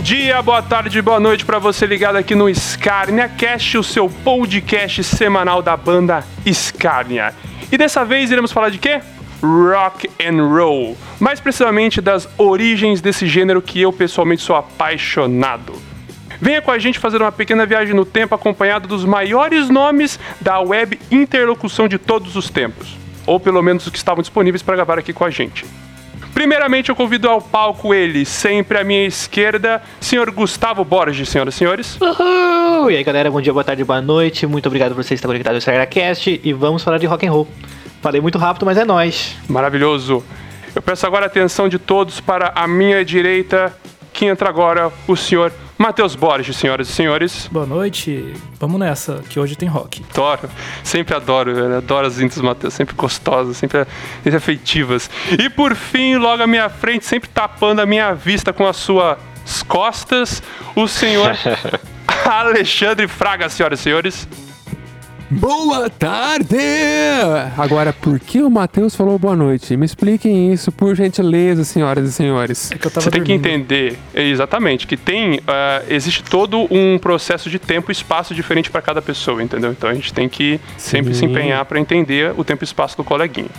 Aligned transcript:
dia, 0.00 0.40
boa 0.40 0.62
tarde, 0.62 1.02
boa 1.02 1.20
noite 1.20 1.44
para 1.44 1.58
você 1.58 1.84
ligado 1.84 2.16
aqui 2.16 2.34
no 2.34 2.52
Scarnia 2.54 3.28
Cast, 3.28 3.76
o 3.76 3.82
seu 3.82 4.08
podcast 4.08 5.04
semanal 5.04 5.60
da 5.60 5.76
banda 5.76 6.24
Scarnia. 6.50 7.34
E 7.70 7.76
dessa 7.76 8.02
vez 8.02 8.30
iremos 8.30 8.50
falar 8.50 8.70
de 8.70 8.78
quê? 8.78 9.00
Rock 9.42 10.08
and 10.18 10.42
roll, 10.42 10.96
mais 11.18 11.38
precisamente 11.38 12.00
das 12.00 12.26
origens 12.38 13.02
desse 13.02 13.26
gênero 13.26 13.60
que 13.60 13.80
eu 13.80 13.92
pessoalmente 13.92 14.40
sou 14.40 14.56
apaixonado. 14.56 15.74
Venha 16.40 16.62
com 16.62 16.70
a 16.70 16.78
gente 16.78 16.98
fazer 16.98 17.20
uma 17.20 17.30
pequena 17.30 17.66
viagem 17.66 17.94
no 17.94 18.06
tempo 18.06 18.34
acompanhado 18.34 18.88
dos 18.88 19.04
maiores 19.04 19.68
nomes 19.68 20.18
da 20.40 20.60
web 20.60 20.98
interlocução 21.10 21.86
de 21.86 21.98
todos 21.98 22.36
os 22.36 22.48
tempos, 22.48 22.96
ou 23.26 23.38
pelo 23.38 23.60
menos 23.60 23.84
os 23.84 23.92
que 23.92 23.98
estavam 23.98 24.22
disponíveis 24.22 24.62
para 24.62 24.76
gravar 24.76 24.98
aqui 24.98 25.12
com 25.12 25.24
a 25.26 25.30
gente. 25.30 25.66
Primeiramente, 26.34 26.88
eu 26.88 26.96
convido 26.96 27.28
ao 27.28 27.40
palco 27.40 27.92
ele, 27.92 28.24
sempre 28.24 28.78
à 28.78 28.84
minha 28.84 29.04
esquerda, 29.06 29.82
senhor 30.00 30.30
Gustavo 30.30 30.84
Borges, 30.84 31.28
senhoras 31.28 31.54
e 31.54 31.58
senhores. 31.58 31.98
Uhul! 32.00 32.90
E 32.90 32.96
aí, 32.96 33.04
galera, 33.04 33.30
bom 33.30 33.40
dia, 33.40 33.52
boa 33.52 33.64
tarde, 33.64 33.84
boa 33.84 34.00
noite. 34.00 34.46
Muito 34.46 34.66
obrigado 34.66 34.94
por 34.94 35.02
vocês 35.02 35.18
estar 35.18 35.28
conectados 35.28 35.56
no 35.56 35.72
StarCast 35.72 36.40
e 36.42 36.52
vamos 36.52 36.82
falar 36.82 36.98
de 36.98 37.06
rock 37.06 37.26
and 37.26 37.32
roll. 37.32 37.48
Falei 38.00 38.20
muito 38.20 38.38
rápido, 38.38 38.64
mas 38.64 38.78
é 38.78 38.84
nós. 38.84 39.36
Maravilhoso. 39.48 40.24
Eu 40.74 40.80
peço 40.80 41.04
agora 41.06 41.26
a 41.26 41.28
atenção 41.28 41.68
de 41.68 41.78
todos 41.78 42.20
para 42.20 42.52
a 42.54 42.66
minha 42.66 43.04
direita, 43.04 43.76
que 44.12 44.24
entra 44.24 44.48
agora 44.48 44.90
o 45.06 45.16
senhor 45.16 45.52
Matheus 45.80 46.14
Borges, 46.14 46.58
senhoras 46.58 46.90
e 46.90 46.92
senhores. 46.92 47.48
Boa 47.50 47.64
noite. 47.64 48.34
Vamos 48.58 48.78
nessa, 48.78 49.24
que 49.30 49.40
hoje 49.40 49.56
tem 49.56 49.66
rock. 49.66 50.04
Adoro. 50.10 50.50
Sempre 50.84 51.16
adoro, 51.16 51.54
velho. 51.54 51.78
Adoro 51.78 52.06
as 52.06 52.20
intros 52.20 52.36
do 52.36 52.44
Matheus. 52.44 52.74
Sempre 52.74 52.94
gostosas, 52.94 53.56
sempre, 53.56 53.86
sempre 54.22 54.36
afetivas. 54.36 55.08
E 55.38 55.48
por 55.48 55.74
fim, 55.74 56.16
logo 56.16 56.42
à 56.42 56.46
minha 56.46 56.68
frente, 56.68 57.06
sempre 57.06 57.30
tapando 57.30 57.80
a 57.80 57.86
minha 57.86 58.12
vista 58.12 58.52
com 58.52 58.66
as 58.66 58.76
suas 58.76 59.16
costas, 59.66 60.42
o 60.76 60.86
senhor 60.86 61.34
Alexandre 62.28 63.08
Fraga, 63.08 63.48
senhoras 63.48 63.80
e 63.80 63.82
senhores. 63.82 64.28
Boa 65.30 65.88
tarde! 65.88 66.56
Agora, 67.56 67.92
por 67.92 68.18
que 68.18 68.42
o 68.42 68.50
Matheus 68.50 68.96
falou 68.96 69.16
boa 69.16 69.36
noite? 69.36 69.76
Me 69.76 69.86
expliquem 69.86 70.52
isso, 70.52 70.72
por 70.72 70.96
gentileza, 70.96 71.62
senhoras 71.62 72.08
e 72.08 72.12
senhores. 72.12 72.72
É 72.72 72.76
que 72.76 72.84
eu 72.88 72.90
tava 72.90 73.04
Você 73.04 73.12
tem 73.12 73.22
que 73.22 73.32
entender, 73.32 73.96
é, 74.12 74.24
exatamente, 74.24 74.88
que 74.88 74.96
tem. 74.96 75.40
ah, 75.46 75.82
existe 75.88 76.24
todo 76.24 76.66
um 76.68 76.98
processo 76.98 77.48
de 77.48 77.60
tempo 77.60 77.90
e 77.90 77.92
espaço 77.92 78.34
diferente 78.34 78.72
para 78.72 78.82
cada 78.82 79.00
pessoa, 79.00 79.40
entendeu? 79.40 79.70
Então 79.70 79.88
a 79.88 79.94
gente 79.94 80.12
tem 80.12 80.28
que 80.28 80.58
sempre 80.76 81.14
se 81.14 81.20
Sim. 81.20 81.26
empenhar 81.26 81.64
para 81.64 81.78
entender 81.78 82.34
o 82.36 82.42
tempo 82.42 82.64
e 82.64 82.66
espaço 82.66 82.96
do 82.96 83.04
coleguinha. 83.04 83.50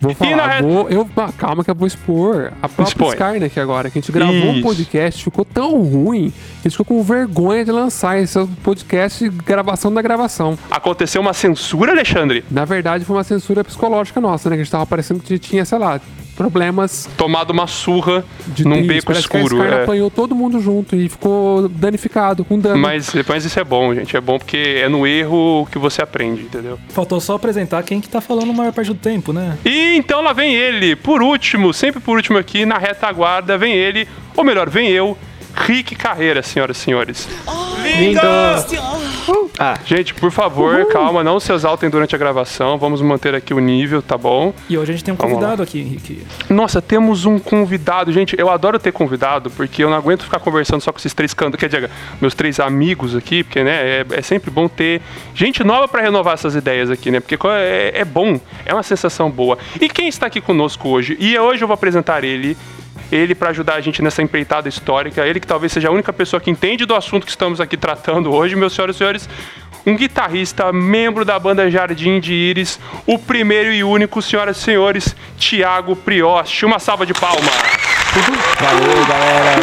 Vou 0.00 0.14
falar, 0.14 0.48
re- 0.56 0.62
vou, 0.62 0.88
eu, 0.90 1.08
ah, 1.16 1.30
calma 1.36 1.64
que 1.64 1.70
eu 1.70 1.74
vou 1.74 1.86
expor 1.86 2.52
a 2.62 2.68
própria 2.68 2.84
Expõe. 2.84 3.08
Skynet 3.10 3.44
aqui 3.46 3.60
agora, 3.60 3.88
que 3.90 3.98
a 3.98 4.00
gente 4.02 4.12
gravou 4.12 4.34
um 4.34 4.52
Isso. 4.54 4.62
podcast, 4.62 5.24
ficou 5.24 5.44
tão 5.44 5.80
ruim, 5.82 6.32
a 6.60 6.62
gente 6.68 6.72
ficou 6.76 6.84
com 6.86 7.02
vergonha 7.02 7.64
de 7.64 7.72
lançar 7.72 8.18
esse 8.20 8.38
podcast 8.62 9.24
de 9.28 9.30
gravação 9.30 9.92
da 9.92 10.02
gravação. 10.02 10.58
Aconteceu 10.70 11.20
uma 11.20 11.32
censura, 11.32 11.92
Alexandre? 11.92 12.44
Na 12.50 12.64
verdade, 12.64 13.04
foi 13.04 13.16
uma 13.16 13.24
censura 13.24 13.64
psicológica 13.64 14.20
nossa, 14.20 14.50
né? 14.50 14.56
Que 14.56 14.60
a 14.62 14.64
gente 14.64 14.72
tava 14.72 14.86
parecendo 14.86 15.20
que 15.20 15.38
tinha, 15.38 15.64
sei 15.64 15.78
lá, 15.78 16.00
problemas 16.34 17.08
Tomado 17.16 17.52
uma 17.52 17.66
surra 17.66 18.24
de 18.46 18.64
num 18.64 18.78
isso, 18.78 18.88
beco 18.88 19.06
parece 19.06 19.28
que 19.28 19.36
a 19.36 19.40
escuro. 19.40 19.62
É. 19.62 19.82
apanhou 19.82 20.10
todo 20.10 20.34
mundo 20.34 20.60
junto 20.60 20.96
e 20.96 21.08
ficou 21.08 21.68
danificado, 21.68 22.44
com 22.44 22.58
dano. 22.58 22.78
Mas, 22.78 23.12
mas 23.26 23.44
isso 23.44 23.58
é 23.58 23.64
bom, 23.64 23.94
gente. 23.94 24.16
É 24.16 24.20
bom 24.20 24.38
porque 24.38 24.80
é 24.82 24.88
no 24.88 25.06
erro 25.06 25.66
que 25.70 25.78
você 25.78 26.02
aprende, 26.02 26.42
entendeu? 26.42 26.78
Faltou 26.88 27.20
só 27.20 27.34
apresentar 27.36 27.82
quem 27.82 28.00
que 28.00 28.08
tá 28.08 28.20
falando 28.20 28.50
a 28.50 28.54
maior 28.54 28.72
parte 28.72 28.88
do 28.88 28.94
tempo, 28.94 29.32
né? 29.32 29.56
E 29.64 29.96
então 29.96 30.20
lá 30.20 30.32
vem 30.32 30.54
ele, 30.54 30.96
por 30.96 31.22
último, 31.22 31.72
sempre 31.72 32.00
por 32.00 32.16
último 32.16 32.38
aqui, 32.38 32.66
na 32.66 32.78
retaguarda, 32.78 33.56
vem 33.56 33.72
ele, 33.72 34.08
ou 34.36 34.44
melhor, 34.44 34.68
vem 34.68 34.88
eu, 34.88 35.16
Rick 35.54 35.94
Carreira, 35.94 36.42
senhoras 36.42 36.76
e 36.76 36.80
senhores. 36.80 37.28
Lindo! 37.82 38.20
Ah, 39.58 39.78
Gente, 39.86 40.12
por 40.14 40.32
favor, 40.32 40.86
calma, 40.88 41.22
não 41.22 41.38
se 41.38 41.52
exaltem 41.52 41.88
durante 41.88 42.14
a 42.14 42.18
gravação, 42.18 42.76
vamos 42.76 43.00
manter 43.00 43.34
aqui 43.36 43.54
o 43.54 43.60
nível, 43.60 44.02
tá 44.02 44.18
bom? 44.18 44.52
E 44.68 44.76
hoje 44.76 44.90
a 44.90 44.94
gente 44.94 45.04
tem 45.04 45.14
um 45.14 45.16
Vamos 45.16 45.34
convidado 45.34 45.62
aqui, 45.62 45.78
Henrique. 45.78 46.26
Nossa, 46.50 46.82
temos 46.82 47.24
um 47.24 47.38
convidado. 47.38 48.12
Gente, 48.12 48.34
eu 48.38 48.50
adoro 48.50 48.80
ter 48.80 48.90
convidado, 48.92 49.50
porque 49.50 49.84
eu 49.84 49.90
não 49.90 49.96
aguento 49.96 50.24
ficar 50.24 50.40
conversando 50.40 50.80
só 50.80 50.90
com 50.90 50.98
esses 50.98 51.14
três 51.14 51.32
cantos, 51.32 51.58
quer 51.58 51.68
dizer, 51.68 51.88
meus 52.20 52.34
três 52.34 52.58
amigos 52.58 53.14
aqui, 53.14 53.44
porque, 53.44 53.62
né, 53.62 54.00
é, 54.00 54.06
é 54.10 54.22
sempre 54.22 54.50
bom 54.50 54.66
ter 54.66 55.00
gente 55.34 55.62
nova 55.62 55.86
pra 55.86 56.02
renovar 56.02 56.34
essas 56.34 56.56
ideias 56.56 56.90
aqui, 56.90 57.12
né? 57.12 57.20
Porque 57.20 57.38
é, 57.48 57.92
é 57.94 58.04
bom, 58.04 58.40
é 58.66 58.74
uma 58.74 58.82
sensação 58.82 59.30
boa. 59.30 59.56
E 59.80 59.88
quem 59.88 60.08
está 60.08 60.26
aqui 60.26 60.40
conosco 60.40 60.88
hoje? 60.88 61.16
E 61.20 61.38
hoje 61.38 61.62
eu 61.62 61.68
vou 61.68 61.74
apresentar 61.74 62.24
ele. 62.24 62.56
Ele 63.14 63.34
para 63.34 63.50
ajudar 63.50 63.74
a 63.74 63.80
gente 63.80 64.02
nessa 64.02 64.22
empreitada 64.22 64.68
histórica, 64.68 65.24
ele 65.24 65.38
que 65.38 65.46
talvez 65.46 65.70
seja 65.72 65.88
a 65.88 65.92
única 65.92 66.12
pessoa 66.12 66.40
que 66.40 66.50
entende 66.50 66.84
do 66.84 66.94
assunto 66.96 67.24
que 67.24 67.30
estamos 67.30 67.60
aqui 67.60 67.76
tratando 67.76 68.32
hoje, 68.32 68.56
meus 68.56 68.72
senhores 68.72 68.96
e 68.96 68.98
senhores, 68.98 69.28
um 69.86 69.94
guitarrista, 69.96 70.72
membro 70.72 71.24
da 71.24 71.38
banda 71.38 71.70
Jardim 71.70 72.18
de 72.18 72.32
Íris, 72.32 72.80
o 73.06 73.16
primeiro 73.16 73.72
e 73.72 73.84
único, 73.84 74.20
senhoras 74.20 74.56
e 74.56 74.60
senhores, 74.62 75.14
Tiago 75.38 75.94
Prioste. 75.94 76.66
Uma 76.66 76.80
salva 76.80 77.06
de 77.06 77.14
palmas. 77.14 77.44
valeu, 78.60 79.06
galera. 79.06 79.60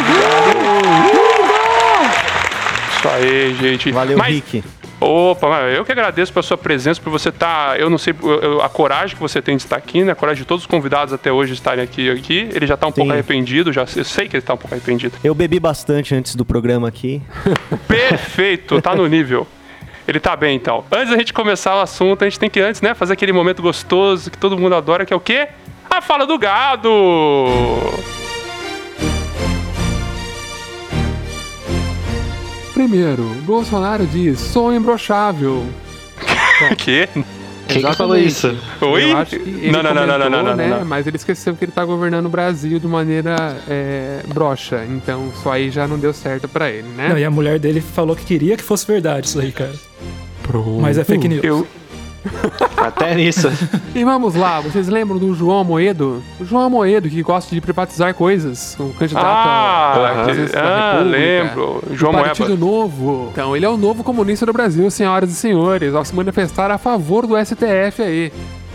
Isso 2.96 3.08
aí, 3.08 3.54
gente. 3.60 3.90
Valeu, 3.92 4.16
Mas- 4.16 4.34
Rick. 4.34 4.64
Opa, 5.02 5.62
eu 5.62 5.84
que 5.84 5.92
agradeço 5.92 6.32
pela 6.32 6.42
sua 6.42 6.56
presença, 6.56 7.00
por 7.00 7.10
você 7.10 7.28
estar. 7.28 7.78
eu 7.78 7.90
não 7.90 7.98
sei 7.98 8.14
a 8.62 8.68
coragem 8.68 9.16
que 9.16 9.22
você 9.22 9.42
tem 9.42 9.56
de 9.56 9.64
estar 9.64 9.76
aqui, 9.76 10.04
né? 10.04 10.12
A 10.12 10.14
coragem 10.14 10.42
de 10.42 10.46
todos 10.46 10.64
os 10.64 10.66
convidados 10.66 11.12
até 11.12 11.32
hoje 11.32 11.52
estarem 11.52 11.82
aqui. 11.82 12.10
aqui. 12.10 12.48
Ele 12.52 12.66
já 12.66 12.76
tá 12.76 12.86
um 12.86 12.92
pouco 12.92 13.10
Sim. 13.10 13.12
arrependido, 13.12 13.72
já, 13.72 13.82
eu 13.96 14.04
sei 14.04 14.28
que 14.28 14.36
ele 14.36 14.42
tá 14.42 14.54
um 14.54 14.56
pouco 14.56 14.74
arrependido. 14.74 15.16
Eu 15.22 15.34
bebi 15.34 15.58
bastante 15.58 16.14
antes 16.14 16.34
do 16.34 16.44
programa 16.44 16.88
aqui. 16.88 17.20
Perfeito, 17.88 18.80
tá 18.80 18.94
no 18.94 19.06
nível. 19.06 19.46
Ele 20.06 20.18
tá 20.18 20.34
bem, 20.36 20.56
então. 20.56 20.84
Antes 20.90 21.10
da 21.10 21.16
gente 21.16 21.32
começar 21.32 21.76
o 21.76 21.80
assunto, 21.80 22.22
a 22.22 22.28
gente 22.28 22.38
tem 22.38 22.50
que 22.50 22.60
antes, 22.60 22.80
né, 22.80 22.94
fazer 22.94 23.12
aquele 23.12 23.32
momento 23.32 23.62
gostoso 23.62 24.30
que 24.30 24.38
todo 24.38 24.58
mundo 24.58 24.74
adora, 24.74 25.04
que 25.04 25.12
é 25.12 25.16
o 25.16 25.20
quê? 25.20 25.48
A 25.88 26.00
fala 26.00 26.26
do 26.26 26.38
gado! 26.38 26.90
Primeiro, 32.72 33.22
Bolsonaro 33.44 34.06
diz, 34.06 34.38
sou 34.40 34.72
imbrochável. 34.72 35.64
que? 36.78 37.08
Quem 37.68 37.82
que 37.82 37.96
falou 37.96 38.16
Exatamente. 38.16 38.26
isso? 38.26 38.84
Oi? 38.84 39.70
Não, 39.70 39.82
não, 39.82 39.94
não, 39.94 40.06
não, 40.06 40.18
não, 40.18 40.30
não, 40.30 40.42
não, 40.42 40.56
né, 40.56 40.68
não. 40.68 40.84
Mas 40.84 41.06
ele 41.06 41.16
esqueceu 41.16 41.54
que 41.54 41.64
ele 41.64 41.72
tá 41.72 41.84
governando 41.84 42.26
o 42.26 42.28
Brasil 42.28 42.78
de 42.78 42.86
maneira 42.86 43.56
é, 43.68 44.20
broxa. 44.26 44.84
Então, 44.88 45.30
isso 45.34 45.48
aí 45.48 45.70
já 45.70 45.86
não 45.86 45.98
deu 45.98 46.12
certo 46.12 46.48
pra 46.48 46.70
ele, 46.70 46.88
né? 46.88 47.08
Não, 47.08 47.18
e 47.18 47.24
a 47.24 47.30
mulher 47.30 47.58
dele 47.58 47.80
falou 47.80 48.14
que 48.16 48.24
queria 48.24 48.56
que 48.56 48.62
fosse 48.62 48.86
verdade 48.86 49.26
isso 49.26 49.40
aí, 49.40 49.52
cara. 49.52 49.72
Pronto. 50.42 50.80
Mas 50.80 50.98
é 50.98 51.04
fake 51.04 51.28
news. 51.28 51.44
Eu, 51.44 51.66
Até 52.76 53.14
nisso. 53.14 53.48
E 53.94 54.04
vamos 54.04 54.34
lá, 54.34 54.60
vocês 54.60 54.88
lembram 54.88 55.18
do 55.18 55.34
João 55.34 55.60
Amoedo? 55.60 56.22
O 56.40 56.44
João 56.44 56.62
Amoedo, 56.64 57.08
que 57.08 57.22
gosta 57.22 57.54
de 57.54 57.60
privatizar 57.60 58.14
coisas, 58.14 58.76
o 58.78 58.90
candidato 58.94 59.24
Ah, 59.26 60.22
a 60.22 60.24
que- 60.26 60.56
ah, 60.56 61.02
lembro. 61.04 61.82
João 61.92 62.12
Partido 62.12 62.48
Moeba. 62.56 62.64
Novo. 62.66 63.28
Então, 63.32 63.56
ele 63.56 63.64
é 63.64 63.68
o 63.68 63.76
novo 63.76 64.02
comunista 64.04 64.44
do 64.46 64.52
Brasil, 64.52 64.90
senhoras 64.90 65.30
e 65.30 65.34
senhores, 65.34 65.94
ao 65.94 66.04
se 66.04 66.14
manifestar 66.14 66.70
a 66.70 66.78
favor 66.78 67.26
do 67.26 67.36
STF 67.36 68.02
aí. 68.02 68.32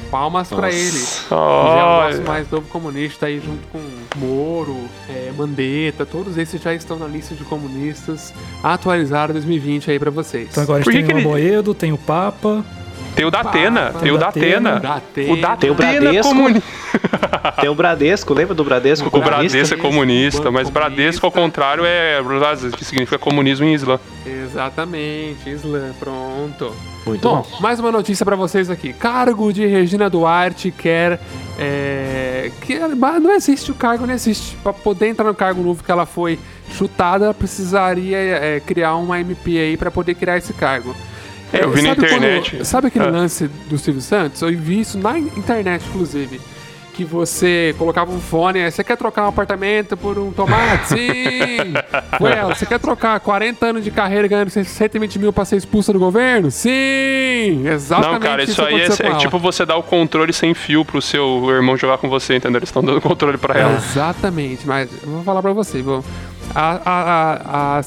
Palmas 0.10 0.48
pra 0.48 0.70
ele. 0.72 1.04
Já 1.30 1.36
é 1.36 2.18
o 2.24 2.26
mais 2.26 2.50
novo 2.50 2.66
comunista 2.70 3.26
aí, 3.26 3.42
junto 3.46 3.60
com 3.74 3.80
Moro, 4.18 4.78
é, 5.10 5.32
Mandetta, 5.38 6.06
todos 6.06 6.38
esses 6.38 6.62
já 6.62 6.74
estão 6.74 6.98
na 6.98 7.06
lista 7.08 7.36
de 7.36 7.44
comunistas 7.44 8.34
atualizaram 8.64 9.34
2020 9.34 9.92
aí 9.92 10.00
pra 10.00 10.10
vocês. 10.10 10.48
Então 10.50 10.64
agora 10.64 10.80
a 10.80 10.84
Por 10.86 10.94
gente 10.94 11.02
que 11.04 11.08
tem 11.14 11.16
que 11.22 11.28
o 11.28 11.30
ele- 11.36 11.44
Moedo, 11.44 11.74
tem 11.74 11.92
o 11.92 11.98
Papa. 11.98 12.64
Tem 13.18 13.26
o 13.26 13.32
da 13.32 13.40
Atena, 13.42 13.94
tem 14.00 14.12
o 14.12 14.18
da 14.18 14.28
Atena. 14.28 14.76
O 14.76 14.80
da 14.80 15.56
Tem 15.58 15.70
o 15.72 15.74
Atena 15.74 16.00
Bradesco. 16.02 16.30
comuni- 16.34 16.64
Tem 17.60 17.70
o 17.70 17.74
Bradesco, 17.76 18.34
lembra 18.34 18.54
do 18.54 18.64
Bradesco? 18.64 19.08
O 19.08 19.12
comunista? 19.12 19.40
Bradesco 19.58 19.74
é 19.74 19.78
comunista, 19.78 20.42
Banco 20.44 20.54
mas 20.54 20.70
Bradesco 20.70 21.26
ao 21.26 21.32
contrário 21.32 21.84
é 21.84 22.22
que 22.78 22.86
significa 22.86 23.18
comunismo 23.18 23.66
em 23.66 23.74
Islã. 23.74 24.00
Exatamente, 24.26 25.50
Islã, 25.50 25.92
pronto. 26.00 26.72
Muito 27.06 27.22
Bom, 27.22 27.42
bom. 27.50 27.58
mais 27.62 27.80
uma 27.80 27.92
notícia 27.92 28.26
pra 28.26 28.36
vocês 28.36 28.70
aqui. 28.70 28.94
Cargo 28.94 29.52
de 29.52 29.66
Regina 29.66 30.10
Duarte 30.10 30.72
quer. 30.72 31.20
É, 31.58 32.52
que 32.62 32.78
mas 32.96 33.22
não 33.22 33.32
existe 33.34 33.72
o 33.72 33.76
cargo, 33.76 34.06
não 34.06 34.14
existe. 34.14 34.56
Pra 34.58 34.72
poder 34.74 35.08
entrar 35.08 35.26
no 35.26 35.34
cargo 35.34 35.64
novo 35.64 35.84
que 35.84 35.92
ela 35.92 36.06
foi 36.06 36.38
chutada, 36.74 37.26
ela 37.26 37.34
precisaria 37.34 38.18
é, 38.18 38.60
criar 38.60 38.96
uma 38.96 39.20
MP 39.20 39.58
aí 39.58 39.78
pra 39.78 39.90
poder 39.90 40.14
criar 40.16 40.38
esse 40.38 40.54
cargo. 40.54 40.96
É, 41.54 41.64
Eu 41.64 41.72
vi 41.72 41.82
na 41.82 41.90
sabe 41.90 42.02
quando- 42.02 42.14
internet. 42.18 42.66
sabe 42.66 42.88
aquele 42.88 43.06
Ah. 43.06 43.10
lance 43.12 43.48
do 43.70 43.78
Silvio 43.78 44.02
Santos? 44.02 44.42
Eu 44.42 44.50
vi 44.58 44.82
isso 44.82 44.98
na 44.98 45.18
internet, 45.18 45.84
inclusive. 45.88 46.40
Que 46.94 47.06
você 47.06 47.76
colocava 47.78 48.12
um 48.12 48.20
fone, 48.20 48.60
aí, 48.60 48.72
você 48.72 48.84
quer 48.84 48.98
trocar 48.98 49.26
um 49.26 49.28
apartamento 49.28 49.96
por 49.96 50.18
um 50.18 50.32
tomate? 50.32 50.88
Sim! 50.98 51.74
Ela. 52.20 52.56
Você 52.56 52.66
quer 52.66 52.80
trocar 52.80 53.20
40 53.20 53.68
anos 53.68 53.84
de 53.84 53.92
carreira 53.92 54.28
ganhando 54.28 54.50
120 54.50 55.20
mil 55.20 55.32
pra 55.32 55.46
ser 55.46 55.58
expulsa 55.58 55.94
do 55.94 56.00
governo? 56.00 56.50
Sim! 56.50 57.68
Exatamente 57.68 58.14
Não, 58.14 58.20
cara, 58.20 58.44
isso 58.44 58.62
aí 58.64 58.82
é, 58.82 58.86
é 58.86 59.16
tipo 59.18 59.38
você 59.38 59.64
dar 59.64 59.78
o 59.78 59.84
controle 59.84 60.34
sem 60.34 60.56
fio 60.56 60.84
pro 60.84 61.00
seu 61.00 61.46
irmão 61.52 61.78
jogar 61.78 62.00
com 62.00 62.10
você, 62.10 62.36
entendeu? 62.36 62.58
Eles 62.58 62.70
estão 62.70 62.84
dando 62.84 63.00
controle 63.00 63.38
pra 63.38 63.60
ela. 63.60 63.76
Exatamente, 63.76 64.66
mas 64.68 64.90
eu 65.04 65.10
vou 65.12 65.24
falar 65.24 65.44
pra 65.44 65.54
você, 65.54 65.84
vou. 65.84 66.04
A- 66.56 66.82
a- 66.86 67.78
a- 67.80 67.82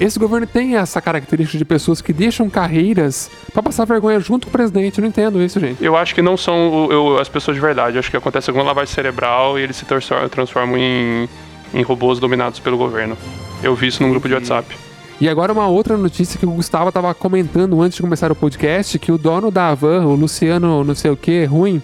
esse 0.00 0.18
governo 0.18 0.46
tem 0.46 0.76
essa 0.76 1.00
característica 1.00 1.58
de 1.58 1.64
pessoas 1.64 2.00
que 2.00 2.12
deixam 2.12 2.48
carreiras 2.48 3.30
pra 3.52 3.62
passar 3.62 3.84
vergonha 3.84 4.18
junto 4.20 4.46
com 4.46 4.50
o 4.50 4.52
presidente. 4.52 4.98
Eu 4.98 5.02
não 5.02 5.08
entendo 5.08 5.42
isso, 5.42 5.58
gente. 5.60 5.82
Eu 5.84 5.96
acho 5.96 6.14
que 6.14 6.22
não 6.22 6.36
são 6.36 6.86
o- 6.86 6.92
eu- 6.92 7.18
as 7.18 7.28
pessoas 7.28 7.54
de 7.56 7.60
verdade. 7.60 7.96
Eu 7.96 8.00
acho 8.00 8.10
que 8.10 8.16
acontece 8.16 8.48
alguma 8.50 8.64
lavagem 8.66 8.94
cerebral 8.94 9.58
e 9.58 9.62
eles 9.62 9.76
se 9.76 9.84
transformam, 10.30 10.76
em, 10.78 11.28
em 11.74 11.82
robôs 11.82 12.18
dominados 12.18 12.58
pelo 12.60 12.76
governo. 12.78 13.16
Eu 13.62 13.74
vi 13.74 13.88
isso 13.88 14.02
num 14.02 14.10
grupo 14.10 14.28
de 14.28 14.34
WhatsApp. 14.34 14.74
E 15.20 15.28
agora 15.28 15.52
uma 15.52 15.66
outra 15.66 15.96
notícia 15.96 16.38
que 16.38 16.46
o 16.46 16.50
Gustavo 16.52 16.92
tava 16.92 17.12
comentando 17.12 17.82
antes 17.82 17.96
de 17.96 18.02
começar 18.02 18.30
o 18.30 18.36
podcast, 18.36 18.96
que 19.00 19.10
o 19.10 19.18
dono 19.18 19.50
da 19.50 19.68
Havan, 19.68 20.06
o 20.06 20.14
Luciano 20.14 20.84
não 20.84 20.94
sei 20.94 21.10
o 21.10 21.16
que, 21.16 21.44
ruim, 21.44 21.82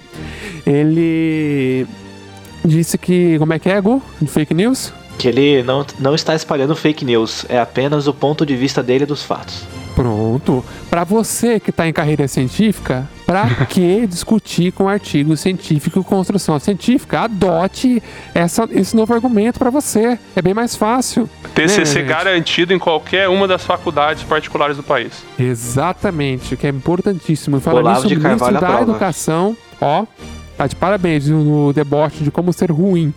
ele 0.64 1.86
disse 2.64 2.96
que, 2.96 3.36
como 3.38 3.52
é 3.52 3.58
que 3.58 3.68
é, 3.68 3.80
Gu? 3.80 4.00
Fake 4.28 4.54
news? 4.54 4.92
Que 5.18 5.28
ele 5.28 5.62
não, 5.62 5.86
não 5.98 6.14
está 6.14 6.34
espalhando 6.34 6.74
fake 6.74 7.04
news, 7.04 7.46
é 7.48 7.58
apenas 7.58 8.06
o 8.06 8.14
ponto 8.14 8.44
de 8.44 8.56
vista 8.56 8.82
dele 8.82 9.06
dos 9.06 9.22
fatos. 9.22 9.64
Pronto. 9.94 10.64
Pra 10.90 11.04
você 11.04 11.60
que 11.60 11.70
tá 11.70 11.86
em 11.86 11.92
carreira 11.92 12.26
científica, 12.26 13.08
pra 13.24 13.48
que 13.66 14.06
discutir 14.06 14.72
com 14.72 14.88
artigo 14.88 15.36
científico 15.36 16.00
e 16.00 16.04
construção 16.04 16.58
científica? 16.58 17.20
Adote 17.20 18.02
essa, 18.34 18.68
esse 18.72 18.94
novo 18.96 19.14
argumento 19.14 19.58
pra 19.58 19.70
você. 19.70 20.18
É 20.34 20.42
bem 20.42 20.52
mais 20.52 20.74
fácil. 20.74 21.28
TCC 21.54 22.00
gente? 22.00 22.08
garantido 22.08 22.74
em 22.74 22.78
qualquer 22.78 23.28
uma 23.28 23.46
das 23.46 23.64
faculdades 23.64 24.24
particulares 24.24 24.76
do 24.76 24.82
país. 24.82 25.12
Exatamente, 25.38 26.54
o 26.54 26.56
que 26.56 26.66
é 26.66 26.70
importantíssimo. 26.70 27.60
Falar 27.60 27.80
Olavo 27.80 28.02
nisso, 28.02 28.08
de 28.08 28.14
o 28.14 28.18
ministro 28.18 28.52
Carvalho 28.52 28.86
da. 28.86 28.92
Educação, 28.92 29.56
ó, 29.80 30.04
tá 30.56 30.66
de 30.66 30.74
parabéns 30.74 31.28
no, 31.28 31.44
no 31.44 31.72
deboche 31.72 32.24
de 32.24 32.30
como 32.30 32.52
ser 32.52 32.70
ruim. 32.70 33.14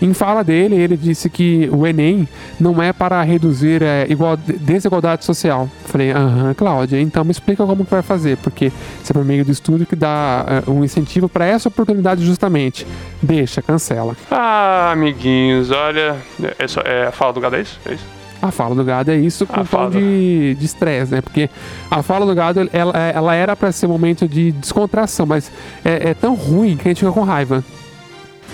Em 0.00 0.12
fala 0.12 0.44
dele, 0.44 0.74
ele 0.74 0.96
disse 0.96 1.30
que 1.30 1.68
o 1.72 1.86
Enem 1.86 2.28
não 2.60 2.82
é 2.82 2.92
para 2.92 3.22
reduzir 3.22 3.82
é, 3.82 4.06
igual, 4.08 4.36
desigualdade 4.36 5.24
social. 5.24 5.68
Falei, 5.86 6.12
aham, 6.12 6.52
Cláudia, 6.54 7.00
então 7.00 7.24
me 7.24 7.30
explica 7.30 7.64
como 7.64 7.84
que 7.84 7.90
vai 7.90 8.02
fazer, 8.02 8.36
porque 8.38 8.66
isso 8.66 9.10
é 9.10 9.14
por 9.14 9.24
meio 9.24 9.44
do 9.44 9.50
estudo 9.50 9.86
que 9.86 9.96
dá 9.96 10.44
é, 10.66 10.70
um 10.70 10.84
incentivo 10.84 11.28
para 11.28 11.46
essa 11.46 11.68
oportunidade 11.68 12.24
justamente. 12.24 12.86
Deixa, 13.22 13.62
cancela. 13.62 14.14
Ah, 14.30 14.90
amiguinhos, 14.92 15.70
olha. 15.70 16.16
É, 16.58 16.68
só, 16.68 16.82
é 16.82 17.06
a 17.06 17.12
fala 17.12 17.32
do 17.32 17.40
gado, 17.40 17.56
é 17.56 17.62
isso? 17.62 17.80
É 17.86 17.94
isso? 17.94 18.04
A 18.42 18.50
fala 18.50 18.74
do 18.74 18.84
gado 18.84 19.10
é 19.10 19.16
isso 19.16 19.46
com 19.46 19.60
um 19.60 19.64
tom 19.64 19.90
de 19.90 20.56
estresse, 20.60 21.10
né? 21.10 21.22
Porque 21.22 21.48
a 21.90 22.02
fala 22.02 22.26
do 22.26 22.34
gado, 22.34 22.68
ela, 22.70 22.92
ela 22.96 23.34
era 23.34 23.56
pra 23.56 23.72
ser 23.72 23.86
um 23.86 23.90
momento 23.90 24.28
de 24.28 24.52
descontração, 24.52 25.24
mas 25.24 25.50
é, 25.82 26.10
é 26.10 26.14
tão 26.14 26.34
ruim 26.34 26.76
que 26.76 26.86
a 26.86 26.90
gente 26.90 27.00
fica 27.00 27.12
com 27.12 27.22
raiva. 27.22 27.64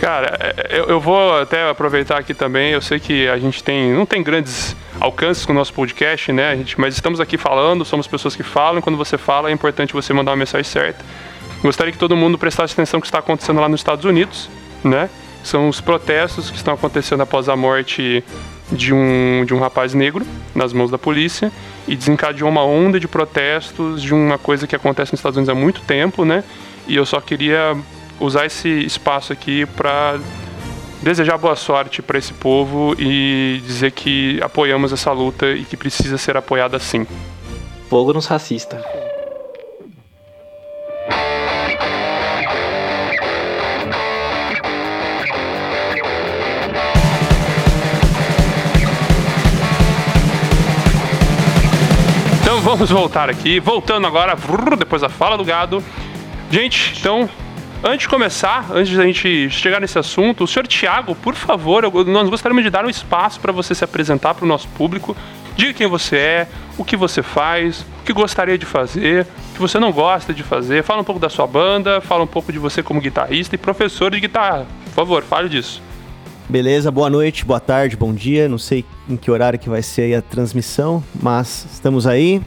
Cara, 0.01 0.37
é, 0.41 0.79
eu, 0.79 0.87
eu 0.87 1.01
vou 1.01 1.41
até 1.41 1.69
aproveitar 1.69 2.19
aqui 2.19 2.35
também. 2.35 2.73
Eu 2.73 2.81
sei 2.81 2.99
que 2.99 3.29
a 3.29 3.39
gente 3.39 3.63
tem, 3.63 3.93
não 3.93 4.05
tem 4.05 4.23
grandes 4.23 4.77
alcances 5.01 5.47
com 5.47 5.53
o 5.53 5.55
nosso 5.55 5.73
podcast, 5.73 6.33
né? 6.33 6.51
A 6.51 6.57
gente, 6.57 6.81
mas 6.81 6.95
estamos 6.95 7.21
aqui 7.21 7.37
falando, 7.39 7.85
somos 7.85 8.07
pessoas 8.07 8.35
que 8.35 8.43
falam. 8.43 8.83
Quando 8.83 8.97
você 8.97 9.17
fala, 9.17 9.51
é 9.51 9.53
importante 9.53 9.93
você 9.93 10.13
mandar 10.13 10.33
uma 10.33 10.37
mensagem 10.39 10.65
certa. 10.65 11.05
Gostaria 11.63 11.93
que 11.93 11.99
todo 11.99 12.17
mundo 12.17 12.37
prestasse 12.37 12.73
atenção 12.73 12.99
no 12.99 13.03
que 13.03 13.07
está 13.07 13.21
acontecendo 13.21 13.61
lá 13.61 13.69
nos 13.69 13.81
Estados 13.81 14.05
Unidos, 14.05 14.49
né? 14.83 15.09
São 15.45 15.69
os 15.69 15.81
protestos 15.81 16.51
que 16.51 16.57
estão 16.57 16.75
acontecendo 16.75 17.21
após 17.21 17.49
a 17.49 17.57
morte 17.57 18.25
de 18.71 18.93
um, 18.93 19.45
de 19.45 19.55
um 19.55 19.59
rapaz 19.59 19.93
negro 19.95 20.27
nas 20.55 20.73
mãos 20.73 20.91
da 20.91 20.99
polícia 20.99 21.53
e 21.87 21.95
desencadeou 21.95 22.49
uma 22.49 22.65
onda 22.65 22.99
de 22.99 23.07
protestos 23.07 24.03
de 24.03 24.15
uma 24.15 24.39
coisa 24.39 24.67
que 24.67 24.75
acontece 24.75 25.13
nos 25.13 25.19
Estados 25.19 25.37
Unidos 25.37 25.49
há 25.49 25.55
muito 25.55 25.81
tempo, 25.83 26.25
né? 26.25 26.43
E 26.87 26.97
eu 26.97 27.05
só 27.07 27.21
queria 27.21 27.77
usar 28.23 28.47
esse 28.47 28.69
espaço 28.69 29.33
aqui 29.33 29.67
para 29.67 30.19
desejar 31.03 31.37
boa 31.37 31.57
sorte 31.57 32.01
para 32.01 32.17
esse 32.17 32.33
povo 32.33 32.95
e 32.99 33.61
dizer 33.67 33.91
que 33.91 34.41
apoiamos 34.41 34.93
essa 34.93 35.11
luta 35.11 35.51
e 35.51 35.65
que 35.65 35.77
precisa 35.77 36.17
ser 36.17 36.37
apoiada 36.37 36.79
sim. 36.79 37.07
Fogo 37.91 38.13
nos 38.13 38.27
racistas. 38.27 38.81
Então 52.41 52.61
vamos 52.61 52.89
voltar 52.91 53.29
aqui, 53.29 53.59
voltando 53.59 54.07
agora, 54.07 54.37
depois 54.79 55.03
da 55.03 55.09
fala 55.09 55.37
do 55.37 55.45
gado. 55.45 55.83
Gente, 56.51 56.95
então, 56.99 57.29
antes 57.83 58.01
de 58.01 58.09
começar, 58.09 58.67
antes 58.73 58.97
da 58.97 59.05
gente 59.05 59.51
chegar 59.51 59.81
nesse 59.81 59.99
assunto, 59.99 60.45
o 60.45 60.47
senhor 60.47 60.67
Tiago, 60.67 61.15
por 61.15 61.35
favor, 61.35 61.83
nós 62.07 62.29
gostaríamos 62.29 62.63
de 62.63 62.71
dar 62.71 62.85
um 62.85 62.91
espaço 62.91 63.41
para 63.41 63.53
você 63.53 63.75
se 63.75 63.85
apresentar 63.85 64.35
para 64.35 64.45
o 64.45 64.49
nosso 64.49 64.69
público. 64.69 65.17
Diga 65.57 65.75
quem 65.75 65.87
você 65.87 66.17
é, 66.17 66.49
o 66.79 66.85
que 66.85 66.97
você 66.97 67.23
faz, 67.23 67.81
o 67.81 68.05
que 68.05 68.13
gostaria 68.13 68.57
de 68.57 68.65
fazer, 68.65 69.27
o 69.51 69.55
que 69.55 69.61
você 69.61 69.79
não 69.79 69.93
gosta 69.93 70.33
de 70.33 70.43
fazer. 70.43 70.83
Fala 70.83 71.03
um 71.03 71.05
pouco 71.05 71.21
da 71.21 71.29
sua 71.29 71.47
banda, 71.47 72.01
fala 72.01 72.25
um 72.25 72.27
pouco 72.27 72.53
de 72.53 72.59
você 72.59 72.83
como 72.83 73.01
guitarrista 73.01 73.55
e 73.55 73.59
professor 73.59 74.11
de 74.11 74.21
guitarra. 74.21 74.67
Por 74.87 74.95
favor, 74.95 75.23
fale 75.23 75.49
disso. 75.49 75.83
Beleza, 76.49 76.91
boa 76.91 77.11
noite, 77.11 77.45
boa 77.45 77.61
tarde, 77.61 77.97
bom 77.97 78.15
dia. 78.15 78.49
Não 78.49 78.59
sei 78.59 78.85
em 79.09 79.17
que 79.17 79.31
horário 79.31 79.59
que 79.59 79.69
vai 79.69 79.83
ser 79.83 80.15
a 80.15 80.23
transmissão, 80.23 81.03
mas 81.23 81.67
estamos 81.73 82.07
aí. 82.07 82.41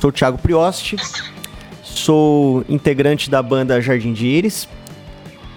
Sou 0.00 0.10
o 0.10 0.12
Thiago 0.12 0.38
Prioste, 0.38 0.96
sou 1.94 2.64
integrante 2.68 3.30
da 3.30 3.42
banda 3.42 3.80
Jardim 3.80 4.12
de 4.12 4.26
Íris. 4.26 4.68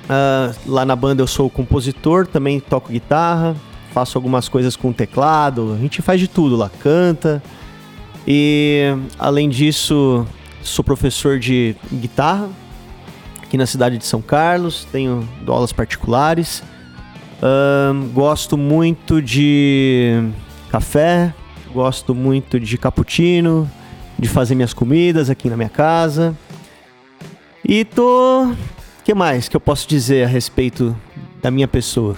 Ah, 0.09 0.51
lá 0.65 0.85
na 0.85 0.95
banda 0.95 1.21
eu 1.21 1.27
sou 1.27 1.49
compositor, 1.49 2.27
também 2.27 2.59
toco 2.59 2.91
guitarra, 2.91 3.55
faço 3.93 4.17
algumas 4.17 4.49
coisas 4.49 4.75
com 4.75 4.91
teclado, 4.91 5.73
a 5.73 5.81
gente 5.81 6.01
faz 6.01 6.19
de 6.19 6.27
tudo 6.27 6.55
lá, 6.55 6.69
canta. 6.81 7.41
E 8.27 8.95
além 9.17 9.49
disso, 9.49 10.25
sou 10.61 10.83
professor 10.83 11.39
de 11.39 11.75
guitarra 11.91 12.49
aqui 13.53 13.57
na 13.57 13.65
cidade 13.65 13.99
de 13.99 14.05
São 14.05 14.21
Carlos, 14.21 14.87
tenho 14.91 15.27
aulas 15.45 15.71
particulares. 15.71 16.63
Ahn, 17.41 18.09
gosto 18.13 18.57
muito 18.57 19.21
de 19.21 20.23
café, 20.71 21.33
gosto 21.71 22.15
muito 22.15 22.59
de 22.59 22.77
cappuccino, 22.77 23.69
de 24.17 24.27
fazer 24.27 24.55
minhas 24.55 24.73
comidas 24.73 25.29
aqui 25.29 25.49
na 25.49 25.57
minha 25.57 25.69
casa. 25.69 26.35
E 27.63 27.85
tô. 27.85 28.45
O 28.45 29.03
que 29.03 29.13
mais 29.13 29.49
que 29.49 29.55
eu 29.55 29.61
posso 29.61 29.87
dizer 29.87 30.23
a 30.23 30.27
respeito 30.27 30.95
da 31.41 31.51
minha 31.51 31.67
pessoa? 31.67 32.15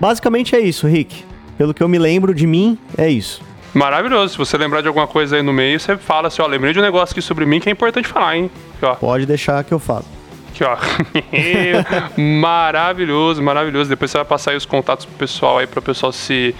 Basicamente 0.00 0.56
é 0.56 0.60
isso, 0.60 0.86
Rick. 0.86 1.24
Pelo 1.56 1.74
que 1.74 1.82
eu 1.82 1.88
me 1.88 1.98
lembro 1.98 2.34
de 2.34 2.46
mim, 2.46 2.78
é 2.96 3.08
isso. 3.08 3.42
Maravilhoso. 3.74 4.32
Se 4.32 4.38
você 4.38 4.56
lembrar 4.58 4.80
de 4.80 4.88
alguma 4.88 5.06
coisa 5.06 5.36
aí 5.36 5.42
no 5.42 5.52
meio, 5.52 5.78
você 5.78 5.96
fala 5.96 6.28
assim, 6.28 6.42
ó, 6.42 6.46
lembrei 6.46 6.72
de 6.72 6.78
um 6.78 6.82
negócio 6.82 7.12
aqui 7.12 7.22
sobre 7.22 7.46
mim 7.46 7.60
que 7.60 7.68
é 7.68 7.72
importante 7.72 8.08
falar, 8.08 8.36
hein? 8.36 8.50
Aqui. 8.80 9.00
Pode 9.00 9.26
deixar 9.26 9.62
que 9.64 9.72
eu 9.72 9.78
falo. 9.78 10.04
Aqui, 10.50 10.64
ó. 10.64 10.76
maravilhoso, 12.20 13.42
maravilhoso. 13.42 13.88
Depois 13.88 14.10
você 14.10 14.18
vai 14.18 14.24
passar 14.24 14.50
aí 14.50 14.56
os 14.56 14.66
contatos 14.66 15.06
pro 15.06 15.14
pessoal 15.16 15.58
aí, 15.58 15.66
pro 15.66 15.80
pessoal 15.80 16.12
se, 16.12 16.54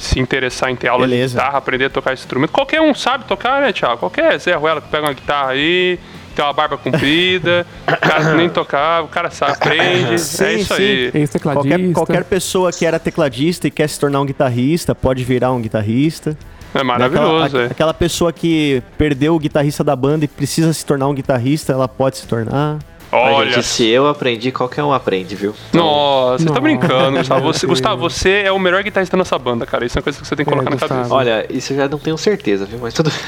se 0.00 0.18
interessar 0.20 0.70
em 0.70 0.76
ter 0.76 0.88
aula 0.88 1.06
Beleza. 1.06 1.34
de 1.34 1.40
guitarra, 1.40 1.58
aprender 1.58 1.84
a 1.86 1.90
tocar 1.90 2.12
instrumento. 2.12 2.50
Qualquer 2.50 2.80
um 2.80 2.94
sabe 2.94 3.24
tocar, 3.24 3.60
né, 3.60 3.72
Thiago? 3.72 3.98
Qualquer 3.98 4.38
Zé 4.38 4.54
Ruela 4.54 4.80
que 4.80 4.88
pega 4.88 5.06
uma 5.06 5.12
guitarra 5.12 5.50
aí, 5.50 5.98
tem 6.34 6.44
uma 6.44 6.52
barba 6.52 6.76
comprida, 6.76 7.66
o 7.86 7.96
cara 7.96 8.34
nem 8.34 8.48
tocar, 8.48 9.02
o 9.02 9.08
cara 9.08 9.30
sabe, 9.30 9.52
aprende. 9.52 10.14
é 10.14 10.18
Sim, 10.18 10.56
isso 10.56 10.74
sim. 10.74 10.82
aí. 10.82 11.28
Qualquer, 11.42 11.92
qualquer 11.92 12.24
pessoa 12.24 12.72
que 12.72 12.86
era 12.86 12.98
tecladista 12.98 13.66
e 13.66 13.70
quer 13.70 13.88
se 13.88 13.98
tornar 13.98 14.20
um 14.20 14.26
guitarrista, 14.26 14.94
pode 14.94 15.24
virar 15.24 15.52
um 15.52 15.60
guitarrista. 15.60 16.36
É 16.74 16.78
Né? 16.78 16.84
maravilhoso, 16.84 17.44
aquela, 17.44 17.64
é. 17.64 17.66
aquela 17.66 17.94
pessoa 17.94 18.32
que 18.32 18.82
perdeu 18.96 19.34
o 19.34 19.38
guitarrista 19.38 19.82
da 19.82 19.96
banda 19.96 20.24
e 20.24 20.28
precisa 20.28 20.72
se 20.72 20.84
tornar 20.84 21.08
um 21.08 21.14
guitarrista, 21.14 21.72
ela 21.72 21.88
pode 21.88 22.18
se 22.18 22.26
tornar. 22.26 22.78
Olha. 23.10 23.50
gente, 23.52 23.64
se 23.66 23.86
eu 23.88 24.06
aprendi, 24.08 24.52
qualquer 24.52 24.82
um 24.84 24.92
aprende, 24.92 25.34
viu? 25.34 25.54
Então, 25.70 25.84
Nossa, 25.84 26.44
você 26.44 26.52
tá 26.52 26.60
brincando, 26.60 27.18
Gustavo. 27.18 27.42
Você. 27.52 27.66
Gustavo, 27.68 28.00
você 28.02 28.42
é 28.44 28.52
o 28.52 28.58
melhor 28.58 28.82
guitarrista 28.82 29.16
da 29.16 29.18
nossa 29.18 29.38
banda, 29.38 29.64
cara. 29.64 29.86
Isso 29.86 29.96
é 29.96 30.00
uma 30.00 30.04
coisa 30.04 30.20
que 30.20 30.26
você 30.26 30.36
tem 30.36 30.44
que 30.44 30.50
É, 30.50 30.52
colocar 30.52 30.70
na 30.70 30.76
Gustavo. 30.76 30.94
cabeça. 30.94 31.14
Olha, 31.14 31.46
isso 31.50 31.72
eu 31.72 31.76
já 31.78 31.88
não 31.88 31.98
tenho 31.98 32.18
certeza, 32.18 32.66
viu? 32.66 32.78
Mas 32.82 32.92
tudo 32.94 33.10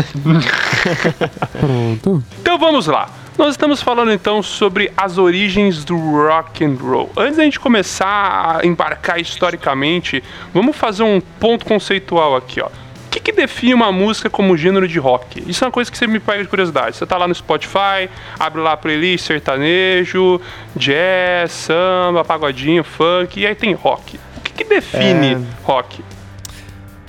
Pronto. 1.60 2.22
Então 2.40 2.58
vamos 2.58 2.86
lá. 2.86 3.08
Nós 3.38 3.50
estamos 3.52 3.80
falando 3.80 4.12
então 4.12 4.42
sobre 4.42 4.92
as 4.96 5.16
origens 5.16 5.82
do 5.84 5.96
rock 5.96 6.62
and 6.64 6.76
roll. 6.80 7.10
Antes 7.16 7.38
da 7.38 7.44
gente 7.44 7.58
começar 7.58 8.58
a 8.60 8.66
embarcar 8.66 9.18
historicamente, 9.18 10.22
vamos 10.52 10.76
fazer 10.76 11.04
um 11.04 11.20
ponto 11.38 11.64
conceitual 11.64 12.36
aqui, 12.36 12.60
ó. 12.60 12.68
O 13.10 13.12
que, 13.12 13.18
que 13.18 13.32
define 13.32 13.74
uma 13.74 13.90
música 13.90 14.30
como 14.30 14.56
gênero 14.56 14.86
de 14.86 14.96
rock? 15.00 15.42
Isso 15.44 15.64
é 15.64 15.66
uma 15.66 15.72
coisa 15.72 15.90
que 15.90 15.98
você 15.98 16.06
me 16.06 16.20
pega 16.20 16.44
de 16.44 16.48
curiosidade. 16.48 16.96
Você 16.96 17.04
tá 17.04 17.16
lá 17.18 17.26
no 17.26 17.34
Spotify, 17.34 18.08
abre 18.38 18.60
lá 18.62 18.74
a 18.74 18.76
playlist 18.76 19.26
sertanejo, 19.26 20.40
jazz, 20.76 21.50
samba, 21.50 22.24
pagodinho, 22.24 22.84
funk, 22.84 23.40
e 23.40 23.48
aí 23.48 23.54
tem 23.56 23.72
rock. 23.74 24.16
O 24.36 24.40
que, 24.42 24.52
que 24.52 24.62
define 24.64 25.32
É. 25.34 25.38
rock? 25.64 26.04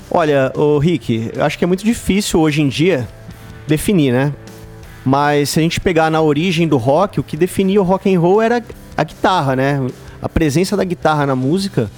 Olha, 0.10 0.52
o 0.56 0.80
Rick, 0.80 1.30
eu 1.36 1.46
acho 1.46 1.56
que 1.56 1.64
é 1.64 1.68
muito 1.68 1.86
difícil 1.86 2.40
hoje 2.40 2.64
em 2.64 2.68
dia 2.68 3.08
definir, 3.68 4.12
né? 4.12 4.34
Mas 5.06 5.52
se 5.52 5.60
a 5.60 5.62
gente 5.62 5.80
pegar 5.80 6.10
na 6.10 6.20
origem 6.20 6.68
do 6.68 6.78
rock, 6.78 7.20
o 7.20 7.24
que 7.24 7.38
definia 7.38 7.80
o 7.80 7.84
rock 7.84 8.12
and 8.12 8.20
roll 8.20 8.42
era 8.42 8.64
a 8.98 9.04
guitarra, 9.04 9.56
né? 9.56 9.80
A 10.20 10.28
presença 10.28 10.76
da 10.76 10.84
guitarra 10.84 11.28
na 11.28 11.36
música 11.36 11.92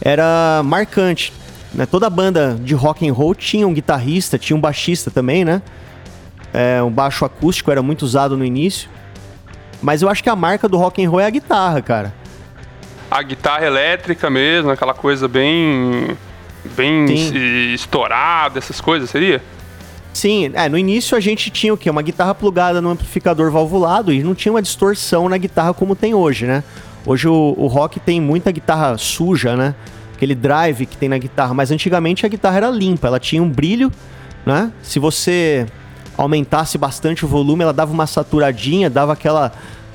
era 0.00 0.62
marcante. 0.64 1.32
Né? 1.72 1.86
Toda 1.86 2.10
banda 2.10 2.58
de 2.60 2.74
rock 2.74 3.08
and 3.08 3.12
roll 3.12 3.34
tinha 3.34 3.66
um 3.66 3.72
guitarrista, 3.72 4.38
tinha 4.38 4.56
um 4.56 4.60
baixista 4.60 5.10
também, 5.10 5.44
né? 5.44 5.62
É, 6.52 6.82
um 6.82 6.90
baixo 6.90 7.24
acústico 7.24 7.70
era 7.70 7.82
muito 7.82 8.02
usado 8.02 8.36
no 8.36 8.44
início. 8.44 8.88
Mas 9.80 10.02
eu 10.02 10.08
acho 10.08 10.22
que 10.22 10.28
a 10.28 10.36
marca 10.36 10.68
do 10.68 10.76
rock 10.76 11.04
and 11.04 11.08
roll 11.08 11.20
é 11.20 11.26
a 11.26 11.30
guitarra, 11.30 11.80
cara. 11.80 12.14
A 13.10 13.22
guitarra 13.22 13.66
elétrica 13.66 14.28
mesmo, 14.28 14.70
aquela 14.70 14.94
coisa 14.94 15.26
bem. 15.26 16.16
bem 16.76 17.06
Sim. 17.06 17.72
estourada, 17.72 18.58
essas 18.58 18.80
coisas, 18.80 19.08
seria? 19.08 19.42
Sim, 20.12 20.50
é, 20.54 20.68
no 20.68 20.76
início 20.76 21.16
a 21.16 21.20
gente 21.20 21.50
tinha 21.50 21.72
o 21.72 21.76
quê? 21.76 21.88
Uma 21.88 22.02
guitarra 22.02 22.34
plugada 22.34 22.80
no 22.80 22.90
amplificador 22.90 23.50
valvulado 23.50 24.12
e 24.12 24.22
não 24.22 24.34
tinha 24.34 24.52
uma 24.52 24.60
distorção 24.60 25.28
na 25.28 25.38
guitarra 25.38 25.72
como 25.72 25.94
tem 25.94 26.14
hoje, 26.14 26.46
né? 26.46 26.64
Hoje 27.06 27.28
o, 27.28 27.54
o 27.56 27.66
rock 27.68 27.98
tem 28.00 28.20
muita 28.20 28.50
guitarra 28.50 28.98
suja, 28.98 29.56
né? 29.56 29.74
Aquele 30.20 30.34
drive 30.34 30.84
que 30.84 30.98
tem 30.98 31.08
na 31.08 31.16
guitarra, 31.16 31.54
mas 31.54 31.70
antigamente 31.70 32.26
a 32.26 32.28
guitarra 32.28 32.58
era 32.58 32.68
limpa, 32.68 33.06
ela 33.06 33.18
tinha 33.18 33.42
um 33.42 33.48
brilho, 33.48 33.90
né? 34.44 34.70
Se 34.82 34.98
você 34.98 35.64
aumentasse 36.14 36.76
bastante 36.76 37.24
o 37.24 37.28
volume, 37.28 37.62
ela 37.62 37.72
dava 37.72 37.90
uma 37.90 38.06
saturadinha, 38.06 38.90
dava 38.90 39.14
aquela 39.14 39.50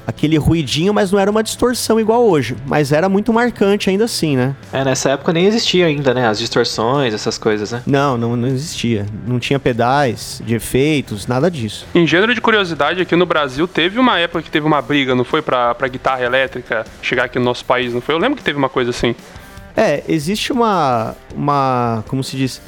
aquele 0.08 0.38
ruidinho, 0.38 0.92
mas 0.92 1.12
não 1.12 1.20
era 1.20 1.30
uma 1.30 1.44
distorção 1.44 2.00
igual 2.00 2.28
hoje, 2.28 2.56
mas 2.66 2.92
era 2.92 3.08
muito 3.08 3.32
marcante 3.32 3.88
ainda 3.88 4.06
assim, 4.06 4.36
né? 4.36 4.56
É, 4.74 4.84
nessa 4.84 5.12
época 5.12 5.32
nem 5.32 5.46
existia 5.46 5.86
ainda, 5.86 6.12
né? 6.12 6.28
As 6.28 6.40
distorções, 6.40 7.14
essas 7.14 7.38
coisas, 7.38 7.72
né? 7.72 7.84
Não, 7.86 8.18
não, 8.18 8.36
não 8.36 8.48
existia. 8.48 9.06
Não 9.28 9.38
tinha 9.38 9.60
pedais 9.60 10.42
de 10.44 10.56
efeitos, 10.56 11.28
nada 11.28 11.52
disso. 11.52 11.86
Em 11.94 12.08
gênero 12.08 12.34
de 12.34 12.42
curiosidade, 12.42 13.00
aqui 13.00 13.16
no 13.16 13.28
Brasil 13.28 13.68
teve 13.68 14.00
uma 14.00 14.18
época 14.18 14.42
que 14.42 14.50
teve 14.50 14.66
uma 14.66 14.82
briga, 14.82 15.14
não 15.14 15.24
foi? 15.24 15.44
Pra 15.44 15.76
guitarra 15.88 16.24
elétrica 16.24 16.84
chegar 17.00 17.26
aqui 17.26 17.38
no 17.38 17.46
nosso 17.46 17.64
país, 17.64 17.94
não 17.94 18.02
foi? 18.02 18.16
Eu 18.16 18.20
lembro 18.20 18.38
que 18.38 18.44
teve 18.44 18.58
uma 18.58 18.70
coisa 18.70 18.90
assim. 18.90 19.16
É, 19.78 20.04
existe 20.08 20.52
uma, 20.52 21.16
uma, 21.36 22.04
como 22.08 22.24
se 22.24 22.38
diz, 22.38 22.62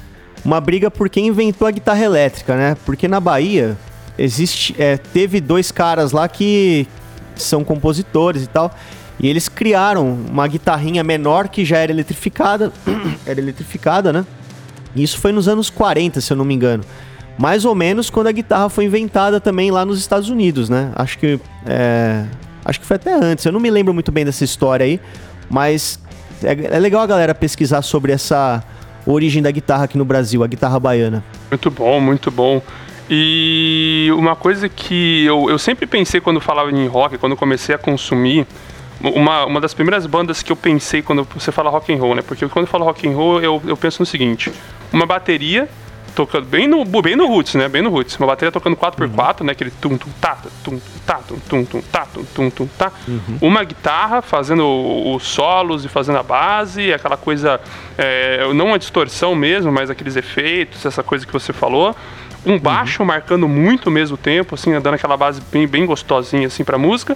uma 0.44 0.60
briga 0.60 0.92
por 0.92 1.10
quem 1.10 1.28
inventou 1.28 1.68
a 1.68 1.72
guitarra 1.72 2.04
elétrica, 2.04 2.56
né? 2.56 2.76
Porque 2.86 3.08
na 3.08 3.20
Bahia 3.20 3.78
existe, 4.18 4.76
é, 4.78 4.98
teve 4.98 5.40
dois 5.40 5.72
caras 5.72 6.12
lá 6.12 6.28
que 6.28 6.88
são 7.36 7.64
compositores 7.64 8.44
e 8.44 8.48
tal, 8.48 8.74
e 9.20 9.28
eles 9.28 9.48
criaram 9.48 10.18
uma 10.30 10.48
guitarrinha 10.48 11.04
menor 11.04 11.48
que 11.48 11.64
já 11.64 11.78
era 11.78 11.92
eletrificada, 11.92 12.72
era 13.26 13.40
eletrificada, 13.40 14.12
né? 14.12 14.26
E 14.96 15.04
isso 15.04 15.20
foi 15.20 15.32
nos 15.32 15.48
anos 15.48 15.70
40, 15.70 16.20
se 16.22 16.32
eu 16.32 16.38
não 16.38 16.46
me 16.46 16.54
engano. 16.54 16.84
Mais 17.38 17.66
ou 17.66 17.76
menos 17.76 18.10
quando 18.10 18.28
a 18.28 18.32
guitarra 18.32 18.68
foi 18.68 18.86
inventada 18.86 19.40
também 19.40 19.70
lá 19.70 19.86
nos 19.86 20.00
Estados 20.00 20.30
Unidos, 20.30 20.70
né? 20.70 20.92
Acho 20.96 21.18
que 21.20 21.40
é, 21.66 22.26
acho 22.66 22.80
que 22.80 22.86
foi 22.86 22.96
até 22.96 23.14
antes. 23.14 23.46
Eu 23.46 23.52
não 23.52 23.60
me 23.60 23.70
lembro 23.70 23.94
muito 23.94 24.12
bem 24.12 24.26
dessa 24.26 24.44
história 24.44 24.86
aí, 24.86 25.00
mas 25.50 26.00
é, 26.44 26.75
é 26.75 26.79
legal 26.79 27.01
a 27.01 27.08
galera 27.08 27.34
pesquisar 27.36 27.82
sobre 27.82 28.12
essa 28.12 28.63
origem 29.06 29.41
da 29.41 29.51
guitarra 29.51 29.86
aqui 29.86 29.98
no 29.98 30.06
Brasil, 30.06 30.44
a 30.44 30.48
guitarra 30.48 30.79
baiana. 30.79 31.24
Muito 31.50 31.72
bom, 31.72 32.00
muito 32.00 32.29
bom. 32.29 32.62
E 33.10 34.10
uma 34.17 34.36
coisa 34.36 34.67
que 34.67 35.24
eu, 35.24 35.50
eu 35.50 35.58
sempre 35.58 35.88
pensei 35.88 36.20
quando 36.20 36.41
falava 36.41 36.70
em 36.70 36.88
rock, 36.88 37.17
quando 37.17 37.38
comecei 37.38 37.74
a 37.74 37.77
consumir, 37.77 38.46
uma, 39.01 39.46
uma 39.46 39.62
das 39.62 39.74
primeiras 39.74 40.06
bandas 40.06 40.44
que 40.44 40.51
eu 40.51 40.56
pensei 40.56 41.01
quando 41.01 41.25
você 41.34 41.51
fala 41.51 41.70
rock 41.70 41.94
and 41.94 41.98
roll, 41.98 42.15
né? 42.15 42.22
Porque 42.22 42.48
quando 42.50 42.65
eu 42.65 42.72
falo 42.72 42.84
rock 42.84 43.08
and 43.08 43.15
roll, 43.15 43.41
eu, 43.41 43.62
eu 43.65 43.77
penso 43.77 44.01
no 44.01 44.06
seguinte: 44.06 44.51
uma 44.91 45.06
bateria 45.06 45.70
tocando 46.18 46.48
bem 46.48 46.68
no, 46.68 46.84
bem 46.84 47.16
no 47.16 47.28
roots, 47.28 47.54
né? 47.54 47.70
Bem 47.70 47.84
no 47.84 47.92
roots. 47.92 48.18
Uma 48.18 48.26
bateria 48.26 48.52
tocando 48.52 48.76
4x4, 48.76 49.44
né? 49.44 49.52
Aquele 49.52 49.70
tum 49.70 49.96
tum 50.00 50.10
tá, 50.20 50.36
tum 50.64 50.82
tá, 51.06 51.18
tum 51.18 51.38
tum 51.48 51.64
tum 51.64 51.82
tá, 51.82 52.08
tum 52.12 52.24
tum 52.24 52.50
tum 52.50 52.68
tá. 52.76 52.92
Uma 53.40 53.64
guitarra 53.64 54.24
fazendo 54.24 54.66
os 55.14 55.22
solos 55.22 55.86
e 55.86 55.88
fazendo 55.88 56.18
a 56.18 56.24
base, 56.24 56.92
aquela 56.92 57.18
coisa 57.18 57.62
é, 57.96 58.52
não 58.56 58.74
a 58.74 58.80
distorção 58.80 59.36
mesmo, 59.36 59.72
mas 59.72 59.92
aqueles 59.92 60.16
efeitos, 60.16 60.84
essa 60.88 61.04
coisa 61.04 61.24
que 61.24 61.32
você 61.32 61.54
falou. 61.54 61.96
Um 62.44 62.58
baixo 62.58 63.06
marcando 63.06 63.48
muito 63.48 63.92
mesmo 63.92 64.18
tempo, 64.18 64.56
assim, 64.56 64.72
dando 64.80 64.96
aquela 64.96 65.18
base 65.18 65.40
bem, 65.52 65.68
bem 65.68 65.86
gostosinha 65.86 66.48
assim 66.48 66.64
pra 66.64 66.80
música. 66.80 67.16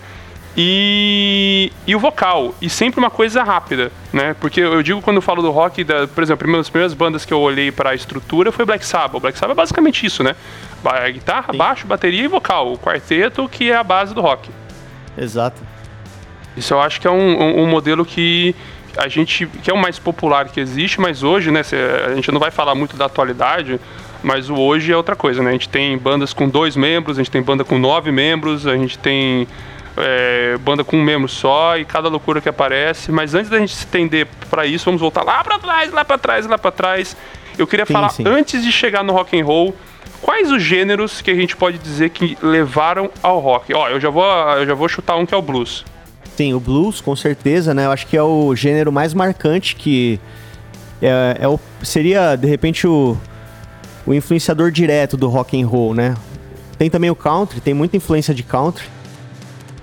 E, 0.55 1.71
e 1.87 1.95
o 1.95 1.99
vocal, 1.99 2.53
e 2.61 2.69
sempre 2.69 2.99
uma 2.99 3.09
coisa 3.09 3.41
rápida, 3.41 3.91
né? 4.11 4.35
Porque 4.39 4.59
eu 4.59 4.83
digo 4.83 5.01
quando 5.01 5.15
eu 5.17 5.21
falo 5.21 5.41
do 5.41 5.49
rock, 5.49 5.83
da, 5.83 6.07
por 6.07 6.21
exemplo, 6.21 6.47
uma 6.47 6.57
das 6.57 6.69
primeiras 6.69 6.93
bandas 6.93 7.23
que 7.23 7.33
eu 7.33 7.39
olhei 7.39 7.71
para 7.71 7.91
a 7.91 7.95
estrutura 7.95 8.51
foi 8.51 8.65
Black 8.65 8.85
Sabbath. 8.85 9.15
O 9.15 9.19
Black 9.21 9.37
Sabbath 9.37 9.55
é 9.55 9.61
basicamente 9.61 10.05
isso, 10.05 10.23
né? 10.23 10.35
Ba- 10.83 11.09
Guitarra, 11.09 11.53
baixo, 11.53 11.87
bateria 11.87 12.23
e 12.23 12.27
vocal. 12.27 12.73
O 12.73 12.77
quarteto 12.77 13.47
que 13.47 13.71
é 13.71 13.75
a 13.77 13.83
base 13.83 14.13
do 14.13 14.19
rock. 14.21 14.49
Exato. 15.17 15.61
Isso 16.57 16.73
eu 16.73 16.81
acho 16.81 16.99
que 16.99 17.07
é 17.07 17.11
um, 17.11 17.41
um- 17.41 17.63
um 17.63 17.67
modelo 17.67 18.03
que 18.05 18.53
a 18.97 19.07
gente 19.07 19.47
que 19.63 19.71
é 19.71 19.73
o 19.73 19.77
mais 19.77 19.97
popular 19.97 20.49
que 20.49 20.59
existe, 20.59 20.99
mas 20.99 21.23
hoje, 21.23 21.49
né, 21.49 21.61
a 22.07 22.13
gente 22.13 22.29
não 22.29 22.41
vai 22.41 22.51
falar 22.51 22.75
muito 22.75 22.97
da 22.97 23.05
atualidade, 23.05 23.79
mas 24.21 24.49
o 24.49 24.55
hoje 24.55 24.91
é 24.91 24.97
outra 24.97 25.15
coisa, 25.15 25.41
né? 25.41 25.49
A 25.49 25.53
gente 25.53 25.69
tem 25.69 25.97
bandas 25.97 26.33
com 26.33 26.49
dois 26.49 26.75
membros, 26.75 27.17
a 27.17 27.23
gente 27.23 27.31
tem 27.31 27.41
banda 27.41 27.63
com 27.63 27.79
nove 27.79 28.11
membros, 28.11 28.67
a 28.67 28.75
gente 28.75 28.99
tem 28.99 29.47
é, 30.01 30.57
banda 30.57 30.83
com 30.83 30.97
um 30.97 31.03
membro 31.03 31.29
só 31.29 31.77
e 31.77 31.85
cada 31.85 32.09
loucura 32.09 32.41
que 32.41 32.49
aparece. 32.49 33.11
Mas 33.11 33.33
antes 33.33 33.49
da 33.49 33.59
gente 33.59 33.73
se 33.73 33.79
estender 33.79 34.27
para 34.49 34.65
isso, 34.65 34.85
vamos 34.85 34.99
voltar 34.99 35.23
lá 35.23 35.43
para 35.43 35.59
trás, 35.59 35.91
lá 35.91 36.03
para 36.03 36.17
trás, 36.17 36.47
lá 36.47 36.57
para 36.57 36.71
trás. 36.71 37.15
Eu 37.57 37.67
queria 37.67 37.85
Sim, 37.85 37.93
falar 37.93 38.09
sim. 38.09 38.23
antes 38.25 38.63
de 38.63 38.71
chegar 38.71 39.03
no 39.03 39.13
rock 39.13 39.39
and 39.39 39.45
roll, 39.45 39.75
quais 40.21 40.51
os 40.51 40.61
gêneros 40.61 41.21
que 41.21 41.29
a 41.31 41.35
gente 41.35 41.55
pode 41.55 41.77
dizer 41.77 42.09
que 42.09 42.37
levaram 42.41 43.09
ao 43.21 43.39
rock? 43.39 43.73
Ó, 43.73 43.89
eu 43.89 43.99
já 43.99 44.09
vou, 44.09 44.25
eu 44.25 44.65
já 44.65 44.73
vou 44.73 44.89
chutar 44.89 45.15
um 45.17 45.25
que 45.25 45.33
é 45.33 45.37
o 45.37 45.41
blues. 45.41 45.85
Sim, 46.35 46.53
o 46.53 46.59
blues, 46.59 47.01
com 47.01 47.15
certeza, 47.15 47.73
né? 47.73 47.85
Eu 47.85 47.91
acho 47.91 48.07
que 48.07 48.17
é 48.17 48.23
o 48.23 48.55
gênero 48.55 48.91
mais 48.91 49.13
marcante 49.13 49.75
que 49.75 50.19
é, 51.01 51.37
é 51.41 51.47
o, 51.47 51.59
seria, 51.83 52.35
de 52.35 52.47
repente, 52.47 52.87
o, 52.87 53.17
o 54.05 54.13
influenciador 54.13 54.71
direto 54.71 55.17
do 55.17 55.27
rock 55.27 55.61
and 55.61 55.67
roll, 55.67 55.93
né? 55.93 56.15
Tem 56.77 56.89
também 56.89 57.09
o 57.09 57.15
country, 57.15 57.59
tem 57.59 57.73
muita 57.73 57.97
influência 57.97 58.33
de 58.33 58.43
country. 58.43 58.85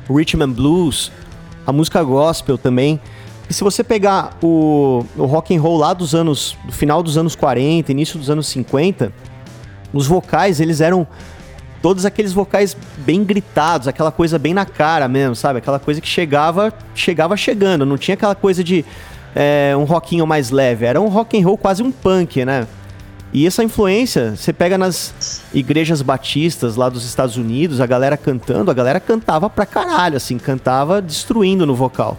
And 0.08 0.50
blues, 0.50 1.12
a 1.66 1.72
música 1.72 2.02
gospel 2.02 2.56
também. 2.56 3.00
E 3.48 3.54
se 3.54 3.64
você 3.64 3.82
pegar 3.82 4.36
o, 4.42 5.04
o 5.16 5.24
rock 5.24 5.56
and 5.56 5.60
roll 5.60 5.78
lá 5.78 5.94
dos 5.94 6.14
anos, 6.14 6.56
do 6.64 6.72
final 6.72 7.02
dos 7.02 7.16
anos 7.16 7.34
40, 7.34 7.90
início 7.92 8.18
dos 8.18 8.28
anos 8.28 8.46
50, 8.48 9.12
os 9.92 10.06
vocais, 10.06 10.60
eles 10.60 10.80
eram 10.80 11.06
todos 11.80 12.04
aqueles 12.04 12.32
vocais 12.32 12.76
bem 12.98 13.24
gritados, 13.24 13.88
aquela 13.88 14.10
coisa 14.10 14.38
bem 14.38 14.52
na 14.52 14.66
cara 14.66 15.08
mesmo, 15.08 15.34
sabe? 15.34 15.58
Aquela 15.58 15.78
coisa 15.78 16.00
que 16.00 16.08
chegava, 16.08 16.72
chegava 16.94 17.36
chegando, 17.36 17.86
não 17.86 17.96
tinha 17.96 18.14
aquela 18.14 18.34
coisa 18.34 18.62
de 18.62 18.84
é, 19.34 19.74
um 19.76 19.84
rockinho 19.84 20.26
mais 20.26 20.50
leve, 20.50 20.84
era 20.84 21.00
um 21.00 21.08
rock 21.08 21.40
and 21.40 21.44
roll 21.44 21.56
quase 21.56 21.82
um 21.82 21.90
punk, 21.90 22.44
né? 22.44 22.66
E 23.32 23.46
essa 23.46 23.62
influência, 23.62 24.34
você 24.36 24.52
pega 24.52 24.78
nas 24.78 25.42
igrejas 25.52 26.00
batistas 26.00 26.76
lá 26.76 26.88
dos 26.88 27.04
Estados 27.04 27.36
Unidos, 27.36 27.80
a 27.80 27.86
galera 27.86 28.16
cantando, 28.16 28.70
a 28.70 28.74
galera 28.74 28.98
cantava 28.98 29.50
pra 29.50 29.66
caralho, 29.66 30.16
assim, 30.16 30.38
cantava 30.38 31.02
destruindo 31.02 31.66
no 31.66 31.74
vocal. 31.74 32.16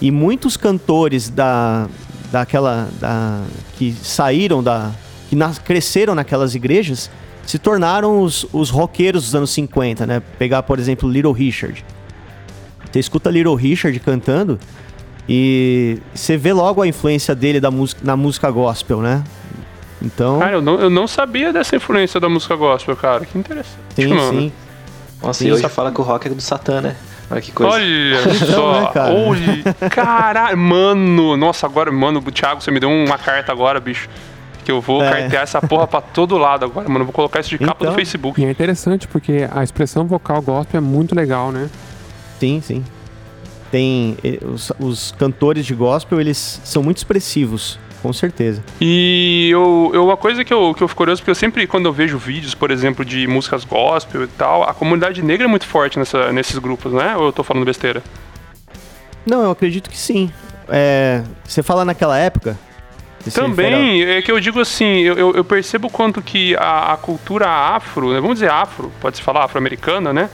E 0.00 0.10
muitos 0.10 0.56
cantores 0.56 1.28
da 1.28 1.88
daquela 2.32 2.88
da, 3.00 3.42
que 3.76 3.92
saíram 3.92 4.62
da 4.62 4.92
que 5.28 5.36
nas, 5.36 5.58
cresceram 5.58 6.14
naquelas 6.14 6.54
igrejas 6.54 7.10
se 7.44 7.58
tornaram 7.58 8.20
os, 8.22 8.46
os 8.52 8.70
roqueiros 8.70 9.24
dos 9.24 9.34
anos 9.34 9.50
50, 9.50 10.06
né? 10.06 10.22
Pegar, 10.38 10.62
por 10.62 10.78
exemplo, 10.78 11.08
Little 11.08 11.32
Richard. 11.32 11.84
Você 12.90 12.98
escuta 12.98 13.30
Little 13.30 13.54
Richard 13.54 13.98
cantando 14.00 14.58
e 15.28 15.98
você 16.14 16.36
vê 16.36 16.52
logo 16.52 16.82
a 16.82 16.86
influência 16.86 17.34
dele 17.34 17.60
da 17.60 17.70
música, 17.70 18.00
na 18.04 18.16
música 18.16 18.50
gospel, 18.50 19.00
né? 19.00 19.22
Então, 20.02 20.38
Cara, 20.38 20.52
eu 20.52 20.62
não, 20.62 20.80
eu 20.80 20.88
não 20.90 21.06
sabia 21.06 21.52
dessa 21.52 21.76
influência 21.76 22.18
da 22.18 22.28
música 22.28 22.56
gospel, 22.56 22.96
cara. 22.96 23.24
Que 23.26 23.36
interessante. 23.38 23.76
sim, 23.94 24.06
mano. 24.06 24.40
sim. 24.40 24.52
Nossa, 25.22 25.38
Sim, 25.40 25.48
e 25.48 25.52
hoje 25.52 25.62
só- 25.62 25.68
fala 25.68 25.92
que 25.92 26.00
o 26.00 26.04
rock 26.04 26.26
é 26.26 26.30
do 26.30 26.40
Satã, 26.40 26.80
né? 26.80 26.96
Olha 27.30 27.40
que 27.42 27.52
coisa. 27.52 27.74
Olha 27.76 28.34
só. 28.46 28.80
né, 28.80 28.90
cara? 28.94 29.12
Olha. 29.14 29.90
Caralho, 29.90 30.56
mano. 30.58 31.36
Nossa, 31.36 31.66
agora, 31.66 31.92
mano, 31.92 32.22
o 32.26 32.32
Thiago, 32.32 32.62
você 32.62 32.70
me 32.70 32.80
deu 32.80 32.88
uma 32.90 33.18
carta 33.18 33.52
agora, 33.52 33.78
bicho. 33.78 34.08
Que 34.64 34.72
eu 34.72 34.80
vou 34.80 35.02
É. 35.02 35.10
cartear 35.10 35.42
essa 35.42 35.60
porra 35.60 35.86
pra 35.86 36.00
todo 36.00 36.38
lado 36.38 36.64
agora, 36.64 36.88
mano. 36.88 37.00
Eu 37.00 37.04
vou 37.04 37.12
colocar 37.12 37.40
isso 37.40 37.50
de 37.50 37.58
capa 37.58 37.76
Então. 37.80 37.92
do 37.92 37.94
Facebook. 37.96 38.40
E 38.40 38.44
é 38.46 38.50
interessante 38.50 39.06
porque 39.06 39.46
a 39.52 39.62
expressão 39.62 40.06
vocal 40.06 40.40
gospel 40.40 40.78
é 40.78 40.80
muito 40.80 41.14
legal, 41.14 41.52
né? 41.52 41.68
Sim, 42.40 42.62
sim. 42.64 42.82
Tem 43.70 44.16
eh, 44.24 44.38
os, 44.44 44.72
os 44.80 45.12
cantores 45.18 45.64
de 45.66 45.74
gospel, 45.74 46.18
eles 46.20 46.60
são 46.64 46.82
muito 46.82 46.96
expressivos, 46.96 47.78
com 48.02 48.12
certeza. 48.12 48.62
E 48.80 49.48
eu, 49.52 49.90
eu- 49.94 50.04
uma 50.06 50.16
coisa 50.16 50.44
que 50.44 50.52
eu, 50.52 50.74
que 50.74 50.82
eu 50.82 50.88
fico 50.88 50.98
curioso, 50.98 51.20
porque 51.22 51.30
eu 51.30 51.34
sempre, 51.34 51.66
quando 51.66 51.86
eu 51.86 51.92
vejo 51.92 52.16
vídeos, 52.18 52.54
por 52.54 52.70
exemplo, 52.70 53.04
de 53.04 53.26
músicas 53.26 53.64
gospel 53.64 54.24
e 54.24 54.26
tal, 54.28 54.62
a 54.64 54.72
comunidade 54.74 55.22
negra 55.22 55.44
é 55.46 55.48
muito 55.48 55.66
forte 55.66 55.98
nessa, 55.98 56.32
nesses 56.32 56.58
grupos, 56.58 56.92
né? 56.92 57.16
Ou 57.16 57.26
eu 57.26 57.32
tô 57.32 57.42
falando 57.44 57.64
besteira? 57.64 58.02
Não, 59.26 59.42
eu 59.42 59.50
acredito 59.50 59.90
que 59.90 59.98
sim. 59.98 60.30
É, 60.68 61.22
você 61.44 61.62
fala 61.62 61.84
naquela 61.84 62.16
época? 62.18 62.58
Também, 63.34 64.02
é 64.02 64.22
que 64.22 64.32
eu 64.32 64.40
digo 64.40 64.58
assim, 64.60 65.00
eu, 65.00 65.14
eu- 65.18 65.34
eu 65.34 65.44
percebo 65.44 65.90
quanto 65.90 66.22
que 66.22 66.56
a, 66.56 66.94
a 66.94 66.96
cultura 66.96 67.46
afro, 67.48 68.14
né, 68.14 68.20
vamos 68.20 68.36
dizer 68.36 68.50
afro, 68.50 68.90
pode-se 68.98 69.22
falar 69.22 69.44
afro-americana, 69.44 70.10
né? 70.10 70.30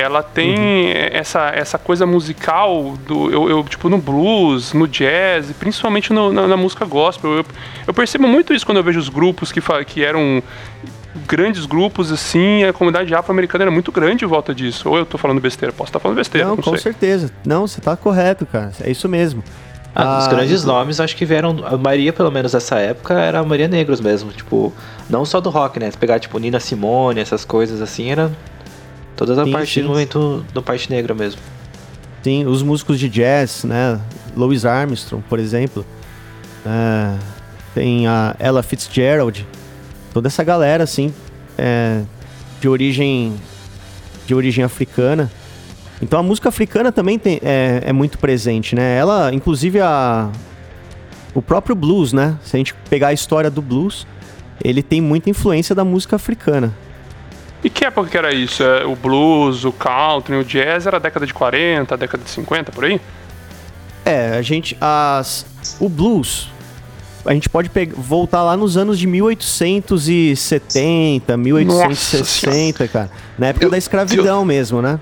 Ela 0.00 0.22
tem 0.22 0.50
Uhum. 0.54 0.92
essa, 1.12 1.48
essa 1.50 1.78
coisa 1.78 2.06
musical 2.06 2.94
do 3.06 3.30
eu, 3.30 3.48
eu, 3.50 3.64
tipo 3.64 3.88
no 3.88 3.98
blues, 3.98 4.72
no 4.72 4.86
jazz, 4.86 5.50
e 5.50 5.54
principalmente 5.54 6.12
no- 6.12 6.32
na, 6.32 6.46
na 6.46 6.56
música 6.56 6.84
gospel. 6.84 7.30
Eu, 7.38 7.44
eu 7.86 7.94
percebo 7.94 8.26
muito 8.28 8.52
isso 8.54 8.64
quando 8.64 8.78
eu 8.78 8.84
vejo 8.84 8.98
os 9.00 9.08
grupos 9.08 9.50
que, 9.52 9.60
que 9.86 10.04
eram 10.04 10.42
grandes 11.26 11.66
grupos 11.66 12.12
assim, 12.12 12.64
a 12.64 12.72
comunidade 12.72 13.12
afro-americana 13.14 13.64
era 13.64 13.70
muito 13.70 13.90
grande 13.90 14.24
em 14.24 14.28
volta 14.28 14.54
disso. 14.54 14.88
Ou 14.88 14.98
eu 14.98 15.06
tô 15.06 15.18
falando 15.18 15.40
besteira, 15.40 15.72
posso 15.72 15.88
estar 15.90 15.98
falando 15.98 16.16
besteira, 16.16 16.46
Não, 16.48 16.56
não, 16.56 16.62
com 16.62 16.70
sei. 16.72 16.80
certeza. 16.80 17.30
Não, 17.44 17.66
você 17.66 17.80
tá 17.80 17.96
correto, 17.96 18.46
cara. 18.46 18.72
É 18.82 18.90
isso 18.90 19.08
mesmo. 19.08 19.42
Ah, 19.94 20.18
os 20.20 20.26
Ah, 20.26 20.30
grandes 20.30 20.64
nomes, 20.64 21.00
acho 21.00 21.16
que 21.16 21.24
vieram. 21.24 21.56
A 21.64 21.76
maioria, 21.76 22.12
pelo 22.12 22.30
menos 22.30 22.52
dessa 22.52 22.78
época, 22.78 23.14
era 23.14 23.40
a 23.40 23.42
maioria 23.42 23.66
negros 23.66 24.00
mesmo. 24.00 24.30
Tipo, 24.30 24.72
não 25.10 25.24
só 25.24 25.40
do 25.40 25.50
rock, 25.50 25.80
né? 25.80 25.90
Se 25.90 25.96
pegar, 25.98 26.20
tipo, 26.20 26.38
Nina 26.38 26.60
Simone, 26.60 27.20
essas 27.20 27.44
coisas 27.44 27.80
assim, 27.82 28.10
era. 28.10 28.30
Toda 29.18 29.42
a 29.42 29.44
Sim, 29.44 29.50
parte 29.50 29.74
sim. 29.74 29.82
do 29.82 29.88
momento 29.88 30.44
do 30.54 30.62
parte 30.62 30.88
negra 30.88 31.12
mesmo. 31.12 31.40
Sim, 32.22 32.46
os 32.46 32.62
músicos 32.62 33.00
de 33.00 33.08
jazz, 33.08 33.64
né? 33.64 34.00
Louis 34.36 34.64
Armstrong, 34.64 35.24
por 35.28 35.40
exemplo. 35.40 35.84
É, 36.64 37.18
tem 37.74 38.06
a 38.06 38.36
Ella 38.38 38.62
Fitzgerald. 38.62 39.44
Toda 40.14 40.28
essa 40.28 40.44
galera, 40.44 40.84
assim, 40.84 41.12
é, 41.58 42.02
de 42.60 42.68
origem 42.68 43.34
de 44.24 44.34
origem 44.36 44.62
africana. 44.62 45.28
Então 46.00 46.20
a 46.20 46.22
música 46.22 46.48
africana 46.48 46.92
também 46.92 47.18
tem, 47.18 47.40
é, 47.42 47.82
é 47.86 47.92
muito 47.92 48.18
presente, 48.18 48.76
né? 48.76 48.96
Ela, 48.96 49.34
inclusive 49.34 49.80
a 49.80 50.30
o 51.34 51.42
próprio 51.42 51.74
blues, 51.74 52.12
né? 52.12 52.38
Se 52.44 52.56
a 52.56 52.58
gente 52.58 52.72
pegar 52.88 53.08
a 53.08 53.12
história 53.12 53.50
do 53.50 53.60
blues, 53.60 54.06
ele 54.62 54.80
tem 54.80 55.00
muita 55.00 55.28
influência 55.28 55.74
da 55.74 55.84
música 55.84 56.14
africana. 56.14 56.72
E 57.62 57.68
que 57.70 57.84
época 57.84 58.08
que 58.08 58.16
era 58.16 58.32
isso? 58.32 58.62
É, 58.62 58.84
O 58.86 58.94
blues, 58.94 59.64
o 59.64 59.72
country, 59.72 60.36
o 60.36 60.44
jazz 60.44 60.86
era 60.86 60.96
a 60.96 61.00
década 61.00 61.26
de 61.26 61.34
40, 61.34 61.94
a 61.94 61.98
década 61.98 62.22
de 62.22 62.30
50, 62.30 62.70
por 62.72 62.84
aí? 62.84 63.00
É, 64.04 64.36
a 64.38 64.42
gente. 64.42 64.76
As, 64.80 65.44
o 65.80 65.88
blues. 65.88 66.48
A 67.26 67.34
gente 67.34 67.48
pode 67.48 67.68
pegar, 67.68 67.94
voltar 67.96 68.42
lá 68.42 68.56
nos 68.56 68.76
anos 68.76 68.98
de 68.98 69.06
1870, 69.06 71.36
1860, 71.36 72.88
cara. 72.88 73.10
Na 73.38 73.48
época 73.48 73.68
da 73.68 73.76
escravidão 73.76 74.44
mesmo, 74.44 74.80
né? 74.80 74.98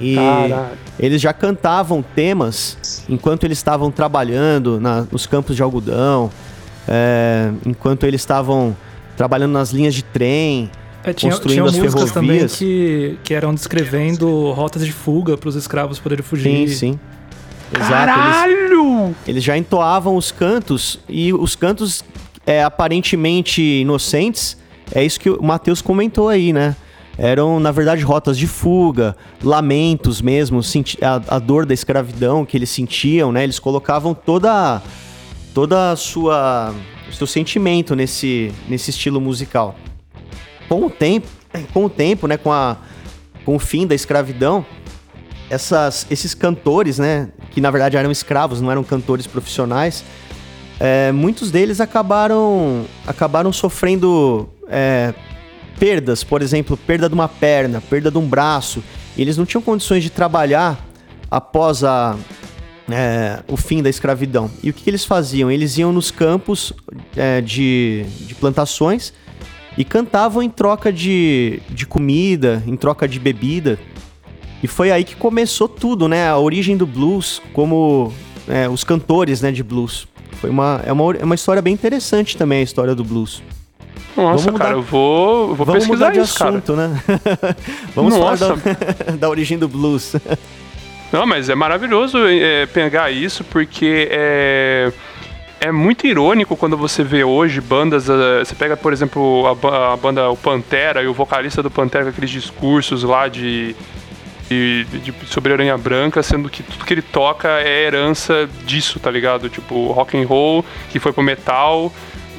E 0.00 0.14
Caralho. 0.14 0.68
eles 0.98 1.20
já 1.20 1.32
cantavam 1.32 2.02
temas 2.02 3.02
enquanto 3.08 3.44
eles 3.44 3.58
estavam 3.58 3.90
trabalhando 3.90 4.78
na- 4.80 5.04
nos 5.10 5.26
campos 5.26 5.56
de 5.56 5.62
algodão, 5.62 6.30
é, 6.86 7.50
enquanto 7.66 8.04
eles 8.04 8.20
estavam 8.20 8.76
trabalhando 9.16 9.52
nas 9.52 9.70
linhas 9.70 9.94
de 9.94 10.02
trem. 10.04 10.70
É, 11.04 11.12
tinha, 11.12 11.30
Construindo 11.32 11.54
tinha 11.54 11.64
as 11.64 11.78
músicas 11.78 12.10
também 12.12 12.30
ferrovias. 12.30 12.56
que, 12.56 13.18
que 13.24 13.32
eram 13.34 13.54
descrevendo 13.54 14.50
rotas 14.52 14.84
de 14.84 14.92
fuga 14.92 15.36
para 15.36 15.48
os 15.48 15.54
escravos 15.56 15.98
poderem 15.98 16.22
Sim, 16.24 16.28
fugir. 16.28 16.68
sim. 16.70 17.00
Exato. 17.72 17.84
Eles, 17.84 17.88
Caralho! 17.88 19.14
Eles 19.26 19.44
já 19.44 19.56
entoavam 19.56 20.16
os 20.16 20.32
cantos 20.32 20.98
e 21.08 21.32
os 21.32 21.54
cantos 21.54 22.02
é, 22.46 22.62
aparentemente 22.62 23.62
inocentes, 23.62 24.56
é 24.92 25.04
isso 25.04 25.20
que 25.20 25.28
o 25.30 25.42
Matheus 25.42 25.82
comentou 25.82 26.28
aí, 26.28 26.52
né? 26.52 26.74
Eram, 27.16 27.58
na 27.60 27.70
verdade, 27.72 28.02
rotas 28.02 28.38
de 28.38 28.46
fuga, 28.46 29.16
lamentos 29.42 30.22
mesmo, 30.22 30.60
a, 31.02 31.36
a 31.36 31.38
dor 31.38 31.66
da 31.66 31.74
escravidão 31.74 32.46
que 32.46 32.56
eles 32.56 32.70
sentiam, 32.70 33.32
né? 33.32 33.42
Eles 33.44 33.58
colocavam 33.58 34.14
toda, 34.14 34.80
toda 35.52 35.90
a 35.90 35.96
sua, 35.96 36.72
o 37.08 37.12
seu 37.12 37.26
sentimento 37.26 37.94
nesse, 37.96 38.52
nesse 38.68 38.90
estilo 38.90 39.20
musical. 39.20 39.76
Com 40.68 40.84
o 40.84 40.90
tempo, 40.90 41.26
com 41.72 41.84
o 41.86 41.90
tempo, 41.90 42.26
né? 42.26 42.36
Com, 42.36 42.52
a, 42.52 42.76
com 43.44 43.56
o 43.56 43.58
fim 43.58 43.86
da 43.86 43.94
escravidão, 43.94 44.64
essas, 45.50 46.06
esses 46.10 46.34
cantores, 46.34 46.98
né, 46.98 47.30
que 47.50 47.60
na 47.60 47.70
verdade 47.70 47.96
eram 47.96 48.10
escravos, 48.10 48.60
não 48.60 48.70
eram 48.70 48.84
cantores 48.84 49.26
profissionais, 49.26 50.04
é, 50.78 51.10
muitos 51.10 51.50
deles 51.50 51.80
acabaram, 51.80 52.84
acabaram 53.06 53.52
sofrendo 53.52 54.48
é, 54.68 55.12
perdas, 55.78 56.22
por 56.22 56.42
exemplo, 56.42 56.76
perda 56.76 57.08
de 57.08 57.14
uma 57.14 57.28
perna, 57.28 57.80
perda 57.80 58.10
de 58.10 58.18
um 58.18 58.26
braço. 58.26 58.82
Eles 59.16 59.36
não 59.36 59.44
tinham 59.44 59.62
condições 59.62 60.04
de 60.04 60.10
trabalhar 60.10 60.78
após 61.28 61.82
a, 61.82 62.16
é, 62.88 63.42
o 63.48 63.56
fim 63.56 63.82
da 63.82 63.90
escravidão. 63.90 64.48
E 64.62 64.70
o 64.70 64.72
que, 64.72 64.84
que 64.84 64.90
eles 64.90 65.04
faziam? 65.04 65.50
Eles 65.50 65.76
iam 65.78 65.92
nos 65.92 66.12
campos 66.12 66.72
é, 67.16 67.40
de, 67.40 68.04
de 68.20 68.34
plantações 68.36 69.12
e 69.78 69.84
cantavam 69.84 70.42
em 70.42 70.50
troca 70.50 70.92
de, 70.92 71.60
de 71.70 71.86
comida, 71.86 72.60
em 72.66 72.76
troca 72.76 73.06
de 73.06 73.20
bebida. 73.20 73.78
E 74.60 74.66
foi 74.66 74.90
aí 74.90 75.04
que 75.04 75.14
começou 75.14 75.68
tudo, 75.68 76.08
né? 76.08 76.28
A 76.28 76.36
origem 76.36 76.76
do 76.76 76.84
blues, 76.84 77.40
como 77.52 78.12
é, 78.48 78.68
os 78.68 78.82
cantores 78.82 79.40
né, 79.40 79.52
de 79.52 79.62
blues. 79.62 80.08
Foi 80.32 80.50
uma, 80.50 80.80
é, 80.84 80.92
uma, 80.92 81.14
é 81.14 81.24
uma 81.24 81.34
história 81.36 81.62
bem 81.62 81.72
interessante 81.72 82.36
também, 82.36 82.58
a 82.58 82.62
história 82.62 82.92
do 82.92 83.04
blues. 83.04 83.40
Nossa, 84.16 84.46
Vamos 84.46 84.58
cara, 84.60 84.74
mudar- 84.74 84.78
eu 84.78 84.82
vou, 84.82 85.50
eu 85.50 85.54
vou 85.54 85.64
Vamos 85.66 85.84
pesquisar 85.86 86.06
mudar 86.06 86.18
de 86.18 86.26
isso, 86.26 86.36
cara. 86.36 86.50
assunto, 86.50 86.72
né? 86.74 87.02
Vamos 87.94 88.16
Nossa. 88.16 88.56
falar 88.56 88.56
da, 89.06 89.12
da 89.16 89.28
origem 89.28 89.56
do 89.56 89.68
blues. 89.68 90.16
Não, 91.12 91.24
mas 91.24 91.48
é 91.48 91.54
maravilhoso 91.54 92.18
é, 92.26 92.66
pegar 92.66 93.12
isso 93.12 93.44
porque 93.44 94.08
é, 94.10 94.92
é 95.60 95.72
muito 95.72 96.06
irônico 96.06 96.56
quando 96.56 96.76
você 96.76 97.02
vê 97.02 97.24
hoje 97.24 97.60
bandas. 97.60 98.08
eh, 98.08 98.44
Você 98.44 98.54
pega, 98.54 98.76
por 98.76 98.92
exemplo, 98.92 99.46
a, 99.46 99.54
ba- 99.54 99.92
a 99.92 99.96
banda 99.96 100.28
o 100.30 100.36
Pantera 100.36 101.02
e 101.02 101.06
o 101.06 101.14
vocalista 101.14 101.62
do 101.62 101.70
Pantera 101.70 102.04
com 102.04 102.10
aqueles 102.10 102.30
discursos 102.30 103.02
lá 103.02 103.28
de, 103.28 103.74
de, 104.48 104.84
de- 104.84 105.14
sobre 105.26 105.52
Aranha 105.52 105.76
Branca, 105.76 106.22
sendo 106.22 106.48
que 106.48 106.62
tudo 106.62 106.84
que 106.84 106.94
ele 106.94 107.02
toca 107.02 107.48
é 107.60 107.84
herança 107.84 108.48
disso, 108.64 108.98
tá 109.00 109.10
ligado? 109.10 109.48
Tipo, 109.48 109.88
rock 109.92 110.16
and 110.16 110.26
roll 110.26 110.64
que 110.90 110.98
foi 110.98 111.12
pro 111.12 111.22
metal. 111.22 111.92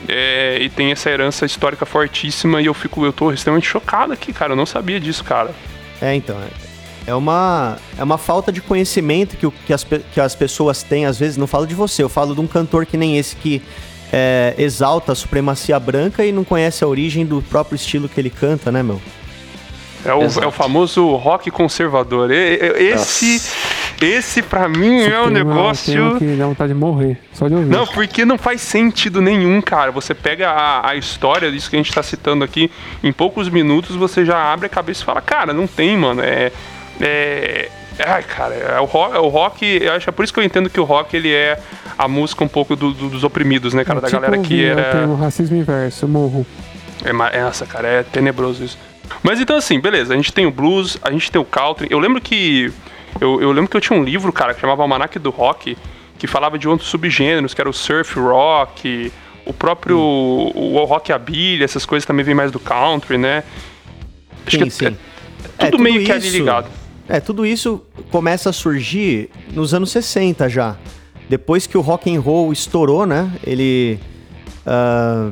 é, 0.07 0.57
e 0.61 0.69
tem 0.69 0.91
essa 0.91 1.09
herança 1.09 1.45
histórica 1.45 1.85
fortíssima 1.85 2.61
e 2.61 2.65
eu 2.67 2.73
fico, 2.73 3.05
eu 3.05 3.13
tô 3.13 3.31
extremamente 3.31 3.67
chocado 3.67 4.13
aqui, 4.13 4.31
cara. 4.33 4.53
Eu 4.53 4.55
não 4.55 4.65
sabia 4.65 4.99
disso, 4.99 5.23
cara. 5.23 5.51
É, 6.01 6.15
então. 6.15 6.35
é- 6.37 6.68
É 7.09 7.15
uma, 7.15 7.77
é 7.97 8.03
uma 8.03 8.17
falta 8.17 8.51
de 8.51 8.61
conhecimento 8.61 9.35
que, 9.35 9.45
o- 9.47 9.51
que, 9.65 9.73
as, 9.73 9.83
que 10.13 10.21
as 10.21 10.35
pessoas 10.35 10.83
têm, 10.83 11.05
às 11.05 11.17
vezes. 11.17 11.35
Não 11.37 11.47
falo 11.47 11.65
de 11.67 11.73
você, 11.75 12.03
eu 12.03 12.09
falo 12.09 12.33
de 12.35 12.41
um 12.41 12.47
cantor 12.47 12.85
que 12.85 12.95
nem 12.97 13.17
esse 13.17 13.35
que 13.35 13.61
é, 14.13 14.53
exalta 14.57 15.11
a 15.11 15.15
supremacia 15.15 15.79
branca 15.79 16.23
e 16.25 16.31
não 16.31 16.43
conhece 16.43 16.83
a 16.83 16.87
origem 16.87 17.25
do 17.25 17.41
próprio 17.41 17.75
estilo 17.75 18.07
que 18.07 18.19
ele 18.19 18.29
canta, 18.29 18.71
né, 18.71 18.81
meu? 18.83 19.01
É 20.05 20.13
o, 20.13 20.21
é 20.41 20.47
o 20.47 20.51
famoso 20.51 21.05
rock 21.15 21.51
conservador. 21.51 22.31
Esse, 22.31 23.41
esse 24.01 24.41
para 24.41 24.69
mim 24.69 25.01
é 25.01 25.21
um 25.21 25.29
negócio. 25.29 26.17
que 26.17 26.25
dá 26.37 26.45
vontade 26.47 26.71
de 26.73 26.79
morrer, 26.79 27.19
só 27.33 27.49
de 27.49 27.55
ouvir. 27.55 27.67
Não, 27.69 27.85
porque 27.85 28.23
não 28.23 28.37
faz 28.37 28.61
sentido 28.61 29.19
nenhum, 29.21 29.61
cara. 29.61 29.91
Você 29.91 30.13
pega 30.13 30.49
a, 30.51 30.91
a 30.91 30.95
história 30.95 31.51
disso 31.51 31.69
que 31.69 31.75
a 31.75 31.79
gente 31.79 31.91
tá 31.93 32.01
citando 32.01 32.45
aqui, 32.45 32.71
em 33.03 33.11
poucos 33.11 33.49
minutos 33.49 33.93
você 33.95 34.23
já 34.23 34.53
abre 34.53 34.67
a 34.67 34.69
cabeça 34.69 35.01
e 35.01 35.05
fala, 35.05 35.19
cara, 35.21 35.51
não 35.53 35.67
tem, 35.67 35.97
mano. 35.97 36.21
É. 36.21 36.51
é 37.01 37.69
ai, 38.05 38.23
cara, 38.23 38.53
é 38.55 38.79
o, 38.79 38.85
rock, 38.85 39.17
o 39.17 39.27
rock, 39.27 39.65
eu 39.65 39.91
acho 39.93 40.09
é 40.09 40.11
por 40.13 40.23
isso 40.23 40.33
que 40.33 40.39
eu 40.39 40.43
entendo 40.43 40.69
que 40.69 40.79
o 40.79 40.83
rock 40.85 41.15
ele 41.17 41.31
é 41.33 41.59
a 41.97 42.07
música 42.07 42.43
um 42.43 42.47
pouco 42.47 42.75
do- 42.75 42.93
do- 42.93 43.09
dos 43.09 43.23
oprimidos, 43.25 43.73
né, 43.73 43.83
cara? 43.83 43.99
É 43.99 44.01
da 44.01 44.07
tipo 44.07 44.21
galera 44.21 44.37
que 44.41 44.53
ouvir, 44.53 44.65
era. 44.65 44.81
Eu 44.81 44.91
tenho 45.03 45.15
racismo 45.15 45.57
inverso, 45.57 46.05
eu 46.05 46.09
morro. 46.09 46.45
É, 47.03 47.09
é, 47.09 47.43
nossa, 47.43 47.65
cara, 47.65 47.87
é 47.87 48.03
tenebroso 48.03 48.63
isso. 48.63 48.77
Mas 49.23 49.39
então 49.39 49.57
assim, 49.57 49.79
beleza, 49.79 50.13
a 50.13 50.15
gente 50.17 50.31
tem 50.31 50.45
o 50.45 50.51
blues, 50.51 50.97
a 51.01 51.11
gente 51.11 51.31
tem 51.31 51.41
o 51.41 51.45
country. 51.45 51.87
Eu 51.89 51.99
lembro 51.99 52.21
que. 52.21 52.71
Eu, 53.19 53.41
eu 53.41 53.51
lembro 53.51 53.69
que 53.69 53.75
eu 53.75 53.81
tinha 53.81 53.97
um 53.99 54.03
livro, 54.03 54.31
cara, 54.31 54.53
que 54.53 54.61
chamava 54.61 54.81
Almanac 54.83 55.17
do 55.19 55.29
Rock, 55.31 55.77
que 56.17 56.27
falava 56.27 56.57
de 56.59 56.67
outros 56.69 56.89
subgêneros, 56.89 57.53
que 57.53 57.59
era 57.59 57.69
o 57.69 57.73
surf 57.73 58.17
rock, 58.19 59.11
o 59.45 59.51
próprio. 59.53 59.97
O, 59.97 60.75
o 60.75 60.85
rockabilly, 60.85 61.63
essas 61.63 61.85
coisas 61.85 62.05
também 62.05 62.23
vem 62.23 62.35
mais 62.35 62.51
do 62.51 62.59
country, 62.59 63.17
né? 63.17 63.43
Acho 64.45 64.57
Sim, 64.57 64.63
que 64.65 64.69
sim. 64.69 64.85
é, 65.59 65.67
é 65.67 65.71
tudo 65.71 65.81
É, 65.81 65.91
meio 65.91 66.05
que 66.05 66.11
ali 66.11 66.29
ligado. 66.29 66.67
É, 67.09 67.19
tudo 67.19 67.43
isso 67.45 67.81
começa 68.11 68.51
a 68.51 68.53
surgir 68.53 69.29
nos 69.51 69.73
anos 69.73 69.89
60 69.91 70.47
já. 70.47 70.75
Depois 71.27 71.65
que 71.67 71.77
o 71.77 71.81
rock 71.81 72.15
and 72.15 72.19
roll 72.21 72.53
estourou, 72.53 73.05
né? 73.05 73.31
Ele. 73.45 73.99
ah, 74.65 75.31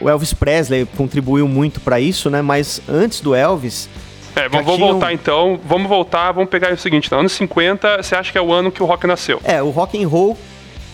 o 0.00 0.08
Elvis 0.08 0.32
Presley 0.32 0.86
contribuiu 0.96 1.46
muito 1.46 1.80
pra 1.80 2.00
isso, 2.00 2.30
né? 2.30 2.40
Mas 2.40 2.80
antes 2.88 3.20
do 3.20 3.34
Elvis, 3.34 3.88
É, 4.36 4.48
vamos, 4.48 4.72
tinham- 4.74 4.92
voltar 4.92 5.12
então. 5.12 5.60
Vamos 5.64 5.88
voltar, 5.88 6.32
vamos 6.32 6.48
pegar 6.48 6.72
o 6.72 6.76
seguinte: 6.78 7.06
então, 7.06 7.18
anos 7.20 7.32
50, 7.32 8.02
você 8.02 8.14
acha 8.14 8.30
que 8.32 8.38
é 8.38 8.42
o 8.42 8.52
ano 8.52 8.70
que 8.72 8.82
o 8.82 8.86
rock 8.86 9.06
nasceu? 9.06 9.40
é, 9.44 9.60
o 9.62 9.70
rock 9.70 10.02
and 10.02 10.08
roll 10.08 10.38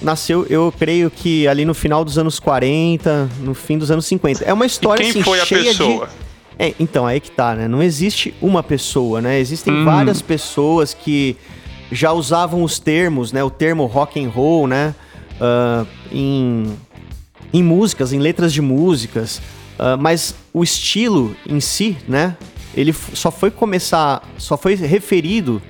nasceu, 0.02 0.46
eu 0.50 0.72
creio 0.78 1.10
que 1.10 1.46
ali 1.48 1.64
no 1.64 1.72
final 1.72 2.04
dos 2.04 2.18
anos 2.18 2.38
40, 2.38 3.28
no 3.40 3.54
fim 3.54 3.78
dos 3.78 3.90
anos 3.90 4.04
50. 4.06 4.44
É 4.44 4.52
uma 4.52 4.64
E 4.64 4.68
história 4.68 5.02
quem 5.02 5.10
assim, 5.10 5.22
foi 5.22 5.40
a 5.40 5.46
pessoa? 5.46 6.06
de 6.08 6.25
É, 6.58 6.74
então, 6.80 7.06
aí 7.06 7.20
que 7.20 7.30
tá, 7.30 7.54
né? 7.54 7.68
Não 7.68 7.82
existe 7.82 8.34
uma 8.40 8.62
pessoa, 8.62 9.20
né? 9.20 9.38
Existem 9.38 9.72
Hum. 9.74 9.84
várias 9.84 10.22
pessoas 10.22 10.94
que 10.94 11.36
já 11.92 12.12
usavam 12.12 12.62
os 12.62 12.78
termos, 12.78 13.30
né? 13.32 13.44
O 13.44 13.50
termo 13.50 13.84
rock 13.86 14.22
and 14.24 14.28
roll, 14.30 14.66
né? 14.66 14.94
ah, 15.40 15.84
em, 16.10 16.74
em 17.52 17.62
músicas, 17.62 18.12
em 18.12 18.18
letras 18.18 18.52
de 18.54 18.62
músicas. 18.62 19.40
ah, 19.78 19.96
mas 19.98 20.34
o 20.54 20.64
estilo 20.64 21.36
em 21.46 21.60
si, 21.60 21.96
né? 22.08 22.36
ele 22.74 22.92
só 23.14 23.30
foi 23.30 23.50
começar, 23.50 24.22
só 24.38 24.56
foi 24.56 24.74
referido 24.74 25.60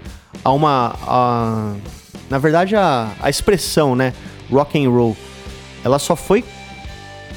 a 0.44 0.51
uma, 0.53 0.94
a- 1.03 1.75
na 2.31 2.37
verdade 2.38 2.75
a, 2.77 3.12
a 3.20 3.31
expressão, 3.31 3.94
né, 3.94 4.12
rock 4.51 4.77
and 4.85 4.90
roll, 4.90 5.16
ela 5.85 6.01
só 6.01 6.16
foi 6.16 6.44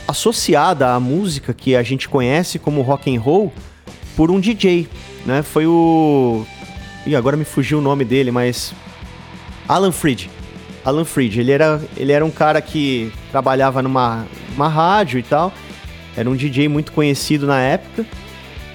associada 0.09 0.93
à 0.93 0.99
música 0.99 1.53
que 1.53 1.75
a 1.75 1.83
gente 1.83 2.09
conhece 2.09 2.57
como 2.57 2.81
rock 2.81 3.15
and 3.15 3.19
roll 3.19 3.53
por 4.15 4.31
um 4.31 4.39
DJ, 4.39 4.87
né? 5.25 5.43
Foi 5.43 5.65
o 5.67 6.45
e 7.05 7.15
agora 7.15 7.37
me 7.37 7.45
fugiu 7.45 7.79
o 7.79 7.81
nome 7.81 8.03
dele, 8.03 8.31
mas 8.31 8.73
Alan 9.67 9.91
Freed. 9.91 10.29
Alan 10.83 11.05
Freed, 11.05 11.39
ele 11.39 11.51
era, 11.51 11.81
ele 11.95 12.11
era 12.11 12.25
um 12.25 12.31
cara 12.31 12.61
que 12.61 13.11
trabalhava 13.31 13.81
numa, 13.81 14.25
numa 14.51 14.67
rádio 14.67 15.19
e 15.19 15.23
tal. 15.23 15.53
Era 16.17 16.29
um 16.29 16.35
DJ 16.35 16.67
muito 16.67 16.91
conhecido 16.91 17.45
na 17.45 17.59
época. 17.59 18.05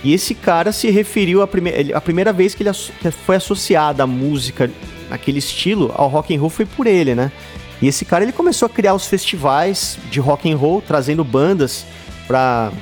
E 0.02 0.12
esse 0.12 0.34
cara 0.34 0.70
se 0.70 0.90
referiu 0.90 1.42
a, 1.42 1.46
prime 1.46 1.92
a 1.92 2.00
primeira 2.00 2.32
vez 2.32 2.54
que 2.54 2.62
ele 2.62 2.70
foi 3.24 3.36
associada 3.36 4.02
a 4.02 4.06
música 4.06 4.70
naquele 5.08 5.38
estilo 5.38 5.92
ao 5.96 6.08
rock 6.08 6.34
and 6.34 6.40
roll 6.40 6.50
foi 6.50 6.66
por 6.66 6.86
ele, 6.86 7.14
né? 7.14 7.32
E 7.82 7.88
esse 7.88 8.04
cara 8.04 8.24
ele 8.24 8.32
começou 8.32 8.66
a 8.66 8.68
criar 8.68 8.94
os 8.94 9.06
festivais 9.06 9.98
de 10.10 10.20
rock 10.20 10.50
and 10.50 10.56
roll, 10.56 10.80
trazendo 10.80 11.24
bandas 11.24 11.84
pra 12.26 12.72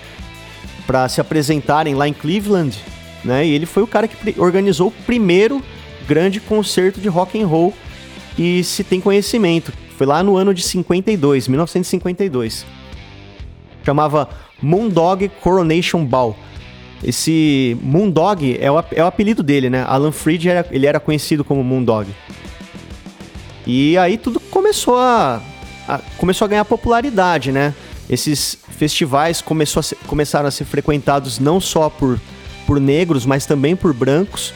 para 0.86 1.08
se 1.08 1.20
apresentarem 1.20 1.94
lá 1.94 2.08
em 2.08 2.12
Cleveland, 2.12 2.76
né? 3.24 3.46
E 3.46 3.52
ele 3.52 3.66
foi 3.66 3.82
o 3.82 3.86
cara 3.86 4.08
que 4.08 4.38
organizou 4.38 4.88
o 4.88 4.90
primeiro 4.90 5.62
grande 6.06 6.40
concerto 6.40 7.00
de 7.00 7.08
rock 7.08 7.40
and 7.40 7.46
roll 7.46 7.72
e 8.36 8.62
se 8.64 8.82
tem 8.82 9.00
conhecimento. 9.00 9.72
Foi 9.96 10.06
lá 10.06 10.22
no 10.22 10.36
ano 10.36 10.52
de 10.52 10.62
52, 10.62 11.48
1952. 11.48 12.66
Chamava 13.84 14.28
Moondog 14.60 15.28
Coronation 15.40 16.04
Ball. 16.04 16.36
Esse 17.02 17.76
Moondog 17.82 18.58
é 18.60 18.70
o, 18.70 18.84
é 18.92 19.02
o 19.02 19.06
apelido 19.06 19.42
dele, 19.42 19.68
né? 19.68 19.84
Alan 19.86 20.12
Freed 20.12 20.46
era, 20.46 20.66
ele 20.70 20.86
era 20.86 21.00
conhecido 21.00 21.44
como 21.44 21.62
Moondog. 21.62 22.08
E 23.66 23.96
aí 23.98 24.18
tudo 24.18 24.40
começou 24.40 24.98
a, 24.98 25.40
a- 25.88 26.00
começou 26.18 26.44
a 26.46 26.48
ganhar 26.48 26.64
popularidade, 26.64 27.52
né? 27.52 27.74
Esses 28.10 28.58
festivais 28.68 29.40
começou 29.40 29.80
a 29.80 29.82
ser- 29.82 29.96
começaram 30.06 30.48
a 30.48 30.50
ser 30.50 30.64
frequentados 30.64 31.38
não 31.38 31.60
só 31.60 31.88
por, 31.88 32.20
por 32.66 32.80
negros, 32.80 33.24
mas 33.24 33.46
também 33.46 33.76
por 33.76 33.92
brancos. 33.94 34.52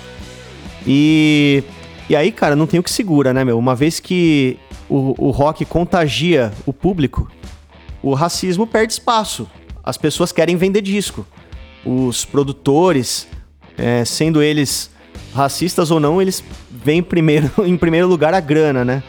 E, 0.86 1.62
e 2.08 2.16
aí, 2.16 2.30
cara, 2.32 2.54
não 2.56 2.66
tem 2.66 2.78
o 2.80 2.82
que 2.82 2.90
segura, 2.90 3.32
né, 3.32 3.44
meu? 3.44 3.58
Uma 3.58 3.74
vez 3.74 4.00
que 4.00 4.58
o, 4.88 5.14
o 5.26 5.30
rock 5.30 5.64
contagia 5.64 6.52
o 6.64 6.72
público, 6.72 7.30
o 8.02 8.14
racismo 8.14 8.66
perde 8.66 8.92
espaço. 8.92 9.48
As 9.82 9.96
pessoas 9.96 10.32
querem 10.32 10.56
vender 10.56 10.80
disco. 10.82 11.26
Os 11.84 12.24
produtores, 12.24 13.28
é, 13.78 14.04
sendo 14.04 14.42
eles 14.42 14.90
racistas 15.36 15.90
ou 15.90 16.00
não, 16.00 16.20
eles 16.20 16.42
veem 16.70 17.02
primeiro, 17.02 17.50
em 17.64 17.76
primeiro 17.76 18.06
lugar 18.08 18.32
a 18.34 18.40
grana, 18.40 18.84
né? 18.84 19.02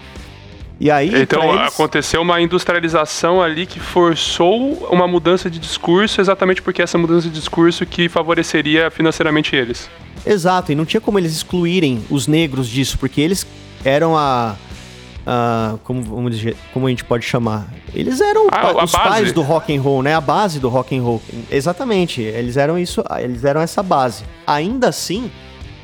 E 0.79 0.91
aí, 0.91 1.23
Então 1.23 1.41
eles- 1.55 1.73
aconteceu 1.73 2.21
uma 2.21 2.39
industrialização 2.39 3.41
ali 3.41 3.65
que 3.65 3.79
forçou 3.79 4.73
uma 4.91 5.07
mudança 5.07 5.49
de 5.49 5.57
discurso, 5.57 6.21
exatamente 6.21 6.61
porque 6.61 6.83
essa 6.83 6.97
mudança 6.99 7.27
de 7.27 7.33
discurso 7.33 7.83
que 7.85 8.07
favoreceria 8.07 8.91
financeiramente 8.91 9.55
eles. 9.55 9.89
Exato, 10.25 10.71
e 10.71 10.75
não 10.75 10.85
tinha 10.85 11.01
como 11.01 11.17
eles 11.17 11.31
excluírem 11.31 12.03
os 12.11 12.27
negros 12.27 12.67
disso, 12.67 12.97
porque 12.99 13.19
eles 13.21 13.47
eram 13.83 14.15
a. 14.15 14.55
a- 15.25 15.75
como, 15.83 16.01
vamos 16.03 16.35
dizer, 16.37 16.55
como 16.73 16.85
a 16.85 16.89
gente 16.89 17.03
pode 17.03 17.25
chamar? 17.25 17.73
Eles 17.93 18.21
eram 18.21 18.47
Ah, 18.51 18.59
pa- 18.73 18.83
os 18.83 18.91
base. 18.91 19.09
pais 19.09 19.31
do 19.33 19.41
rock 19.41 19.75
and 19.75 19.81
roll, 19.81 20.03
né? 20.03 20.13
A 20.13 20.21
base 20.21 20.59
do 20.59 20.69
rock 20.69 20.95
and 20.95 21.01
roll. 21.01 21.21
Exatamente, 21.49 22.21
eles 22.21 22.55
eram 22.55 22.77
isso, 22.77 23.03
eles 23.19 23.43
eram 23.43 23.61
essa 23.61 23.81
base. 23.81 24.23
Ainda 24.45 24.89
assim, 24.89 25.31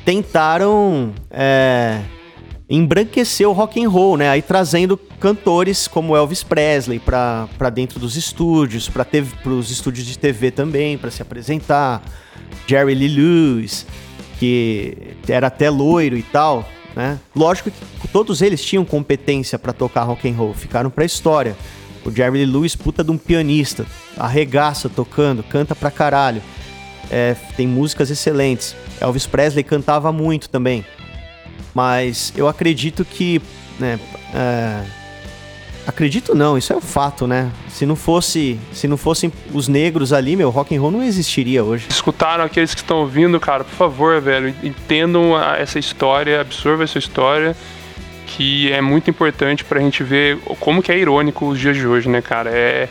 tentaram 0.04 1.12
é, 1.30 2.00
embranquecer 2.68 3.48
o 3.48 3.52
rock 3.52 3.82
and 3.82 3.88
roll, 3.88 4.16
né? 4.16 4.28
Aí 4.28 4.42
trazendo 4.42 4.96
cantores 4.96 5.88
como 5.88 6.16
Elvis 6.16 6.42
Presley 6.42 6.98
pra 6.98 7.70
dentro 7.72 7.98
dos 7.98 8.16
estúdios, 8.16 8.88
para 8.88 9.06
os 9.50 9.70
estúdios 9.70 10.06
de 10.06 10.18
TV 10.18 10.50
também, 10.50 10.98
para 10.98 11.10
se 11.10 11.22
apresentar. 11.22 12.02
Jerry 12.66 12.94
Lee 12.94 13.08
Lewis, 13.08 13.86
que 14.38 15.16
era 15.28 15.48
até 15.48 15.68
loiro 15.68 16.16
e 16.16 16.22
tal, 16.22 16.68
né? 16.94 17.18
Lógico 17.34 17.70
que 18.00 18.08
todos 18.08 18.40
eles 18.42 18.64
tinham 18.64 18.84
competência 18.84 19.58
pra 19.58 19.72
tocar 19.72 20.02
rock 20.04 20.28
and 20.28 20.34
roll, 20.34 20.54
ficaram 20.54 20.90
pra 20.90 21.04
história. 21.04 21.56
O 22.04 22.10
Jerry 22.10 22.44
Lee 22.44 22.46
Lewis, 22.46 22.76
puta 22.76 23.02
de 23.02 23.10
um 23.10 23.18
pianista, 23.18 23.86
arregaça 24.16 24.88
tocando, 24.88 25.42
canta 25.42 25.74
pra 25.74 25.90
caralho. 25.90 26.42
É, 27.10 27.34
tem 27.56 27.66
músicas 27.66 28.10
excelentes. 28.10 28.74
Elvis 29.04 29.26
Presley 29.26 29.62
cantava 29.62 30.10
muito 30.12 30.48
também. 30.48 30.84
Mas 31.74 32.32
eu 32.36 32.48
acredito 32.48 33.04
que, 33.04 33.40
né, 33.78 33.98
é, 34.32 34.84
acredito 35.86 36.34
não, 36.34 36.56
isso 36.56 36.72
é 36.72 36.76
um 36.76 36.80
fato, 36.80 37.26
né? 37.26 37.50
Se 37.68 37.84
não 37.84 37.96
fosse, 37.96 38.58
se 38.72 38.86
não 38.86 38.96
fossem 38.96 39.32
os 39.52 39.68
negros 39.68 40.12
ali, 40.12 40.36
meu, 40.36 40.50
rock 40.50 40.74
and 40.74 40.80
roll 40.80 40.90
não 40.90 41.02
existiria 41.02 41.64
hoje. 41.64 41.86
Escutaram 41.90 42.44
aqueles 42.44 42.74
que 42.74 42.80
estão 42.80 42.98
ouvindo, 42.98 43.38
cara, 43.40 43.64
por 43.64 43.74
favor, 43.74 44.20
velho, 44.20 44.54
entendam 44.62 45.36
essa 45.54 45.78
história, 45.78 46.40
absorvam 46.40 46.84
essa 46.84 46.98
história, 46.98 47.56
que 48.26 48.72
é 48.72 48.80
muito 48.80 49.10
importante 49.10 49.64
pra 49.64 49.80
gente 49.80 50.02
ver 50.02 50.38
como 50.60 50.82
que 50.82 50.92
é 50.92 50.98
irônico 50.98 51.46
os 51.46 51.58
dias 51.58 51.76
de 51.76 51.86
hoje, 51.86 52.08
né, 52.08 52.22
cara? 52.22 52.50
É, 52.50 52.88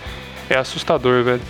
é 0.49 0.57
assustador, 0.57 1.23
velho. 1.23 1.41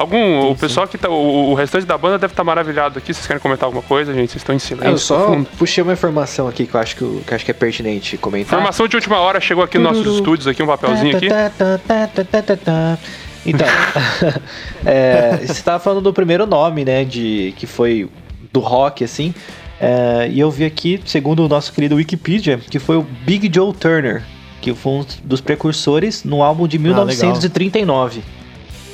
Algum, 0.00 0.50
o 0.50 0.56
pessoal 0.56 0.88
que 0.88 0.96
tá, 0.96 1.10
o, 1.10 1.50
o 1.50 1.54
restante 1.54 1.84
da 1.84 1.98
banda 1.98 2.18
deve 2.18 2.32
estar 2.32 2.42
maravilhado 2.42 2.98
aqui. 2.98 3.12
Vocês 3.12 3.26
querem 3.26 3.38
comentar 3.38 3.66
alguma 3.66 3.82
coisa, 3.82 4.14
gente? 4.14 4.30
Vocês 4.30 4.40
estão 4.40 4.54
em 4.54 4.58
silêncio. 4.58 4.88
Eu 4.92 4.96
só 4.96 5.26
profundo. 5.26 5.48
puxei 5.58 5.82
uma 5.84 5.92
informação 5.92 6.48
aqui 6.48 6.66
que 6.66 6.74
eu 6.74 6.80
acho 6.80 6.96
que, 6.96 7.02
eu- 7.02 7.22
que 7.26 7.30
eu 7.30 7.36
acho 7.36 7.44
que 7.44 7.50
é 7.50 7.54
pertinente 7.54 8.16
comentar. 8.16 8.54
Informação 8.58 8.88
de 8.88 8.96
última 8.96 9.18
hora 9.18 9.38
chegou 9.42 9.62
aqui 9.62 9.78
nos 9.78 9.98
nossos 9.98 10.14
estúdios, 10.14 10.46
aqui 10.46 10.62
um 10.62 10.66
papelzinho 10.66 11.14
aqui. 11.18 11.28
Tá, 11.28 11.50
tá, 11.50 11.78
tá, 11.86 12.06
tá, 12.06 12.24
tá, 12.24 12.42
tá, 12.42 12.56
tá. 12.56 12.98
Então, 13.44 13.66
é, 14.86 15.36
você 15.42 15.52
estava 15.52 15.78
falando 15.78 16.02
do 16.02 16.12
primeiro 16.14 16.46
nome, 16.46 16.82
né, 16.82 17.04
de 17.04 17.52
que 17.58 17.66
foi 17.66 18.08
do 18.50 18.60
rock, 18.60 19.04
assim, 19.04 19.34
é, 19.78 20.28
e 20.30 20.40
eu 20.40 20.50
vi 20.50 20.64
aqui, 20.64 21.00
segundo 21.04 21.44
o 21.44 21.48
nosso 21.48 21.72
querido 21.74 21.96
Wikipedia, 21.96 22.58
que 22.70 22.78
foi 22.78 22.96
o 22.96 23.02
Big 23.02 23.50
Joe 23.54 23.72
Turner, 23.74 24.22
que 24.62 24.74
foi 24.74 24.92
um 24.92 25.06
dos 25.24 25.40
precursores 25.42 26.24
no 26.24 26.42
álbum 26.42 26.66
de 26.66 26.78
1939. 26.78 28.22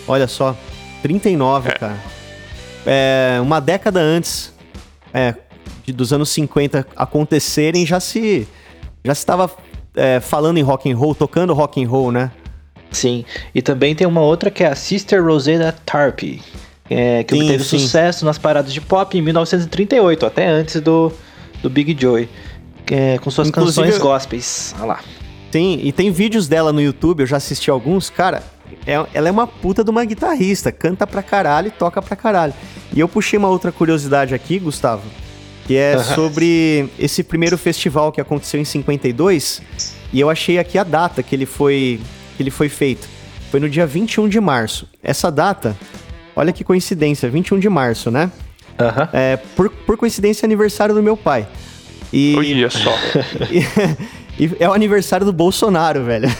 Olha 0.08 0.26
só, 0.28 0.56
39, 1.02 1.72
cara. 1.72 1.96
É, 2.84 3.38
uma 3.42 3.60
década 3.60 4.00
antes 4.00 4.52
é, 5.12 5.34
de- 5.84 5.92
dos 5.92 6.12
anos 6.12 6.28
50 6.30 6.86
acontecerem, 6.96 7.84
já 7.84 7.98
se 8.00 8.46
já 9.04 9.14
se 9.14 9.20
estava 9.20 9.50
é, 9.94 10.20
falando 10.20 10.58
em 10.58 10.62
rock 10.62 10.90
and 10.90 10.96
roll, 10.96 11.14
tocando 11.14 11.52
rock 11.54 11.82
and 11.82 11.88
roll, 11.88 12.10
né? 12.12 12.30
Sim, 12.90 13.24
e 13.54 13.60
também 13.62 13.94
tem 13.94 14.06
uma 14.06 14.20
outra 14.20 14.50
que 14.50 14.62
é 14.64 14.68
a 14.68 14.74
Sister 14.74 15.22
Rosetta 15.24 15.74
Tarpe, 15.84 16.40
é, 16.88 17.22
que 17.24 17.34
Sim, 17.34 17.42
obteve 17.42 17.64
sim. 17.64 17.78
sucesso 17.78 18.24
nas 18.24 18.38
paradas 18.38 18.72
de 18.72 18.80
pop 18.80 19.16
em 19.16 19.20
1938, 19.22 20.24
até 20.26 20.46
antes 20.46 20.80
do, 20.80 21.12
do 21.62 21.68
Big 21.68 21.96
Joy, 22.00 22.28
é, 22.90 23.18
com 23.18 23.30
suas 23.30 23.48
Inclusive, 23.48 23.86
canções 23.86 23.98
gospels. 24.00 24.74
Olha 24.78 24.86
lá. 24.86 25.00
Tem, 25.50 25.86
e 25.86 25.92
tem 25.92 26.10
vídeos 26.10 26.46
dela 26.48 26.72
no 26.72 26.80
YouTube, 26.80 27.20
eu 27.20 27.26
já 27.26 27.36
assisti 27.38 27.70
alguns, 27.70 28.08
cara. 28.08 28.42
É- 28.86 29.06
ela 29.14 29.28
é 29.28 29.30
uma 29.30 29.46
puta 29.46 29.82
de 29.84 29.90
uma 29.90 30.04
guitarrista, 30.04 30.70
canta 30.72 31.06
pra 31.06 31.22
caralho 31.22 31.68
e 31.68 31.70
toca 31.70 32.00
pra 32.02 32.16
caralho. 32.16 32.54
E 32.92 33.00
eu 33.00 33.08
puxei 33.08 33.38
uma 33.38 33.48
outra 33.48 33.70
curiosidade 33.72 34.34
aqui, 34.34 34.58
Gustavo, 34.58 35.02
que 35.66 35.76
é 35.76 35.98
sobre 36.02 36.88
esse 36.98 37.22
primeiro 37.22 37.58
festival 37.58 38.12
que 38.12 38.20
aconteceu 38.20 38.60
em 38.60 38.64
52, 38.64 39.60
e 40.12 40.20
eu 40.20 40.30
achei 40.30 40.58
aqui 40.58 40.78
a 40.78 40.84
data 40.84 41.22
que 41.22 41.34
ele 41.34 41.46
foi 41.46 42.00
que 42.36 42.42
ele 42.42 42.50
foi 42.50 42.68
feito. 42.68 43.08
Foi 43.50 43.60
no 43.60 43.68
dia 43.68 43.86
21 43.86 44.28
de 44.28 44.40
março. 44.40 44.88
Essa 45.02 45.30
data, 45.30 45.76
olha 46.34 46.52
que 46.52 46.62
coincidência, 46.62 47.30
21 47.30 47.58
de 47.58 47.68
março, 47.68 48.10
né? 48.10 48.30
Aham. 48.78 49.08
É, 49.12 49.36
por, 49.56 49.70
por 49.70 49.96
coincidência, 49.96 50.44
é 50.44 50.46
aniversário 50.46 50.94
do 50.94 51.02
meu 51.02 51.16
pai. 51.16 51.46
E, 52.12 52.34
Olha 52.36 52.70
só. 52.70 52.92
e, 54.38 54.50
é 54.60 54.68
o 54.68 54.72
aniversário 54.72 55.24
do 55.26 55.32
Bolsonaro, 55.32 56.04
velho. 56.04 56.28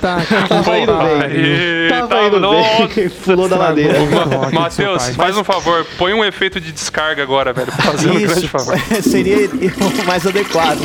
Tá, 0.00 0.18
Tava 0.48 0.78
indo 0.78 0.92
bem. 0.96 1.88
Tava 1.90 2.06
tava- 2.08 2.26
indo 2.28 2.40
nossa. 2.40 2.86
bem. 2.94 3.08
Pulou 3.24 3.48
da 3.48 3.56
ladeira. 3.58 3.98
Ma- 4.00 4.60
Matheus, 4.60 5.08
faz 5.10 5.36
um 5.36 5.44
favor, 5.44 5.84
põe 5.98 6.14
um 6.14 6.24
efeito 6.24 6.58
de 6.60 6.72
descarga 6.72 7.22
agora, 7.22 7.52
velho. 7.52 7.70
Fazendo 7.72 8.14
um 8.14 8.20
grande 8.20 8.38
Isso 8.38 8.48
favor. 8.48 8.78
seria 9.02 9.48
o 9.50 10.06
mais 10.06 10.26
adequado. 10.26 10.78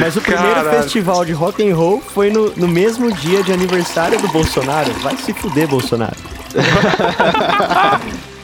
Mas 0.00 0.16
o 0.16 0.20
primeiro 0.22 0.54
Caralho. 0.54 0.82
festival 0.82 1.24
de 1.24 1.32
rock 1.32 1.68
and 1.68 1.74
roll 1.74 2.00
foi 2.00 2.30
no, 2.30 2.50
no 2.56 2.68
mesmo 2.68 3.12
dia 3.12 3.42
de 3.42 3.52
aniversário 3.52 4.18
do 4.20 4.28
Bolsonaro. 4.28 4.90
Vai 5.02 5.16
se 5.18 5.32
fuder, 5.34 5.68
Bolsonaro. 5.68 6.16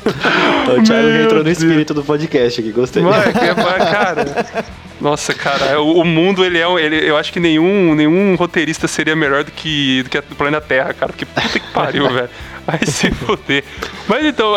O 0.04 0.82
Thiago 0.82 1.02
Meu 1.08 1.22
entrou 1.24 1.38
no 1.38 1.44
Deus. 1.44 1.58
espírito 1.58 1.94
do 1.94 2.02
podcast 2.04 2.60
aqui, 2.60 2.72
gostei. 2.72 3.02
Mano, 3.02 3.16
é 3.22 3.54
mas, 3.54 3.90
cara. 3.90 4.64
Nossa, 5.00 5.32
cara, 5.34 5.80
o, 5.80 6.00
o 6.00 6.04
mundo, 6.04 6.44
ele 6.44 6.58
é. 6.58 6.68
um- 6.68 6.78
Ele, 6.78 6.96
eu 7.08 7.16
acho 7.16 7.32
que 7.32 7.40
nenhum, 7.40 7.94
nenhum 7.94 8.34
roteirista 8.34 8.86
seria 8.86 9.16
melhor 9.16 9.44
do 9.44 9.50
que, 9.50 10.02
do 10.02 10.10
que 10.10 10.18
o 10.18 10.22
planeta 10.36 10.66
Terra, 10.66 10.92
cara. 10.92 11.12
Porque 11.12 11.24
puta 11.24 11.48
que 11.48 11.60
pariu, 11.72 12.08
velho. 12.12 12.28
Vai 12.66 12.78
se 12.86 13.10
foder. 13.10 13.64
Mas 14.06 14.24
então, 14.26 14.52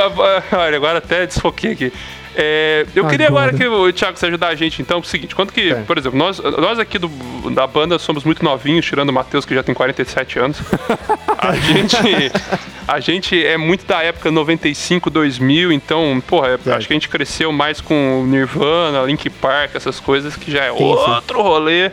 olha, 0.51 0.75
agora 0.75 0.97
até 0.97 1.25
desfoquei 1.25 1.71
aqui. 1.71 1.93
É, 2.35 2.85
eu 2.95 3.05
queria 3.07 3.27
agora 3.27 3.53
que 3.53 3.65
o 3.65 3.91
Thiago 3.93 4.17
se 4.17 4.25
ajudar 4.25 4.47
a 4.49 4.55
gente, 4.55 4.81
então, 4.81 4.97
é 4.97 5.01
o 5.01 5.03
seguinte: 5.03 5.35
quanto 5.35 5.53
que, 5.53 5.71
É. 5.71 5.75
por 5.81 5.97
exemplo, 5.97 6.17
nós, 6.17 6.39
nós 6.39 6.79
aqui 6.79 6.97
do, 6.97 7.07
da 7.51 7.67
banda 7.67 7.99
somos 7.99 8.23
muito 8.23 8.43
novinhos, 8.43 8.85
tirando 8.85 9.09
o 9.09 9.13
Matheus, 9.13 9.45
que 9.45 9.53
já 9.53 9.61
tem 9.61 9.75
47 9.75 10.39
anos. 10.39 10.57
A 11.37 11.53
gente, 11.55 11.97
a 12.87 12.99
gente 12.99 13.45
é 13.45 13.57
muito 13.57 13.85
da 13.85 14.01
época 14.01 14.31
95, 14.31 15.09
2000, 15.09 15.71
então, 15.71 16.21
porra, 16.25 16.59
é- 16.65 16.73
acho 16.73 16.87
que 16.87 16.93
a 16.93 16.95
gente 16.95 17.09
cresceu 17.09 17.51
mais 17.51 17.79
com 17.79 18.23
Nirvana, 18.27 19.03
Link 19.03 19.29
Park, 19.29 19.75
essas 19.75 19.99
coisas 19.99 20.35
que 20.35 20.51
já 20.51 20.65
é 20.65 20.71
sim. 20.75 20.83
outro 20.83 21.41
rolê. 21.41 21.91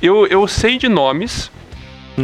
Eu, 0.00 0.26
eu 0.26 0.46
sei 0.48 0.78
de 0.78 0.88
nomes 0.88 1.50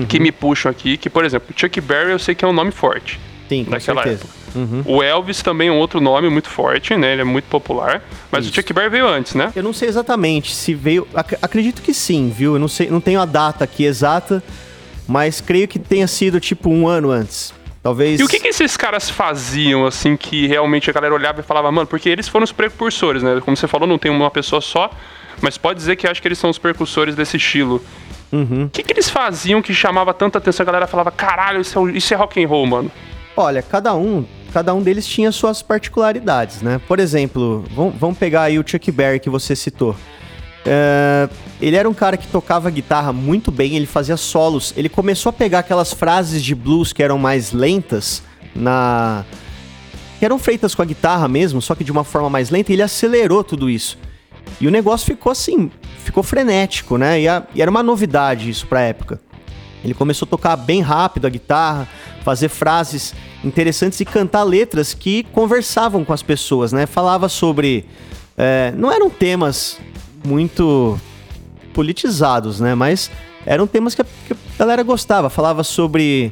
que 0.08 0.20
me 0.20 0.30
puxam 0.30 0.70
aqui, 0.70 0.96
que, 0.96 1.10
por 1.10 1.24
exemplo, 1.24 1.52
Chuck 1.56 1.80
Berry 1.80 2.12
eu 2.12 2.18
sei 2.18 2.34
que 2.34 2.44
é 2.44 2.48
um 2.48 2.52
nome 2.52 2.70
forte. 2.70 3.18
Sim, 3.48 3.64
com 3.64 3.72
Naquela 3.72 4.02
certeza. 4.04 4.24
Uhum. 4.54 4.82
O 4.84 5.02
Elvis 5.02 5.42
também 5.42 5.68
é 5.68 5.72
um 5.72 5.78
outro 5.78 6.00
nome 6.00 6.28
muito 6.28 6.48
forte, 6.48 6.96
né? 6.96 7.12
Ele 7.12 7.22
é 7.22 7.24
muito 7.24 7.44
popular. 7.46 8.02
Mas 8.30 8.44
Isso. 8.44 8.52
o 8.52 8.54
Chuck 8.56 8.72
Berry 8.72 8.88
veio 8.90 9.06
antes, 9.08 9.34
né? 9.34 9.52
Eu 9.54 9.62
não 9.62 9.72
sei 9.72 9.88
exatamente 9.88 10.54
se 10.54 10.74
veio. 10.74 11.06
ac- 11.14 11.38
acredito 11.40 11.82
que 11.82 11.94
sim, 11.94 12.32
viu? 12.36 12.54
Eu 12.54 12.58
não 12.58 12.68
sei, 12.68 12.88
não 12.90 13.00
tenho 13.00 13.20
a 13.20 13.24
data 13.24 13.64
aqui 13.64 13.84
exata, 13.84 14.42
mas 15.06 15.40
creio 15.40 15.68
que 15.68 15.78
tenha 15.78 16.06
sido 16.06 16.40
tipo 16.40 16.68
um 16.70 16.86
ano 16.88 17.10
antes. 17.10 17.52
Talvez. 17.82 18.20
E 18.20 18.24
o 18.24 18.28
que, 18.28 18.38
que 18.38 18.48
esses 18.48 18.76
caras 18.76 19.08
faziam, 19.08 19.86
assim, 19.86 20.14
que 20.16 20.46
realmente 20.46 20.90
a 20.90 20.92
galera 20.92 21.14
olhava 21.14 21.40
e 21.40 21.42
falava, 21.42 21.72
mano, 21.72 21.86
porque 21.86 22.08
eles 22.10 22.28
foram 22.28 22.44
os 22.44 22.52
precursores, 22.52 23.22
né? 23.22 23.40
Como 23.42 23.56
você 23.56 23.66
falou, 23.66 23.86
não 23.88 23.96
tem 23.98 24.10
uma 24.10 24.30
pessoa 24.30 24.60
só, 24.60 24.90
mas 25.40 25.56
pode 25.56 25.78
dizer 25.78 25.96
que 25.96 26.06
acho 26.06 26.20
que 26.20 26.28
eles 26.28 26.38
são 26.38 26.50
os 26.50 26.58
precursores 26.58 27.14
desse 27.14 27.38
estilo. 27.38 27.82
Uhum. 28.30 28.64
O 28.66 28.68
que, 28.68 28.82
que 28.82 28.92
eles 28.92 29.08
faziam 29.08 29.62
que 29.62 29.72
chamava 29.72 30.12
tanta 30.12 30.36
atenção? 30.38 30.62
A 30.62 30.66
galera 30.66 30.86
falava, 30.86 31.10
caralho, 31.10 31.62
isso 31.62 31.88
é, 31.88 31.92
isso 31.92 32.12
é 32.12 32.16
rock 32.18 32.44
and 32.44 32.46
roll, 32.46 32.66
mano. 32.66 32.90
Olha, 33.36 33.62
cada 33.62 33.94
um, 33.94 34.26
cada 34.50 34.74
um 34.74 34.82
deles 34.82 35.06
tinha 35.06 35.30
suas 35.32 35.62
particularidades, 35.62 36.62
né? 36.62 36.80
Por 36.86 36.98
exemplo, 36.98 37.64
vamos, 37.98 38.18
pegar 38.18 38.42
aí 38.42 38.58
o 38.58 38.64
Chuck 38.66 38.90
Berry 38.90 39.20
que 39.20 39.30
você 39.30 39.54
citou. 39.56 39.94
É, 40.66 41.28
ele 41.60 41.76
era 41.76 41.88
um 41.88 41.94
cara 41.94 42.16
que 42.16 42.26
tocava 42.26 42.68
guitarra 42.70 43.12
muito 43.12 43.50
bem, 43.50 43.76
ele 43.76 43.86
fazia 43.86 44.16
solos. 44.16 44.74
Ele 44.76 44.88
começou 44.88 45.30
a 45.30 45.32
pegar 45.32 45.60
aquelas 45.60 45.92
frases 45.92 46.42
de 46.42 46.54
blues 46.54 46.92
que 46.92 47.02
eram 47.02 47.18
mais 47.18 47.52
lentas 47.52 48.22
na 48.54 49.24
que 50.18 50.24
eram 50.26 50.38
feitas 50.38 50.74
com 50.74 50.82
a 50.82 50.84
guitarra 50.84 51.26
mesmo, 51.28 51.62
só 51.62 51.74
que 51.74 51.82
de 51.82 51.90
uma 51.90 52.04
forma 52.04 52.28
mais 52.28 52.50
lenta, 52.50 52.70
e 52.70 52.74
ele 52.74 52.82
acelerou 52.82 53.42
tudo 53.42 53.70
isso. 53.70 53.96
E 54.60 54.68
o 54.68 54.70
negócio 54.70 55.06
ficou 55.06 55.32
assim, 55.32 55.70
ficou 56.04 56.22
frenético, 56.22 56.98
né? 56.98 57.18
E, 57.22 57.26
a- 57.26 57.42
e 57.54 57.62
era 57.62 57.70
uma 57.70 57.82
novidade 57.82 58.50
isso 58.50 58.66
pra 58.66 58.82
época. 58.82 59.18
Ele 59.84 59.94
começou 59.94 60.26
a 60.26 60.28
tocar 60.30 60.56
bem 60.56 60.80
rápido 60.82 61.26
a 61.26 61.30
guitarra, 61.30 61.88
fazer 62.22 62.48
frases 62.48 63.14
interessantes 63.44 63.98
e 64.00 64.04
cantar 64.04 64.42
letras 64.42 64.92
que 64.94 65.22
conversavam 65.32 66.04
com 66.04 66.12
as 66.12 66.22
pessoas, 66.22 66.72
né? 66.72 66.86
Falava 66.86 67.28
sobre. 67.28 67.86
é, 68.36 68.72
não 68.76 68.92
eram 68.92 69.08
temas 69.08 69.78
muito 70.26 70.98
politizados, 71.72 72.60
né? 72.60 72.74
Mas 72.74 73.10
eram 73.46 73.66
temas 73.66 73.94
que 73.94 74.02
a, 74.02 74.04
que 74.04 74.32
a 74.32 74.36
galera 74.58 74.82
gostava. 74.82 75.30
Falava 75.30 75.64
sobre 75.64 76.30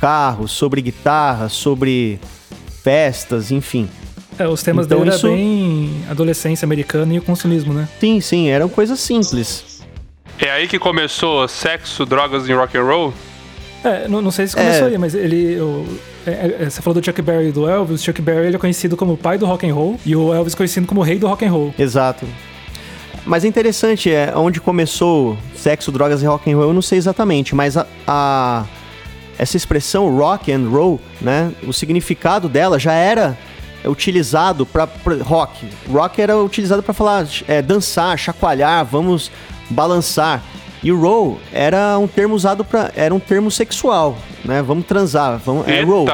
carros, 0.00 0.50
sobre 0.52 0.82
guitarra, 0.82 1.48
sobre 1.48 2.18
festas, 2.82 3.50
enfim. 3.50 3.88
É, 4.38 4.48
os 4.48 4.62
temas 4.62 4.86
Então 4.86 4.98
dele 5.00 5.10
isso- 5.14 5.26
bem 5.28 6.04
adolescência 6.08 6.64
americana 6.64 7.12
e 7.14 7.18
o 7.18 7.22
consumismo, 7.22 7.72
né? 7.74 7.88
Sim, 8.00 8.20
sim, 8.20 8.48
eram 8.48 8.68
coisas 8.68 8.98
simples. 9.00 9.64
É 10.40 10.50
aí 10.50 10.66
que 10.66 10.78
começou 10.78 11.46
sexo, 11.48 12.06
drogas 12.06 12.48
e 12.48 12.52
rock 12.52 12.76
and 12.76 12.84
roll? 12.84 13.14
É, 13.84 14.08
não, 14.08 14.20
não 14.22 14.30
sei 14.30 14.46
se 14.46 14.54
começou 14.54 14.86
É. 14.88 14.90
aí, 14.90 14.98
mas 14.98 15.14
ele. 15.14 15.58
o- 15.60 15.86
é, 16.26 16.56
é, 16.60 16.70
você 16.70 16.82
falou 16.82 17.00
do 17.00 17.04
Chuck 17.04 17.20
Berry 17.22 17.48
e 17.48 17.52
do 17.52 17.68
Elvis. 17.68 18.02
Chuck 18.02 18.20
Berry 18.20 18.46
ele 18.48 18.56
é 18.56 18.58
conhecido 18.58 18.96
como 18.96 19.14
o 19.14 19.16
pai 19.16 19.38
do 19.38 19.46
rock 19.46 19.68
and 19.68 19.74
roll 19.74 19.98
e 20.04 20.14
o 20.14 20.32
Elvis 20.34 20.54
conhecido 20.54 20.86
como 20.86 21.00
o 21.00 21.04
rei 21.04 21.18
do 21.18 21.26
rock 21.26 21.44
and 21.44 21.50
roll. 21.50 21.74
Exato. 21.78 22.26
Mas 23.24 23.44
é 23.44 23.48
interessante, 23.48 24.10
é 24.10 24.32
onde 24.34 24.60
começou 24.60 25.36
sexo, 25.54 25.92
drogas 25.92 26.22
e 26.22 26.26
rock 26.26 26.50
and 26.50 26.56
roll, 26.56 26.68
eu 26.68 26.74
não 26.74 26.82
sei 26.82 26.96
exatamente, 26.98 27.54
mas 27.54 27.76
a, 27.76 27.86
a- 28.06 28.64
essa 29.38 29.56
expressão 29.56 30.14
rock 30.16 30.50
and 30.52 30.68
roll, 30.68 30.98
né, 31.20 31.52
o 31.66 31.72
significado 31.72 32.48
dela 32.48 32.78
já 32.78 32.92
era 32.94 33.36
utilizado 33.86 34.64
para 34.66 34.88
rock. 35.22 35.66
Rock 35.90 36.20
era 36.20 36.36
utilizado 36.38 36.82
para 36.82 36.92
falar 36.94 37.26
é, 37.48 37.62
dançar, 37.62 38.18
chacoalhar, 38.18 38.84
vamos 38.84 39.30
balançar. 39.70 40.42
E 40.82 40.90
o 40.90 40.98
roll 41.00 41.38
era 41.52 41.98
um 41.98 42.06
termo 42.06 42.34
usado 42.34 42.64
para 42.64 42.90
era 42.96 43.14
um 43.14 43.20
termo 43.20 43.50
sexual, 43.50 44.16
né? 44.44 44.62
Vamos 44.62 44.86
transar, 44.86 45.38
vamos 45.44 45.68
é 45.68 45.82
roll, 45.82 46.06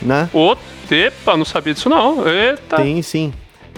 né? 0.00 0.28
Ô, 0.32 0.56
epa, 0.90 1.36
não 1.36 1.44
sabia 1.44 1.74
disso 1.74 1.88
não. 1.90 2.26
Eita! 2.26 2.76
Tem, 2.76 3.00
sim. 3.02 3.32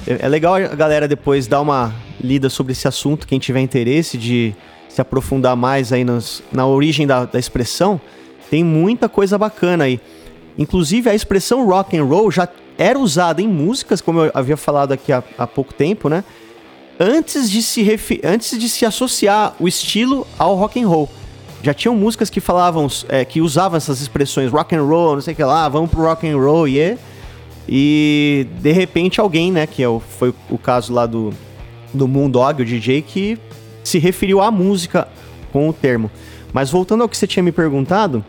É 0.07 0.27
é 0.27 0.29
legal 0.29 0.55
a 0.55 0.61
galera 0.77 1.09
depois 1.09 1.47
dar 1.49 1.61
uma 1.61 1.93
lida 2.21 2.49
sobre 2.49 2.73
esse 2.73 2.87
assunto, 2.87 3.27
quem 3.27 3.39
tiver 3.41 3.61
interesse 3.61 4.17
de 4.17 4.55
se 4.89 5.01
aprofundar 5.01 5.57
mais 5.57 5.93
aí 5.93 6.05
nos- 6.05 6.43
na 6.53 6.67
origem 6.67 7.07
da, 7.07 7.25
da 7.25 7.39
expressão, 7.39 8.01
tem 8.51 8.63
muita 8.65 9.09
coisa 9.09 9.37
bacana 9.37 9.85
aí. 9.85 10.01
Inclusive 10.57 11.11
a 11.11 11.15
expressão 11.15 11.67
rock 11.67 11.97
and 11.97 12.05
roll 12.05 12.31
já 12.31 12.49
era 12.77 12.99
usada 12.99 13.43
em 13.43 13.49
músicas, 13.49 14.01
como 14.01 14.21
eu 14.25 14.31
havia 14.33 14.57
falado 14.57 14.93
aqui 14.93 15.13
há, 15.13 15.23
há 15.37 15.47
pouco 15.49 15.75
tempo, 15.75 16.09
né? 16.09 16.23
Antes 16.99 17.51
de 17.51 17.63
se 17.63 17.83
refi- 17.83 18.21
antes 18.25 18.59
de 18.59 18.69
se 18.69 18.85
associar 18.85 19.55
o 19.61 19.69
estilo 19.69 20.27
ao 20.39 20.57
rock 20.57 20.83
and 20.83 20.89
roll. 20.89 21.09
Já 21.63 21.73
tinham 21.75 21.95
músicas 21.95 22.31
que 22.31 22.41
falavam, 22.41 22.89
é, 23.09 23.25
que 23.25 23.41
usavam 23.41 23.77
essas 23.77 24.01
expressões 24.01 24.51
rock 24.51 24.75
and 24.75 24.83
roll, 24.83 25.15
não 25.15 25.21
sei 25.21 25.33
o 25.35 25.37
que 25.37 25.45
lá, 25.45 25.69
vamos 25.69 25.91
pro 25.91 26.03
rock 26.03 26.29
and 26.29 26.37
roll, 26.37 26.67
yeah. 26.69 26.99
E 27.69 28.47
de 28.61 28.73
repente 28.73 29.21
alguém, 29.21 29.53
né, 29.53 29.67
que 29.67 29.83
é 29.83 29.89
o, 29.89 30.01
foi 30.01 30.33
o 30.49 30.57
caso 30.57 30.93
lá 30.93 31.05
do, 31.05 31.33
do 31.93 32.09
Moondog, 32.09 32.63
o 32.63 32.65
DJ, 32.65 33.03
que 33.03 33.39
se 33.85 33.99
referiu 33.99 34.41
à 34.41 34.51
música 34.51 35.07
com 35.53 35.69
o 35.69 35.73
termo. 35.73 36.11
Mas 36.53 36.71
voltando 36.71 37.03
ao 37.03 37.09
que 37.09 37.17
você 37.17 37.27
tinha 37.27 37.43
me 37.43 37.53
perguntado, 37.53 38.25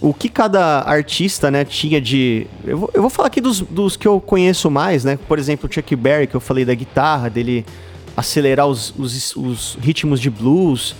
o 0.00 0.12
que 0.12 0.28
cada 0.28 0.80
artista, 0.82 1.50
né, 1.50 1.64
tinha 1.64 2.00
de... 2.00 2.46
Eu 2.64 2.78
vou, 2.78 2.90
eu 2.92 3.00
vou 3.00 3.10
falar 3.10 3.28
aqui 3.28 3.40
dos, 3.40 3.60
dos 3.62 3.96
que 3.96 4.06
eu 4.06 4.20
conheço 4.20 4.70
mais, 4.70 5.04
né? 5.04 5.18
Por 5.26 5.38
exemplo, 5.38 5.68
o 5.68 5.72
Chuck 5.72 5.96
Berry, 5.96 6.26
que 6.26 6.34
eu 6.34 6.40
falei 6.40 6.64
da 6.64 6.74
guitarra, 6.74 7.30
dele 7.30 7.64
acelerar 8.16 8.66
os, 8.66 8.94
os, 8.96 9.36
os 9.36 9.78
ritmos 9.80 10.20
de 10.20 10.30
blues. 10.30 10.96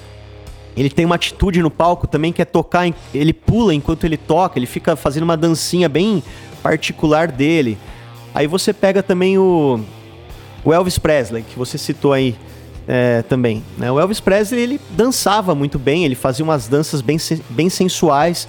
Ele 0.76 0.90
tem 0.90 1.04
uma 1.06 1.14
atitude 1.14 1.62
no 1.62 1.70
palco 1.70 2.06
também 2.06 2.32
que 2.32 2.42
é 2.42 2.44
tocar, 2.44 2.86
ele 3.14 3.32
pula 3.32 3.74
enquanto 3.74 4.04
ele 4.04 4.18
toca, 4.18 4.58
ele 4.58 4.66
fica 4.66 4.94
fazendo 4.94 5.22
uma 5.22 5.36
dancinha 5.36 5.88
bem 5.88 6.22
particular 6.62 7.32
dele. 7.32 7.78
Aí 8.34 8.46
você 8.46 8.72
pega 8.74 9.02
também 9.02 9.38
o, 9.38 9.80
o 10.62 10.72
Elvis 10.74 10.98
Presley, 10.98 11.42
que 11.42 11.56
você 11.56 11.78
citou 11.78 12.12
aí 12.12 12.36
é, 12.86 13.22
também. 13.22 13.64
né? 13.78 13.90
O 13.90 13.98
Elvis 13.98 14.20
Presley, 14.20 14.60
ele 14.60 14.80
dançava 14.90 15.54
muito 15.54 15.78
bem, 15.78 16.04
ele 16.04 16.14
fazia 16.14 16.44
umas 16.44 16.68
danças 16.68 17.00
bem, 17.00 17.16
bem 17.48 17.70
sensuais. 17.70 18.46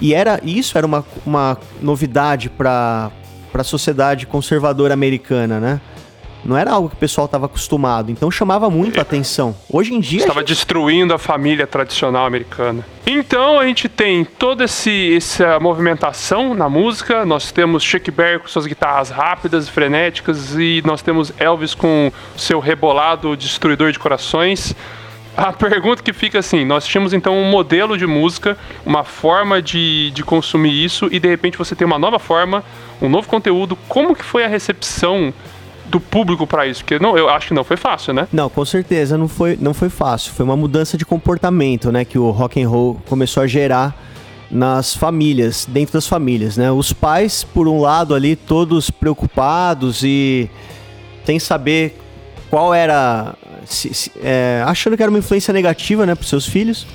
E 0.00 0.12
era 0.14 0.40
isso 0.44 0.76
era 0.76 0.86
uma, 0.86 1.04
uma 1.24 1.56
novidade 1.80 2.50
para 2.50 3.10
a 3.54 3.64
sociedade 3.64 4.26
conservadora 4.26 4.92
americana, 4.92 5.58
né? 5.60 5.80
Não 6.44 6.56
era 6.56 6.72
algo 6.72 6.88
que 6.88 6.94
o 6.94 6.98
pessoal 6.98 7.26
estava 7.26 7.46
acostumado, 7.46 8.10
então 8.10 8.30
chamava 8.30 8.68
muito 8.68 8.98
a 8.98 9.02
atenção. 9.02 9.54
Hoje 9.70 9.94
em 9.94 10.00
dia. 10.00 10.20
Estava 10.20 10.40
gente- 10.40 10.48
destruindo 10.48 11.14
a 11.14 11.18
família 11.18 11.66
tradicional 11.66 12.26
americana. 12.26 12.84
Então 13.06 13.58
a 13.58 13.66
gente 13.66 13.88
tem 13.88 14.24
toda 14.24 14.64
esse, 14.64 15.16
essa 15.16 15.60
movimentação 15.60 16.54
na 16.54 16.68
música. 16.68 17.24
Nós 17.24 17.52
temos 17.52 17.82
Chuck 17.82 18.10
Berry 18.10 18.40
com 18.40 18.48
suas 18.48 18.66
guitarras 18.66 19.10
rápidas 19.10 19.68
e 19.68 19.70
frenéticas. 19.70 20.54
E 20.58 20.82
nós 20.84 21.02
temos 21.02 21.32
Elvis 21.38 21.74
com 21.74 22.10
seu 22.36 22.58
rebolado 22.58 23.36
destruidor 23.36 23.92
de 23.92 23.98
corações. 23.98 24.74
A 25.36 25.50
pergunta 25.54 26.02
que 26.02 26.12
fica 26.12 26.38
assim: 26.40 26.64
nós 26.64 26.84
tínhamos 26.86 27.12
então 27.12 27.36
um 27.36 27.50
modelo 27.50 27.96
de 27.96 28.06
música, 28.06 28.56
uma 28.84 29.04
forma 29.04 29.62
de, 29.62 30.10
de 30.10 30.22
consumir 30.22 30.84
isso, 30.84 31.08
e 31.10 31.18
de 31.18 31.28
repente 31.28 31.56
você 31.56 31.74
tem 31.74 31.86
uma 31.86 31.98
nova 31.98 32.18
forma, 32.18 32.62
um 33.00 33.08
novo 33.08 33.28
conteúdo. 33.28 33.76
Como 33.88 34.14
que 34.14 34.24
foi 34.24 34.44
a 34.44 34.48
recepção 34.48 35.32
do 35.92 36.00
público 36.00 36.46
para 36.46 36.66
isso? 36.66 36.80
Porque 36.82 36.98
não, 36.98 37.16
eu 37.16 37.28
acho 37.28 37.48
que 37.48 37.54
não 37.54 37.62
foi 37.62 37.76
fácil, 37.76 38.12
né? 38.12 38.26
Não, 38.32 38.48
com 38.48 38.64
certeza 38.64 39.16
não 39.16 39.28
foi, 39.28 39.56
não 39.60 39.72
foi 39.74 39.88
fácil. 39.88 40.32
Foi 40.32 40.44
uma 40.44 40.56
mudança 40.56 40.96
de 40.98 41.04
comportamento, 41.04 41.92
né, 41.92 42.04
que 42.04 42.18
o 42.18 42.30
rock 42.30 42.60
and 42.62 42.68
roll 42.68 43.00
começou 43.08 43.42
a 43.42 43.46
gerar 43.46 43.94
nas 44.50 44.94
famílias, 44.94 45.66
dentro 45.70 45.94
das 45.94 46.06
famílias, 46.06 46.56
né? 46.56 46.70
Os 46.70 46.92
pais, 46.92 47.42
por 47.44 47.68
um 47.68 47.80
lado 47.80 48.14
ali, 48.14 48.34
todos 48.36 48.90
preocupados 48.90 50.02
e 50.02 50.50
sem 51.24 51.38
saber 51.38 51.98
qual 52.50 52.74
era, 52.74 53.34
se- 53.64 53.94
se- 53.94 54.12
é, 54.22 54.62
achando 54.66 54.96
que 54.96 55.02
era 55.02 55.08
uma 55.10 55.18
influência 55.18 55.52
negativa, 55.54 56.04
né, 56.04 56.14
para 56.14 56.26
seus 56.26 56.46
filhos. 56.46 56.86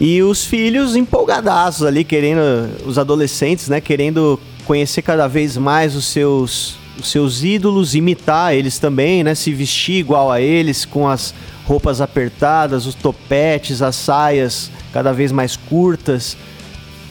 E 0.00 0.22
os 0.22 0.44
filhos 0.44 0.96
empolgadaços 0.96 1.82
ali, 1.86 2.02
querendo, 2.04 2.40
os 2.84 2.98
adolescentes, 2.98 3.68
né, 3.68 3.80
querendo 3.80 4.38
conhecer 4.64 5.02
cada 5.02 5.26
vez 5.28 5.56
mais 5.56 5.94
os 5.94 6.06
seus, 6.06 6.76
os 6.98 7.10
seus 7.10 7.42
ídolos, 7.44 7.94
imitar 7.94 8.54
eles 8.54 8.78
também, 8.78 9.22
né? 9.22 9.34
Se 9.34 9.52
vestir 9.52 9.96
igual 9.96 10.30
a 10.30 10.40
eles, 10.40 10.84
com 10.84 11.08
as 11.08 11.34
roupas 11.66 12.00
apertadas, 12.00 12.86
os 12.86 12.94
topetes, 12.94 13.82
as 13.82 13.96
saias 13.96 14.70
cada 14.92 15.12
vez 15.12 15.32
mais 15.32 15.56
curtas. 15.56 16.36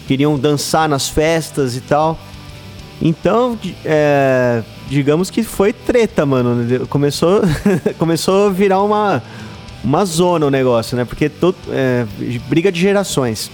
Queriam 0.07 0.37
dançar 0.37 0.87
nas 0.87 1.09
festas 1.09 1.75
e 1.75 1.81
tal. 1.81 2.17
Então, 3.01 3.57
é, 3.83 4.63
digamos 4.87 5.29
que 5.29 5.43
foi 5.43 5.73
treta, 5.73 6.25
mano. 6.25 6.87
Começou, 6.87 7.41
começou 7.97 8.47
a 8.47 8.49
virar 8.49 8.81
uma, 8.81 9.21
uma 9.83 10.05
zona 10.05 10.45
o 10.45 10.49
negócio, 10.49 10.95
né? 10.95 11.05
Porque 11.05 11.29
todo, 11.29 11.57
é, 11.69 12.05
briga 12.47 12.71
de 12.71 12.79
gerações. 12.79 13.51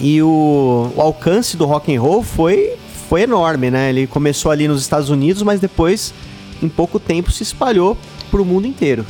E 0.00 0.22
o, 0.22 0.92
o, 0.96 1.00
alcance 1.00 1.56
do 1.56 1.66
rock 1.66 1.94
and 1.94 2.00
roll 2.00 2.22
foi, 2.22 2.74
foi 3.10 3.22
enorme, 3.22 3.72
né? 3.72 3.88
Ele 3.90 4.06
começou 4.06 4.52
ali 4.52 4.68
nos 4.68 4.80
Estados 4.80 5.10
Unidos, 5.10 5.42
mas 5.42 5.58
depois, 5.58 6.14
em 6.62 6.68
pouco 6.68 7.00
tempo, 7.00 7.32
se 7.32 7.42
espalhou 7.42 7.98
para 8.30 8.40
o 8.40 8.44
mundo 8.44 8.68
inteiro. 8.68 9.04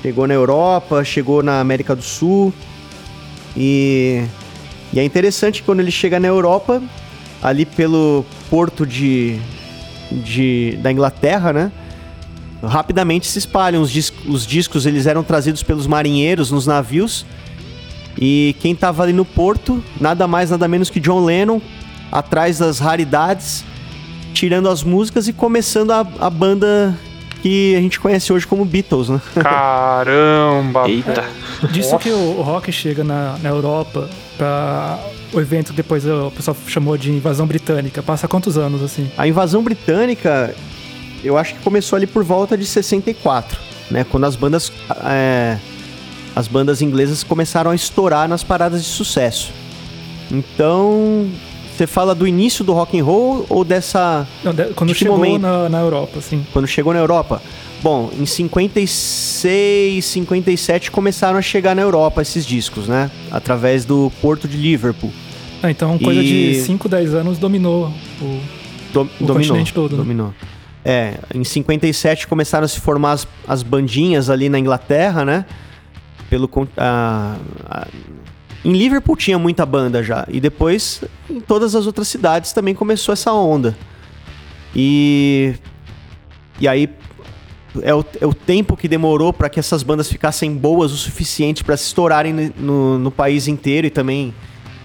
Chegou 0.00 0.28
na 0.28 0.34
Europa, 0.34 1.02
chegou 1.02 1.42
na 1.42 1.58
América 1.58 1.96
do 1.96 2.02
Sul. 2.02 2.54
E, 3.56 4.22
e 4.92 5.00
é 5.00 5.04
interessante 5.04 5.62
que 5.62 5.66
quando 5.66 5.80
ele 5.80 5.90
chega 5.90 6.20
na 6.20 6.28
Europa, 6.28 6.80
ali 7.42 7.66
pelo 7.66 8.24
porto 8.48 8.86
de, 8.86 9.40
de 10.12 10.78
da 10.80 10.92
Inglaterra, 10.92 11.52
né? 11.52 11.72
Rapidamente 12.62 13.26
se 13.26 13.40
espalham 13.40 13.82
os, 13.82 14.12
os 14.28 14.46
discos, 14.46 14.86
eles 14.86 15.06
eram 15.06 15.24
trazidos 15.24 15.64
pelos 15.64 15.88
marinheiros 15.88 16.52
nos 16.52 16.68
navios. 16.68 17.26
E 18.16 18.54
quem 18.60 18.74
estava 18.74 19.02
ali 19.02 19.12
no 19.12 19.24
porto, 19.24 19.82
nada 20.00 20.28
mais, 20.28 20.50
nada 20.50 20.68
menos 20.68 20.88
que 20.88 21.00
John 21.00 21.24
Lennon, 21.24 21.60
atrás 22.10 22.58
das 22.58 22.78
raridades, 22.78 23.64
tirando 24.32 24.68
as 24.68 24.82
músicas 24.82 25.28
e 25.28 25.32
começando 25.32 25.90
a, 25.90 26.06
a 26.20 26.30
banda 26.30 26.98
que 27.42 27.76
a 27.76 27.80
gente 27.80 28.00
conhece 28.00 28.32
hoje 28.32 28.46
como 28.46 28.64
Beatles, 28.64 29.08
né? 29.08 29.20
Caramba! 29.40 30.88
Eita! 30.88 31.24
Disso 31.70 31.98
que 31.98 32.10
o 32.10 32.42
rock 32.42 32.70
chega 32.72 33.04
na, 33.04 33.36
na 33.42 33.48
Europa 33.48 34.08
pra 34.36 34.98
o 35.32 35.40
evento 35.40 35.72
depois 35.72 36.06
o 36.06 36.30
pessoal 36.30 36.56
chamou 36.66 36.96
de 36.96 37.10
invasão 37.10 37.46
britânica. 37.46 38.02
Passa 38.02 38.26
quantos 38.26 38.56
anos 38.56 38.82
assim? 38.82 39.10
A 39.16 39.26
invasão 39.26 39.62
britânica, 39.62 40.54
eu 41.22 41.36
acho 41.36 41.54
que 41.54 41.60
começou 41.60 41.96
ali 41.96 42.06
por 42.06 42.24
volta 42.24 42.56
de 42.56 42.64
64, 42.64 43.58
né? 43.90 44.04
Quando 44.04 44.24
as 44.24 44.36
bandas 44.36 44.72
é, 45.04 45.58
as 46.34 46.48
bandas 46.48 46.80
inglesas 46.80 47.22
começaram 47.22 47.70
a 47.70 47.74
estourar 47.74 48.28
nas 48.28 48.42
paradas 48.42 48.82
de 48.82 48.88
sucesso. 48.88 49.52
Então, 50.30 51.28
você 51.78 51.86
fala 51.86 52.14
do 52.14 52.26
início 52.26 52.64
do 52.64 52.72
rock 52.72 52.98
and 52.98 53.04
roll 53.04 53.46
ou 53.48 53.64
dessa 53.64 54.26
Não, 54.42 54.52
de, 54.52 54.64
quando 54.74 54.92
de 54.92 54.96
chegou 54.96 55.38
na, 55.38 55.68
na 55.68 55.80
Europa, 55.80 56.20
sim. 56.20 56.44
Quando 56.52 56.66
chegou 56.66 56.92
na 56.92 56.98
Europa? 56.98 57.40
Bom, 57.80 58.10
em 58.18 58.26
56, 58.26 60.04
57 60.04 60.90
começaram 60.90 61.38
a 61.38 61.42
chegar 61.42 61.76
na 61.76 61.82
Europa 61.82 62.20
esses 62.20 62.44
discos, 62.44 62.88
né? 62.88 63.08
Através 63.30 63.84
do 63.84 64.10
porto 64.20 64.48
de 64.48 64.56
Liverpool. 64.56 65.12
Ah, 65.62 65.70
então, 65.70 65.96
coisa 65.98 66.20
e... 66.20 66.54
de 66.54 66.60
5, 66.62 66.88
10 66.88 67.14
anos 67.14 67.38
dominou 67.38 67.92
o, 68.20 68.40
Do, 68.92 69.02
o 69.02 69.06
dominou, 69.20 69.36
continente 69.36 69.72
todo. 69.72 69.92
Né? 69.92 69.98
Dominou. 69.98 70.34
É, 70.84 71.18
em 71.32 71.44
57 71.44 72.26
começaram 72.26 72.64
a 72.64 72.68
se 72.68 72.80
formar 72.80 73.12
as, 73.12 73.28
as 73.46 73.62
bandinhas 73.62 74.28
ali 74.28 74.48
na 74.48 74.58
Inglaterra, 74.58 75.24
né? 75.24 75.44
Pelo, 76.28 76.50
a, 76.76 77.36
a, 77.64 77.86
em 78.64 78.72
Liverpool 78.72 79.16
tinha 79.16 79.38
muita 79.38 79.64
banda 79.64 80.02
já. 80.02 80.26
E 80.28 80.40
depois, 80.40 81.02
em 81.28 81.40
todas 81.40 81.74
as 81.74 81.86
outras 81.86 82.08
cidades 82.08 82.52
também 82.52 82.74
começou 82.74 83.12
essa 83.12 83.32
onda. 83.32 83.76
E. 84.74 85.54
E 86.60 86.66
aí, 86.66 86.88
é 87.82 87.94
o, 87.94 88.04
é 88.20 88.26
o 88.26 88.34
tempo 88.34 88.76
que 88.76 88.88
demorou 88.88 89.32
para 89.32 89.48
que 89.48 89.60
essas 89.60 89.82
bandas 89.82 90.08
ficassem 90.08 90.54
boas 90.54 90.92
o 90.92 90.96
suficiente 90.96 91.62
para 91.62 91.76
se 91.76 91.84
estourarem 91.84 92.52
no, 92.56 92.98
no, 92.98 93.10
país 93.10 93.46
inteiro 93.46 93.86
e 93.86 93.90
também 93.90 94.34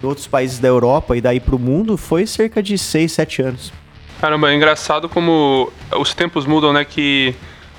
em 0.03 0.05
outros 0.05 0.27
países 0.27 0.59
da 0.59 0.67
Europa 0.67 1.17
e 1.17 1.21
daí 1.21 1.39
para 1.39 1.55
o 1.55 1.59
mundo 1.59 1.97
foi 1.97 2.27
cerca 2.27 2.61
de 2.61 2.77
6, 2.77 3.11
7 3.11 3.41
anos. 3.41 3.73
Caramba, 4.19 4.51
é 4.51 4.55
engraçado 4.55 5.09
como 5.09 5.71
os 5.97 6.13
tempos 6.13 6.45
mudam, 6.45 6.71
né? 6.71 6.85
Que 6.85 7.33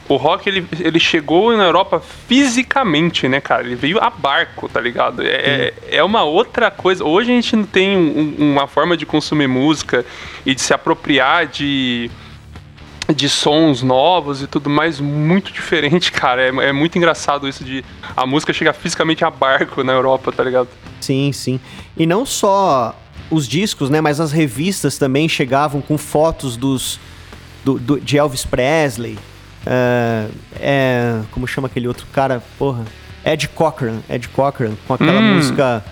o 0.08 0.16
rock 0.16 0.48
ele, 0.48 0.66
ele 0.78 1.00
chegou 1.00 1.56
na 1.56 1.64
Europa 1.64 2.02
fisicamente, 2.28 3.26
né, 3.26 3.40
cara? 3.40 3.62
Ele 3.64 3.74
veio 3.74 3.98
a 4.02 4.10
barco, 4.10 4.68
tá 4.68 4.80
ligado? 4.80 5.22
É, 5.22 5.28
é, 5.28 5.74
é 5.96 6.04
uma 6.04 6.24
outra 6.24 6.70
coisa. 6.70 7.04
Hoje 7.04 7.32
a 7.32 7.34
gente 7.34 7.56
não 7.56 7.64
tem 7.64 7.96
um, 7.96 8.52
uma 8.52 8.66
forma 8.66 8.96
de 8.96 9.06
consumir 9.06 9.46
música 9.46 10.04
e 10.44 10.54
de 10.54 10.60
se 10.60 10.74
apropriar 10.74 11.46
de 11.46 12.10
de 13.14 13.28
sons 13.28 13.82
novos 13.82 14.40
e 14.40 14.46
tudo 14.46 14.70
mais 14.70 14.98
muito 14.98 15.52
diferente, 15.52 16.10
cara. 16.12 16.42
É, 16.42 16.68
é, 16.68 16.72
muito 16.72 16.96
engraçado 16.96 17.48
isso 17.48 17.62
de 17.64 17.84
a 18.16 18.26
música 18.26 18.52
chegar 18.52 18.72
fisicamente 18.72 19.24
a 19.24 19.30
barco 19.30 19.82
na 19.82 19.92
Europa, 19.92 20.32
tá 20.32 20.42
ligado? 20.42 20.68
Sim, 21.00 21.32
sim. 21.32 21.60
E 21.96 22.06
não 22.06 22.24
só 22.24 22.98
os 23.30 23.46
discos, 23.46 23.90
né, 23.90 24.00
mas 24.00 24.20
as 24.20 24.32
revistas 24.32 24.96
também 24.96 25.28
chegavam 25.28 25.80
com 25.80 25.98
fotos 25.98 26.56
dos 26.56 26.98
do, 27.64 27.78
do 27.78 28.00
de 28.00 28.16
Elvis 28.16 28.44
Presley. 28.44 29.18
Uh, 29.66 30.30
é, 30.60 31.20
como 31.30 31.46
chama 31.46 31.66
aquele 31.66 31.88
outro 31.88 32.06
cara? 32.12 32.42
Porra. 32.58 32.84
Ed 33.24 33.48
Cochran, 33.48 34.00
Ed 34.08 34.28
Cochran, 34.28 34.72
com 34.86 34.94
aquela 34.94 35.18
hum. 35.18 35.36
música 35.36 35.82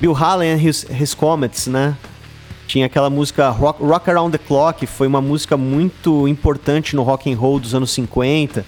Bill 0.00 0.14
Haley 0.14 0.50
and 0.50 0.62
His, 0.62 0.86
His 0.88 1.12
Comets, 1.12 1.66
né? 1.66 1.96
Tinha 2.66 2.86
aquela 2.86 3.10
música 3.10 3.48
Rock, 3.50 3.82
Rock 3.82 4.10
Around 4.10 4.36
the 4.36 4.44
Clock, 4.46 4.86
foi 4.86 5.06
uma 5.06 5.20
música 5.20 5.56
muito 5.56 6.26
importante 6.28 6.94
no 6.96 7.02
rock 7.02 7.32
and 7.32 7.36
roll 7.36 7.58
dos 7.58 7.74
anos 7.74 7.90
50. 7.92 8.64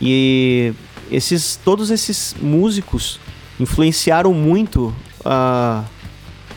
E 0.00 0.72
esses, 1.10 1.56
todos 1.56 1.90
esses 1.90 2.34
músicos 2.40 3.20
influenciaram 3.58 4.32
muito 4.32 4.94
a, 5.24 5.84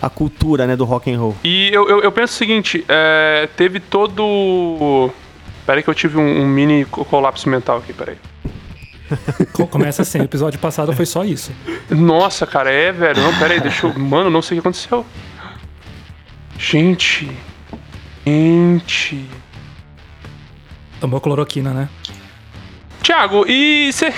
a 0.01 0.09
cultura 0.09 0.65
né, 0.65 0.75
do 0.75 0.85
rock 0.85 1.11
and 1.11 1.19
roll. 1.19 1.35
E 1.43 1.69
eu, 1.71 1.87
eu, 1.87 2.01
eu 2.01 2.11
penso 2.11 2.33
o 2.33 2.37
seguinte, 2.37 2.83
é, 2.87 3.47
teve 3.55 3.79
todo... 3.79 5.11
Peraí 5.65 5.81
que 5.83 5.89
eu 5.89 5.95
tive 5.95 6.17
um, 6.17 6.41
um 6.41 6.47
mini 6.47 6.85
colapso 6.85 7.49
mental 7.49 7.77
aqui, 7.77 7.93
peraí. 7.93 8.17
Começa 9.69 10.01
assim, 10.01 10.19
o 10.19 10.23
episódio 10.23 10.59
passado 10.59 10.93
foi 10.93 11.05
só 11.05 11.23
isso. 11.23 11.51
Nossa, 11.89 12.47
cara, 12.47 12.71
é, 12.71 12.91
velho. 12.91 13.21
Não, 13.21 13.37
pera 13.37 13.53
aí, 13.53 13.59
deixa 13.59 13.87
eu. 13.87 13.97
Mano, 13.97 14.29
não 14.29 14.41
sei 14.41 14.57
o 14.57 14.61
que 14.61 14.67
aconteceu. 14.67 15.05
Gente. 16.57 17.29
Gente. 18.25 19.29
Tomou 20.99 21.19
cloroquina, 21.19 21.71
né? 21.71 21.89
Tiago, 23.01 23.45
e 23.45 23.91
você. 23.91 24.11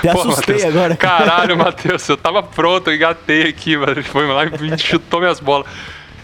Te 0.00 0.08
assustei 0.08 0.56
Mateus. 0.56 0.64
agora. 0.64 0.96
Caralho, 0.96 1.56
Matheus, 1.56 2.08
eu 2.08 2.16
tava 2.16 2.42
pronto, 2.42 2.90
eu 2.90 2.96
engatei 2.96 3.48
aqui, 3.48 3.76
mano. 3.76 4.02
Foi 4.02 4.26
lá 4.26 4.44
e 4.44 4.76
chutou 4.82 5.20
minhas 5.20 5.38
bolas. 5.38 5.68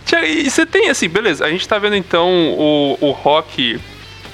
Tiago, 0.04 0.26
e 0.26 0.50
você 0.50 0.66
tem 0.66 0.90
assim, 0.90 1.08
beleza, 1.08 1.44
a 1.44 1.50
gente 1.50 1.66
tá 1.66 1.78
vendo 1.78 1.96
então 1.96 2.28
o, 2.52 2.98
o 3.00 3.10
rock. 3.10 3.80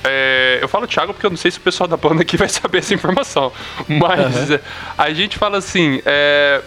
É, 0.04 0.59
eu 0.62 0.68
falo 0.68 0.87
Thiago 0.87 1.12
porque 1.12 1.26
eu 1.26 1.31
não 1.31 1.37
sei 1.37 1.50
se 1.50 1.59
o 1.59 1.61
pessoal 1.61 1.88
da 1.88 1.96
banda 1.96 2.22
aqui 2.22 2.37
vai 2.38 2.48
saber 2.48 2.78
essa 2.78 2.94
informação. 2.94 3.52
Mas 3.87 4.50
uhum. 4.50 4.59
a 4.96 5.12
gente 5.12 5.38
fala 5.38 5.59
assim. 5.59 6.00
É, 6.04 6.62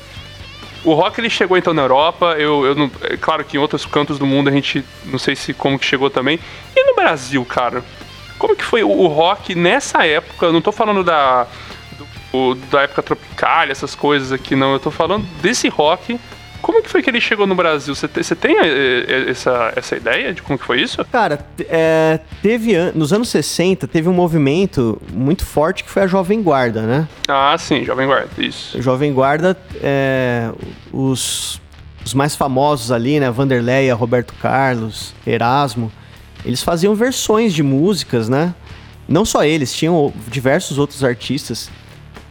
o 0.84 0.94
rock 0.94 1.22
ele 1.22 1.30
chegou 1.30 1.56
então 1.58 1.76
na 1.76 1.84
Europa, 1.84 2.36
eu, 2.40 2.66
eu 2.66 2.74
não, 2.74 2.90
é 3.04 3.16
claro 3.16 3.46
que 3.46 3.56
em 3.56 3.60
outros 3.60 3.86
cantos 3.86 4.18
do 4.18 4.26
mundo 4.26 4.50
a 4.50 4.52
gente 4.52 4.84
não 5.06 5.20
sei 5.20 5.36
se 5.36 5.54
como 5.54 5.78
que 5.78 5.86
chegou 5.86 6.10
também. 6.10 6.40
E 6.76 6.84
no 6.84 6.96
Brasil, 6.96 7.46
cara? 7.46 7.84
Como 8.40 8.56
que 8.56 8.64
foi 8.64 8.84
o, 8.84 8.90
o 8.90 9.06
rock 9.06 9.54
nessa 9.54 10.08
época? 10.08 10.48
Eu 10.48 10.52
não 10.52 10.62
tô 10.62 10.72
falando 10.72 11.04
da 11.04 11.46
do, 12.32 12.56
da 12.72 12.82
época 12.82 13.04
tropical, 13.04 13.64
essas 13.70 13.94
coisas 13.94 14.32
aqui 14.32 14.56
não, 14.56 14.74
eu 14.74 14.80
tô 14.80 14.90
falando 14.90 15.26
desse 15.42 15.68
rock 15.68 16.20
como 16.62 16.82
que 16.82 16.90
foi 16.90 17.02
que 17.02 17.10
ele 17.10 17.20
chegou 17.20 17.48
no 17.48 17.56
Brasil? 17.56 17.94
Você, 17.94 18.08
te, 18.08 18.36
tem 18.36 18.58
eh, 18.58 19.06
eh, 19.08 19.26
essa, 19.30 19.74
essa 19.76 19.96
ideia 19.96 20.34
de 20.34 20.42
como 20.42 20.58
que 20.58 20.66
foi 20.66 20.82
isso? 20.82 21.04
Cara, 21.06 21.46
é, 21.70 22.20
teve 22.42 22.76
nos 22.94 23.12
anos 23.12 23.30
60 23.30 23.88
teve 23.88 24.08
um 24.08 24.14
movimento 24.14 25.02
muito 25.12 25.46
forte 25.46 25.84
que 25.84 25.90
foi 25.90 26.04
a 26.04 26.08
Jovem 26.08 26.42
Guarda, 26.42 26.84
né? 26.84 27.08
Ah, 27.28 27.56
sim, 27.58 27.84
Jovem 27.84 28.08
Guarda, 28.08 28.30
isso. 28.38 28.82
Jovem 28.82 29.14
Guarda, 29.14 29.58
é, 29.82 30.52
os, 30.92 31.60
os 32.06 32.14
mais 32.14 32.36
famosos 32.36 32.92
ali, 32.92 33.20
né? 33.20 33.30
Vanderleia, 33.32 33.94
Roberto 33.96 34.34
Carlos, 34.42 35.14
Erasmo, 35.26 35.92
eles 36.46 36.62
faziam 36.62 36.96
versões 36.96 37.54
de 37.54 37.64
músicas, 37.64 38.30
né? 38.30 38.54
Não 39.08 39.26
só 39.26 39.44
eles, 39.44 39.74
tinham 39.74 40.14
diversos 40.28 40.78
outros 40.78 41.04
artistas. 41.04 41.70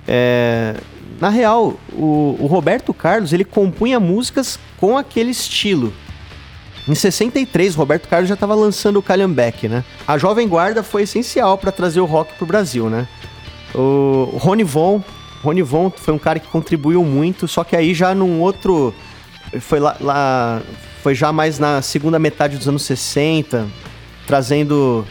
É, 0.09 0.74
na 1.20 1.28
real, 1.28 1.78
o, 1.92 2.36
o 2.38 2.46
Roberto 2.46 2.92
Carlos 2.92 3.32
ele 3.32 3.44
compunha 3.44 3.98
músicas 3.98 4.58
com 4.76 4.96
aquele 4.96 5.30
estilo. 5.30 5.92
Em 6.88 6.94
63, 6.94 7.74
Roberto 7.74 8.08
Carlos 8.08 8.28
já 8.28 8.34
estava 8.34 8.54
lançando 8.54 8.98
o 8.98 9.02
Calhambeck, 9.02 9.68
né? 9.68 9.84
A 10.06 10.18
Jovem 10.18 10.48
Guarda 10.48 10.82
foi 10.82 11.02
essencial 11.02 11.56
para 11.58 11.70
trazer 11.70 12.00
o 12.00 12.04
rock 12.04 12.34
pro 12.34 12.46
Brasil, 12.46 12.88
né? 12.88 13.06
O 13.74 14.36
Rony 14.38 14.64
Von, 14.64 15.02
Rony 15.42 15.62
Von 15.62 15.90
foi 15.90 16.12
um 16.12 16.18
cara 16.18 16.38
que 16.38 16.48
contribuiu 16.48 17.04
muito, 17.04 17.46
só 17.46 17.64
que 17.64 17.76
aí 17.76 17.94
já 17.94 18.14
num 18.14 18.40
outro 18.40 18.94
foi 19.58 19.80
lá, 19.80 19.96
lá 20.00 20.62
Foi 21.02 21.14
já 21.14 21.32
mais 21.32 21.58
na 21.58 21.80
segunda 21.82 22.18
metade 22.18 22.56
dos 22.56 22.68
anos 22.68 22.82
60, 22.82 23.66
trazendo 24.26 25.04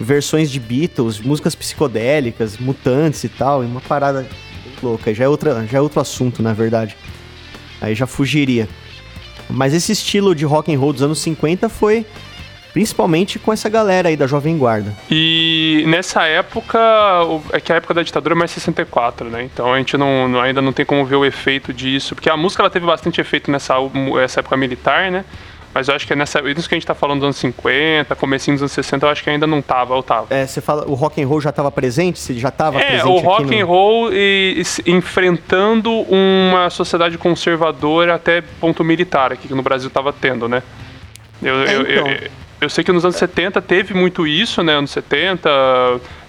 versões 0.00 0.50
de 0.50 0.60
Beatles, 0.60 1.20
músicas 1.20 1.54
psicodélicas, 1.54 2.58
mutantes 2.58 3.24
e 3.24 3.28
tal, 3.28 3.62
e 3.62 3.66
uma 3.66 3.80
parada 3.80 4.26
louca. 4.82 5.12
Já 5.14 5.24
é, 5.24 5.28
outra, 5.28 5.66
já 5.66 5.78
é 5.78 5.80
outro 5.80 6.00
assunto, 6.00 6.42
na 6.42 6.52
verdade. 6.52 6.96
Aí 7.80 7.94
já 7.94 8.06
fugiria. 8.06 8.68
Mas 9.48 9.72
esse 9.74 9.92
estilo 9.92 10.34
de 10.34 10.44
rock 10.44 10.74
and 10.74 10.78
roll 10.78 10.92
dos 10.92 11.02
anos 11.02 11.18
50 11.20 11.68
foi 11.68 12.04
principalmente 12.72 13.38
com 13.38 13.52
essa 13.52 13.70
galera 13.70 14.08
aí 14.10 14.16
da 14.16 14.26
Jovem 14.26 14.58
Guarda. 14.58 14.92
E 15.10 15.82
nessa 15.86 16.24
época, 16.24 16.78
é 17.52 17.58
que 17.60 17.72
a 17.72 17.76
época 17.76 17.94
da 17.94 18.02
ditadura 18.02 18.34
é 18.34 18.36
mais 18.38 18.50
64, 18.50 19.30
né? 19.30 19.44
Então 19.44 19.72
a 19.72 19.78
gente 19.78 19.96
não, 19.96 20.28
não- 20.28 20.40
ainda 20.40 20.60
não 20.60 20.72
tem 20.74 20.84
como 20.84 21.04
ver 21.06 21.16
o 21.16 21.24
efeito 21.24 21.72
disso, 21.72 22.14
porque 22.14 22.28
a 22.28 22.36
música 22.36 22.62
ela 22.62 22.68
teve 22.68 22.84
bastante 22.84 23.18
efeito 23.20 23.50
nessa 23.50 23.74
essa 24.22 24.40
época 24.40 24.56
militar, 24.58 25.10
né? 25.10 25.24
Mas 25.76 25.88
eu 25.88 25.94
acho 25.94 26.06
que 26.06 26.14
é 26.14 26.16
nessa, 26.16 26.40
isso 26.48 26.66
que 26.66 26.74
a 26.74 26.78
gente 26.78 26.86
tá 26.86 26.94
falando 26.94 27.18
dos 27.18 27.24
anos 27.26 27.36
50, 27.36 28.16
comecinho 28.16 28.54
dos 28.56 28.62
anos 28.62 28.72
60, 28.72 29.04
eu 29.04 29.10
acho 29.10 29.22
que 29.22 29.28
ainda 29.28 29.46
não 29.46 29.60
tava, 29.60 29.94
ou 29.94 30.02
tava. 30.02 30.26
É, 30.30 30.46
você 30.46 30.62
fala, 30.62 30.86
o 30.88 30.94
rock 30.94 31.22
and 31.22 31.26
roll 31.28 31.38
já 31.38 31.50
estava 31.50 31.70
presente? 31.70 32.18
Você 32.18 32.32
já 32.32 32.48
estava 32.48 32.80
É, 32.80 32.84
presente 32.98 33.06
o 33.08 33.16
aqui 33.18 33.26
rock 33.26 33.44
no... 33.44 33.60
and 33.60 33.66
roll 33.66 34.10
e, 34.10 34.54
e 34.56 34.64
se- 34.64 34.82
enfrentando 34.86 35.92
uma 35.92 36.70
sociedade 36.70 37.18
conservadora 37.18 38.14
até 38.14 38.40
ponto 38.40 38.82
militar 38.82 39.32
aqui 39.34 39.48
que 39.48 39.54
no 39.54 39.62
Brasil 39.62 39.90
tava 39.90 40.14
tendo, 40.14 40.48
né? 40.48 40.62
Eu, 41.42 41.54
É, 41.64 41.74
eu, 41.76 41.82
então. 41.82 42.08
eu, 42.10 42.30
eu 42.62 42.70
sei 42.70 42.82
que 42.82 42.90
nos 42.90 43.04
anos 43.04 43.16
70 43.16 43.60
teve 43.60 43.92
muito 43.92 44.26
isso, 44.26 44.62
né? 44.62 44.72
Anos 44.76 44.92
70, 44.92 45.50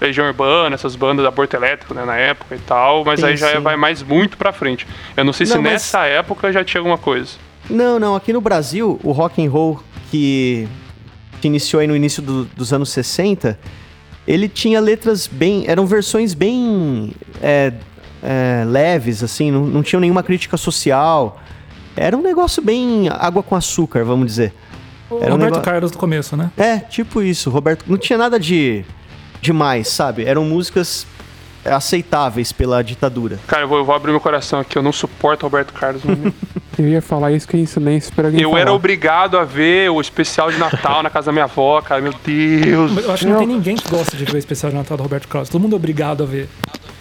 Legião 0.01 0.27
Urbana, 0.27 0.75
essas 0.75 0.93
bandas 0.97 1.25
aborto 1.25 1.55
elétrico, 1.55 1.93
né? 1.93 2.03
Na 2.03 2.17
época 2.17 2.53
e 2.53 2.59
tal, 2.59 3.05
mas 3.05 3.21
Sim, 3.21 3.27
aí 3.27 3.37
já 3.37 3.51
sim. 3.53 3.59
vai 3.61 3.77
mais 3.77 4.03
muito 4.03 4.35
pra 4.35 4.51
frente. 4.51 4.85
Eu 5.15 5.23
não 5.23 5.31
sei 5.31 5.45
se 5.45 5.55
Não, 5.55 5.61
mas- 5.61 5.71
nessa 5.71 6.05
época 6.05 6.51
já 6.51 6.65
tinha 6.65 6.81
alguma 6.81 6.97
coisa. 6.97 7.46
Não, 7.69 7.99
não. 7.99 8.15
Aqui 8.15 8.31
no 8.33 8.41
Brasil, 8.41 8.99
o 9.03 9.11
rock 9.11 9.45
and 9.45 9.49
roll 9.49 9.81
que 10.09 10.67
se 11.41 11.47
iniciou 11.47 11.79
aí 11.81 11.87
no 11.87 11.95
início 11.95 12.21
do- 12.21 12.45
dos 12.45 12.71
anos 12.73 12.89
60, 12.89 13.59
ele 14.27 14.47
tinha 14.49 14.79
letras 14.79 15.27
bem... 15.27 15.65
Eram 15.67 15.85
versões 15.85 16.33
bem 16.33 17.13
é, 17.41 17.73
é, 18.23 18.63
leves, 18.65 19.21
assim. 19.23 19.51
Não, 19.51 19.65
não 19.65 19.83
tinham 19.83 19.99
nenhuma 19.99 20.23
crítica 20.23 20.55
social. 20.57 21.41
Era 21.95 22.15
um 22.17 22.21
negócio 22.21 22.61
bem 22.63 23.09
água 23.09 23.43
com 23.43 23.55
açúcar, 23.55 24.03
vamos 24.03 24.27
dizer. 24.27 24.53
O 25.09 25.15
Era 25.17 25.25
um 25.27 25.31
Roberto 25.31 25.41
negócio- 25.51 25.63
Carlos 25.63 25.91
do 25.91 25.97
começo, 25.97 26.35
né? 26.37 26.51
É, 26.57 26.77
tipo 26.79 27.21
isso, 27.21 27.49
Roberto. 27.49 27.85
Não 27.87 27.97
tinha 27.97 28.17
nada 28.17 28.39
de 28.39 28.83
demais, 29.41 29.87
sabe? 29.89 30.23
Eram 30.25 30.43
músicas 30.45 31.05
aceitáveis 31.67 32.51
pela 32.51 32.83
ditadura. 32.83 33.39
Cara, 33.47 33.63
eu 33.63 33.67
vou, 33.67 33.77
eu 33.79 33.85
vou 33.85 33.95
abrir 33.95 34.11
meu 34.11 34.19
coração 34.19 34.59
aqui, 34.59 34.77
eu 34.77 34.83
não 34.83 34.91
suporto 34.91 35.43
Roberto 35.43 35.73
Carlos. 35.73 36.03
não. 36.03 36.33
Eu 36.77 36.87
ia 36.87 37.01
falar 37.01 37.31
isso 37.31 37.47
que 37.47 37.57
em 37.57 37.65
silêncio 37.65 38.13
para 38.13 38.27
alguém 38.27 38.39
eu 38.39 38.49
falar. 38.51 38.61
era 38.61 38.71
obrigado 38.71 39.35
a 39.35 39.43
ver 39.43 39.89
o 39.89 39.99
especial 39.99 40.51
de 40.51 40.59
Natal 40.59 41.01
na 41.01 41.09
casa 41.09 41.25
da 41.25 41.31
minha 41.31 41.45
avó, 41.45 41.81
cara. 41.81 41.99
Meu 41.99 42.13
Deus. 42.23 43.03
Eu 43.03 43.11
acho 43.11 43.25
que 43.25 43.31
não 43.31 43.39
tem 43.39 43.47
ninguém 43.47 43.75
que 43.75 43.89
gosta 43.89 44.15
de 44.15 44.23
ver 44.23 44.35
o 44.35 44.37
especial 44.37 44.71
de 44.71 44.77
Natal 44.77 44.95
do 44.95 45.01
Roberto 45.01 45.27
Carlos. 45.27 45.49
Todo 45.49 45.59
mundo 45.59 45.73
é 45.73 45.75
obrigado 45.75 46.21
a 46.21 46.27
ver. 46.27 46.47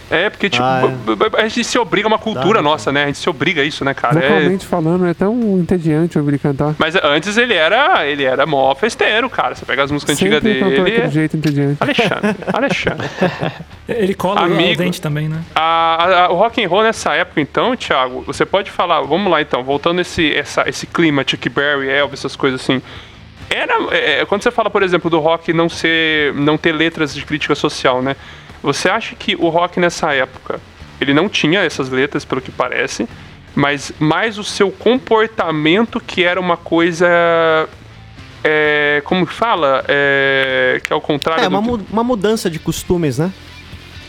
É, 0.08 0.30
porque, 0.30 0.48
tipo, 0.48 0.62
Ah, 0.64 0.82
b- 1.04 1.36
a 1.36 1.48
gente 1.48 1.64
se 1.64 1.76
obriga 1.78 2.06
a 2.06 2.10
uma 2.10 2.18
cultura 2.18 2.58
Dá, 2.58 2.62
nossa, 2.62 2.92
né? 2.92 3.02
A 3.04 3.06
gente 3.06 3.18
se 3.18 3.28
obriga 3.28 3.60
a 3.62 3.64
isso, 3.64 3.84
né, 3.84 3.92
cara? 3.92 4.24
É- 4.24 4.28
Vocalmente 4.28 4.64
falando, 4.64 5.04
é 5.06 5.12
tão 5.14 5.34
entediante 5.58 6.16
ouvir 6.16 6.30
ele 6.32 6.38
cantar. 6.38 6.74
Mas 6.78 6.94
antes 7.02 7.36
ele 7.36 7.54
era, 7.54 8.06
ele 8.06 8.22
era 8.22 8.46
mó 8.46 8.72
festeiro, 8.76 9.28
cara. 9.28 9.54
Você 9.56 9.64
pega 9.64 9.82
as 9.82 9.90
músicas 9.90 10.14
antigas 10.14 10.40
Sempre 10.42 10.60
cantou 10.60 10.84
dele. 10.84 10.90
daquele 10.96 11.10
jeito 11.12 11.36
entediante. 11.36 11.76
Alexandre, 11.80 12.36
Alexandre. 12.52 13.08
Ele 13.88 14.14
cola 14.14 14.40
Amigo. 14.42 14.72
o 14.72 14.76
dente 14.76 15.00
também, 15.00 15.28
né? 15.28 15.42
A- 15.54 15.60
a- 16.04 16.24
a- 16.24 16.28
o 16.32 16.34
rock 16.36 16.64
and 16.64 16.68
roll 16.68 16.82
nessa 16.82 17.14
época, 17.14 17.40
então, 17.40 17.76
Thiago, 17.76 18.22
você 18.26 18.44
pode 18.44 18.70
falar, 18.70 19.00
vamos 19.02 19.30
lá 19.30 19.40
então, 19.40 19.62
voltando 19.62 20.00
esse, 20.00 20.34
essa, 20.34 20.68
esse 20.68 20.86
clima, 20.86 21.24
Chuck 21.26 21.48
Berry, 21.48 21.88
Elvis, 21.88 22.20
essas 22.20 22.34
coisas 22.36 22.60
assim. 22.60 22.82
Era, 23.48 23.74
é, 23.94 24.24
quando 24.24 24.42
você 24.42 24.50
fala, 24.50 24.68
por 24.68 24.82
exemplo, 24.82 25.08
do 25.08 25.20
rock 25.20 25.52
não 25.52 25.68
ser, 25.68 26.34
não 26.34 26.58
ter 26.58 26.72
letras 26.72 27.14
de 27.14 27.24
crítica 27.24 27.54
social, 27.54 28.02
né? 28.02 28.16
Você 28.66 28.88
acha 28.88 29.14
que 29.14 29.36
o 29.36 29.48
rock 29.48 29.78
nessa 29.78 30.12
época, 30.12 30.58
ele 31.00 31.14
não 31.14 31.28
tinha 31.28 31.60
essas 31.60 31.88
letras, 31.88 32.24
pelo 32.24 32.40
que 32.40 32.50
parece, 32.50 33.08
mas 33.54 33.92
mais 34.00 34.38
o 34.38 34.42
seu 34.42 34.72
comportamento 34.72 36.00
que 36.00 36.24
era 36.24 36.40
uma 36.40 36.56
coisa, 36.56 37.06
é, 38.42 39.00
como 39.04 39.24
fala, 39.24 39.84
é, 39.86 40.80
que 40.82 40.92
é 40.92 40.96
o 40.96 41.00
contrário 41.00 41.44
É, 41.44 41.48
do 41.48 41.50
uma, 41.50 41.60
mu- 41.62 41.86
uma 41.92 42.02
mudança 42.02 42.50
de 42.50 42.58
costumes, 42.58 43.18
né? 43.18 43.30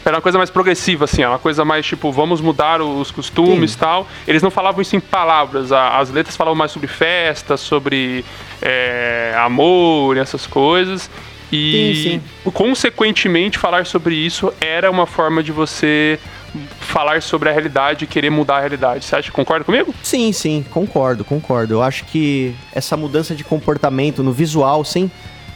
era 0.03 0.16
uma 0.16 0.22
coisa 0.22 0.38
mais 0.38 0.49
progressiva, 0.49 1.03
assim, 1.03 1.22
ó, 1.24 1.32
uma 1.32 1.38
coisa 1.39 1.64
mais 1.66 1.86
tipo, 1.86 2.12
vamos 2.14 2.39
mudar 2.39 2.82
os 2.82 3.12
costumes 3.12 3.74
e 3.74 3.78
tal. 3.78 4.08
Eles 4.26 4.41
não 4.41 4.49
falavam 4.49 4.82
isso 4.82 4.95
em 4.95 5.01
palavras, 5.01 5.70
as 5.72 6.10
letras 6.10 6.36
falavam 6.36 6.55
mais 6.58 6.72
sobre 6.72 6.88
festa, 6.88 7.58
sobre 7.58 8.24
é, 8.62 9.36
amor 9.38 10.16
e 10.16 10.20
essas 10.22 10.47
coisas. 10.47 11.12
E, 11.52 12.22
Sim, 12.43 12.52
consequentemente, 12.52 13.58
falar 13.58 13.86
sobre 13.86 14.16
isso 14.16 14.54
era 14.60 14.91
uma 14.91 15.06
forma 15.06 15.41
de 15.41 15.52
você 15.52 16.20
falar 16.80 17.22
sobre 17.22 17.50
a 17.50 17.52
realidade 17.52 18.04
e 18.06 18.08
querer 18.08 18.30
mudar 18.30 18.58
a 18.58 18.60
realidade. 18.60 19.06
Você 19.06 19.16
acha? 19.16 19.32
Concorda 19.32 19.64
comigo? 19.64 19.93
Sim, 20.04 20.32
sim, 20.34 20.66
concordo, 20.72 21.24
concordo. 21.24 21.76
Eu 21.76 21.82
acho 21.84 22.04
que 22.06 22.54
essa 22.74 22.98
mudança 22.98 23.34
de 23.36 23.43
comportamento 23.43 24.22
no 24.24 24.32
visual, 24.34 24.84
sem, 24.84 25.10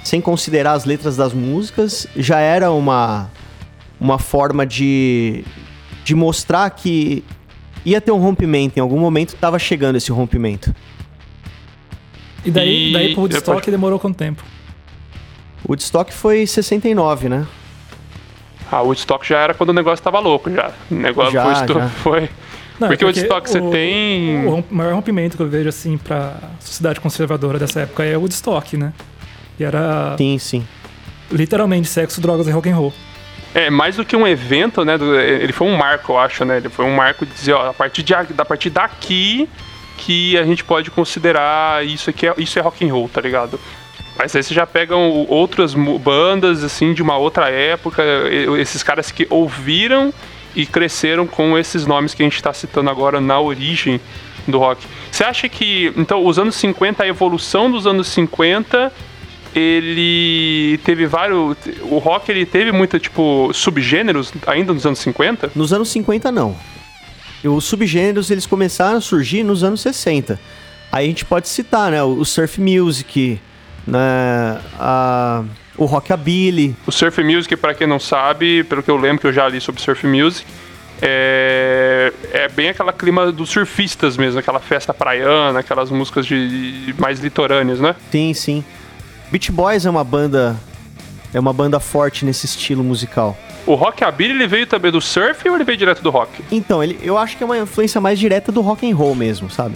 sem 0.04 0.22
considerar 0.22 0.74
as 0.74 0.86
letras 0.86 1.18
das 1.18 1.34
músicas, 1.34 2.08
já 2.16 2.40
era 2.40 2.72
uma, 2.72 3.30
uma 4.00 4.18
forma 4.20 4.66
de, 4.66 5.44
de 6.06 6.14
mostrar 6.16 6.70
que 6.70 7.24
ia 7.84 8.00
ter 8.00 8.12
um 8.12 8.20
rompimento. 8.20 8.78
Em 8.78 8.82
algum 8.82 9.00
momento 9.00 9.34
estava 9.34 9.58
chegando 9.60 9.96
esse 9.98 10.12
rompimento. 10.12 10.74
E 12.46 12.52
daí, 12.52 12.90
E- 12.90 12.94
daí 12.94 13.14
pro 13.14 13.22
Woodstock 13.24 13.60
pode- 13.60 13.72
demorou 13.72 14.00
quanto 14.00 14.16
tempo? 14.18 14.44
O 15.64 15.72
Woodstock 15.72 16.14
foi 16.14 16.46
69, 16.48 17.30
né? 17.30 17.46
Ah, 18.72 18.82
o 18.82 18.86
Woodstock 18.88 19.28
já 19.28 19.40
era 19.40 19.54
quando 19.54 19.70
o 19.70 19.74
negócio 19.74 20.04
tava 20.04 20.20
louco, 20.20 20.50
já. 20.50 20.72
O 20.90 20.96
negócio 20.96 21.32
Já, 21.34 21.54
já. 21.66 21.90
foi. 21.90 22.30
Não, 22.80 22.88
Porque 22.88 23.04
o 23.04 23.08
Woodstock 23.10 23.50
você 23.50 23.60
o- 23.60 23.70
tem- 23.70 24.48
O 24.48 24.64
maior 24.72 24.94
rompimento 24.96 25.38
que 25.38 25.44
eu 25.44 25.48
vejo, 25.48 25.70
assim, 25.70 25.98
pra 25.98 26.36
sociedade 26.60 27.00
conservadora 27.00 27.60
dessa 27.60 27.82
época 27.82 28.04
é 28.04 28.18
o 28.18 28.22
Woodstock, 28.22 28.76
né? 28.78 28.92
E 29.60 29.64
era 29.64 30.16
Sim, 30.18 30.38
sim. 30.40 30.68
literalmente 31.32 31.88
sexo, 31.88 32.20
drogas 32.20 32.48
e 32.48 32.52
rock 32.52 32.70
and 32.70 32.76
roll. 32.76 32.94
É, 33.54 33.70
mais 33.70 33.98
do 33.98 34.06
que 34.06 34.16
um 34.16 34.26
evento, 34.26 34.84
né? 34.86 34.96
ele 34.96 35.52
foi 35.52 35.68
um 35.68 35.76
marco, 35.76 36.14
eu 36.14 36.18
acho, 36.18 36.46
né? 36.46 36.58
Ele 36.58 36.70
foi 36.70 36.86
um 36.86 36.96
marco 36.96 37.26
de 37.26 37.34
dizer, 37.34 37.54
ó, 37.54 37.70
a 37.70 37.74
partir, 37.74 38.02
de, 38.02 38.14
a 38.16 38.46
partir 38.46 38.70
daqui 38.70 39.48
que 39.98 40.38
a 40.38 40.44
gente 40.46 40.64
pode 40.64 40.90
considerar 40.90 41.86
isso 41.86 42.10
aqui, 42.10 42.26
é, 42.28 42.34
isso 42.38 42.58
é 42.58 42.62
rock 42.62 42.88
and 42.88 42.94
roll, 42.94 43.10
tá 43.10 43.20
ligado? 43.22 43.60
Mas 44.18 44.36
aí 44.36 44.44
você 44.44 44.54
já 44.54 44.68
pegam 44.68 45.26
outras 45.28 45.74
bandas, 45.74 46.64
assim, 46.64 46.94
de 46.94 47.02
uma 47.02 47.18
outra 47.18 47.50
época, 47.50 48.04
esses 48.60 48.84
caras 48.84 49.12
que 49.12 49.26
ouviram 49.30 50.14
e 50.56 50.66
cresceram 50.66 51.26
com 51.26 51.58
esses 51.58 51.86
nomes 51.86 52.14
que 52.14 52.22
a 52.22 52.26
gente 52.26 52.42
tá 52.42 52.54
citando 52.54 52.90
agora 52.90 53.22
na 53.22 53.40
origem 53.40 54.00
do 54.48 54.58
rock. 54.58 54.86
Você 55.12 55.24
acha 55.24 55.48
que, 55.48 55.94
então, 55.96 56.26
os 56.26 56.38
anos 56.38 56.56
50, 56.56 57.04
a 57.04 57.08
evolução 57.08 57.72
dos 57.72 57.88
anos 57.88 58.08
50 58.10 58.92
ele 59.54 60.80
teve 60.84 61.06
vários. 61.06 61.58
O 61.82 61.98
rock 61.98 62.32
ele 62.32 62.46
teve 62.46 62.72
muito, 62.72 62.98
tipo, 63.00 63.52
subgêneros 63.54 64.32
ainda 64.48 64.74
nos 64.74 64.86
anos 64.86 65.00
50? 65.00 65.52
Nos 65.56 65.74
anos 65.74 65.90
50, 65.90 66.32
não. 66.32 66.56
Os 67.44 67.66
subgêneros, 67.66 68.32
eles 68.32 68.46
começaram 68.46 68.98
a 68.98 69.02
surgir 69.02 69.44
nos 69.44 69.64
anos 69.64 69.82
60. 69.82 70.40
Aí 70.92 71.06
a 71.06 71.08
gente 71.08 71.26
pode 71.26 71.50
citar, 71.50 71.92
né? 71.92 72.02
O 72.04 72.24
surf 72.24 72.62
music, 72.62 73.40
né? 73.86 74.60
A, 74.80 75.44
o 75.78 75.86
rockabilly. 75.86 76.76
O 76.86 76.92
surf 76.92 77.24
music, 77.24 77.56
pra 77.56 77.74
quem 77.74 77.88
não 77.88 78.00
sabe, 78.00 78.64
pelo 78.64 78.84
que 78.84 78.92
eu 78.92 78.98
lembro 78.98 79.20
que 79.20 79.28
eu 79.28 79.34
já 79.34 79.48
li 79.48 79.60
sobre 79.60 79.82
surf 79.82 80.06
music, 80.06 80.46
é, 81.02 82.14
é 82.32 82.48
bem 82.50 82.70
aquela 82.70 82.94
clima 82.94 83.32
dos 83.32 83.50
surfistas 83.50 84.18
mesmo, 84.18 84.40
aquela 84.40 84.60
festa 84.60 84.94
praiana, 84.94 85.60
aquelas 85.60 85.90
músicas 85.90 86.26
de, 86.26 86.86
de 86.86 87.02
mais 87.02 87.20
litorâneas, 87.20 87.80
né? 87.80 87.96
Sim, 88.12 88.34
sim. 88.34 88.64
Beach 89.32 89.52
Boys 89.52 89.86
é 89.86 89.90
uma 89.90 90.04
banda... 90.04 90.56
É 91.34 91.40
uma 91.40 91.54
banda 91.54 91.80
forte 91.80 92.26
nesse 92.26 92.46
estilo 92.46 92.84
musical. 92.84 93.38
O 93.66 93.74
rockabilly 93.74 94.32
ele 94.34 94.48
veio 94.48 94.68
também 94.68 94.92
do 94.92 95.00
surf 95.00 95.48
ou 95.48 95.56
ele 95.56 95.64
veio 95.64 95.78
direto 95.78 96.04
do 96.04 96.10
rock? 96.10 96.44
Então, 96.52 96.84
ele, 96.84 97.00
eu 97.02 97.18
acho 97.18 97.38
que 97.38 97.44
é 97.44 97.46
uma 97.46 97.58
influência 97.58 98.02
mais 98.02 98.20
direta 98.20 98.52
do 98.52 98.60
rock 98.60 98.92
and 98.92 98.94
roll 98.94 99.16
mesmo, 99.16 99.50
sabe? 99.50 99.76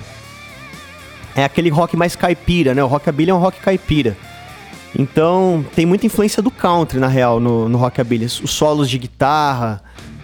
É 1.35 1.43
aquele 1.43 1.69
rock 1.69 1.97
mais 1.97 2.15
caipira, 2.15 2.73
né? 2.73 2.83
O 2.83 2.87
rockabilly 2.87 3.29
é 3.29 3.33
um 3.33 3.39
rock 3.39 3.59
caipira. 3.59 4.15
Então, 4.97 5.65
tem 5.75 5.85
muita 5.85 6.05
influência 6.05 6.41
do 6.41 6.49
country, 6.49 6.99
na 6.99 7.07
real, 7.07 7.39
no, 7.39 7.67
no 7.67 7.77
rockabilly. 7.77 8.25
Os 8.25 8.51
solos 8.51 8.89
de 8.89 8.97
guitarra, 8.97 9.83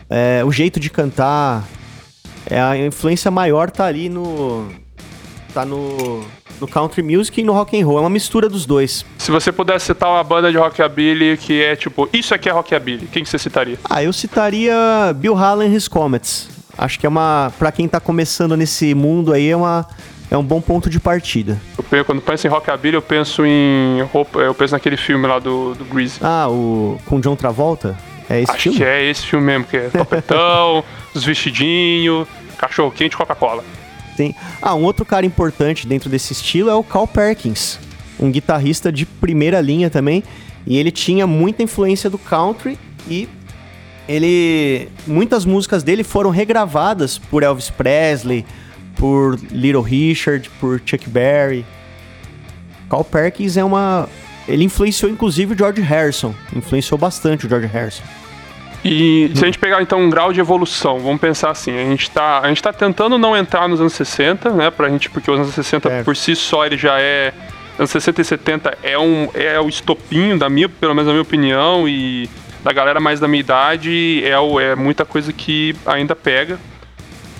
é, 0.09 0.41
o 0.45 0.51
jeito 0.51 0.79
de 0.79 0.89
cantar. 0.89 1.67
É, 2.49 2.61
a 2.61 2.77
influência 2.77 3.29
maior 3.29 3.69
tá 3.69 3.85
ali 3.85 4.07
no... 4.07 4.67
Tá 5.53 5.65
no, 5.65 6.23
no 6.61 6.67
country 6.67 7.03
music 7.03 7.41
e 7.41 7.43
no 7.43 7.51
rock 7.51 7.77
and 7.77 7.85
roll. 7.85 7.97
É 7.97 8.01
uma 8.01 8.09
mistura 8.09 8.47
dos 8.47 8.65
dois. 8.65 9.05
Se 9.17 9.31
você 9.31 9.51
pudesse 9.51 9.87
citar 9.87 10.09
uma 10.09 10.23
banda 10.23 10.49
de 10.49 10.57
rockabilly 10.57 11.35
que 11.35 11.61
é 11.61 11.75
tipo, 11.75 12.07
isso 12.13 12.33
aqui 12.33 12.47
é 12.47 12.53
rockabilly, 12.53 13.07
quem 13.07 13.21
que 13.21 13.29
você 13.29 13.37
citaria? 13.37 13.77
Ah, 13.83 14.01
eu 14.01 14.13
citaria 14.13 14.73
Bill 15.17 15.35
Haley 15.35 15.67
and 15.67 15.75
His 15.75 15.89
Comets. 15.89 16.49
Acho 16.77 16.97
que 16.97 17.05
é 17.05 17.09
uma... 17.09 17.51
Pra 17.59 17.69
quem 17.69 17.85
tá 17.85 17.99
começando 17.99 18.55
nesse 18.55 18.95
mundo 18.95 19.33
aí, 19.33 19.49
é 19.49 19.57
uma... 19.57 19.85
é 20.31 20.37
um 20.37 20.43
bom 20.43 20.61
ponto 20.61 20.89
de 20.89 20.97
partida. 20.97 21.61
Eu 21.77 21.83
penso, 21.83 22.05
quando 22.05 22.21
penso 22.21 22.47
em 22.47 22.49
rockabilly, 22.49 22.95
eu 22.95 23.01
penso 23.01 23.45
em 23.45 24.01
roupa, 24.13 24.39
eu 24.39 24.55
penso 24.55 24.73
naquele 24.73 24.95
filme 24.95 25.27
lá 25.27 25.37
do, 25.37 25.75
do 25.75 25.83
Grease. 25.83 26.19
Ah, 26.21 26.47
o 26.49 26.97
com 27.05 27.19
John 27.19 27.35
Travolta? 27.35 27.97
É 28.29 28.41
esse 28.41 28.51
Acho 28.51 28.61
filme? 28.61 28.77
que 28.77 28.83
é 28.85 29.03
esse 29.03 29.25
filme 29.25 29.45
mesmo, 29.45 29.65
que 29.65 29.75
é 29.75 29.89
topetão, 29.89 30.85
os 31.13 31.25
vestidinhos, 31.25 32.25
cachorro 32.57 32.89
quente, 32.91 33.17
Coca-Cola. 33.17 33.61
Tem... 34.15 34.33
Ah, 34.61 34.73
um 34.73 34.83
outro 34.83 35.03
cara 35.03 35.25
importante 35.25 35.85
dentro 35.85 36.09
desse 36.09 36.31
estilo 36.31 36.69
é 36.69 36.75
o 36.75 36.83
Carl 36.83 37.07
Perkins, 37.07 37.77
um 38.17 38.31
guitarrista 38.31 38.89
de 38.89 39.05
primeira 39.05 39.59
linha 39.59 39.89
também, 39.89 40.23
e 40.65 40.77
ele 40.77 40.91
tinha 40.91 41.27
muita 41.27 41.61
influência 41.61 42.09
do 42.09 42.17
country 42.17 42.79
e 43.09 43.27
ele 44.07 44.87
muitas 45.05 45.43
músicas 45.43 45.83
dele 45.83 46.03
foram 46.03 46.29
regravadas 46.29 47.17
por 47.17 47.43
Elvis 47.43 47.69
Presley, 47.69 48.45
por 49.01 49.39
Little 49.51 49.81
Richard, 49.81 50.47
por 50.59 50.79
Chuck 50.85 51.09
Berry. 51.09 51.65
Carl 52.87 53.03
Perkins 53.03 53.57
é 53.57 53.63
uma 53.63 54.07
ele 54.47 54.63
influenciou 54.63 55.11
inclusive 55.11 55.53
o 55.53 55.57
George 55.57 55.81
Harrison, 55.81 56.35
influenciou 56.55 56.97
bastante 56.99 57.45
o 57.47 57.49
George 57.49 57.65
Harrison. 57.67 58.03
E 58.85 59.31
se 59.35 59.43
a 59.43 59.45
gente 59.45 59.57
pegar 59.59 59.81
então 59.81 59.99
um 60.01 60.09
grau 60.09 60.31
de 60.33 60.39
evolução, 60.39 60.99
vamos 60.99 61.19
pensar 61.21 61.49
assim, 61.51 61.71
a 61.71 61.83
gente 61.85 62.09
tá, 62.11 62.39
a 62.41 62.47
gente 62.47 62.61
tá 62.61 62.71
tentando 62.73 63.17
não 63.17 63.35
entrar 63.37 63.67
nos 63.67 63.79
anos 63.79 63.93
60, 63.93 64.49
né, 64.51 64.69
pra 64.71 64.89
gente, 64.89 65.09
porque 65.09 65.29
os 65.31 65.39
anos 65.39 65.53
60 65.53 65.87
Certo. 65.89 66.05
por 66.05 66.15
si 66.15 66.35
só 66.35 66.65
ele 66.65 66.77
já 66.77 66.99
é 66.99 67.31
anos 67.79 67.89
60 67.91 68.21
e 68.21 68.25
70 68.25 68.77
é 68.83 68.97
um 68.99 69.29
é 69.33 69.59
o 69.59 69.67
estopinho 69.69 70.37
da 70.37 70.49
minha, 70.49 70.67
pelo 70.69 70.93
menos 70.93 71.07
na 71.07 71.13
minha 71.13 71.21
opinião 71.23 71.87
e 71.87 72.29
da 72.63 72.71
galera 72.73 72.99
mais 72.99 73.19
da 73.19 73.27
minha 73.27 73.39
idade 73.39 74.21
é, 74.25 74.37
o- 74.37 74.59
é 74.59 74.75
muita 74.75 75.05
coisa 75.05 75.31
que 75.33 75.75
ainda 75.87 76.15
pega. 76.15 76.59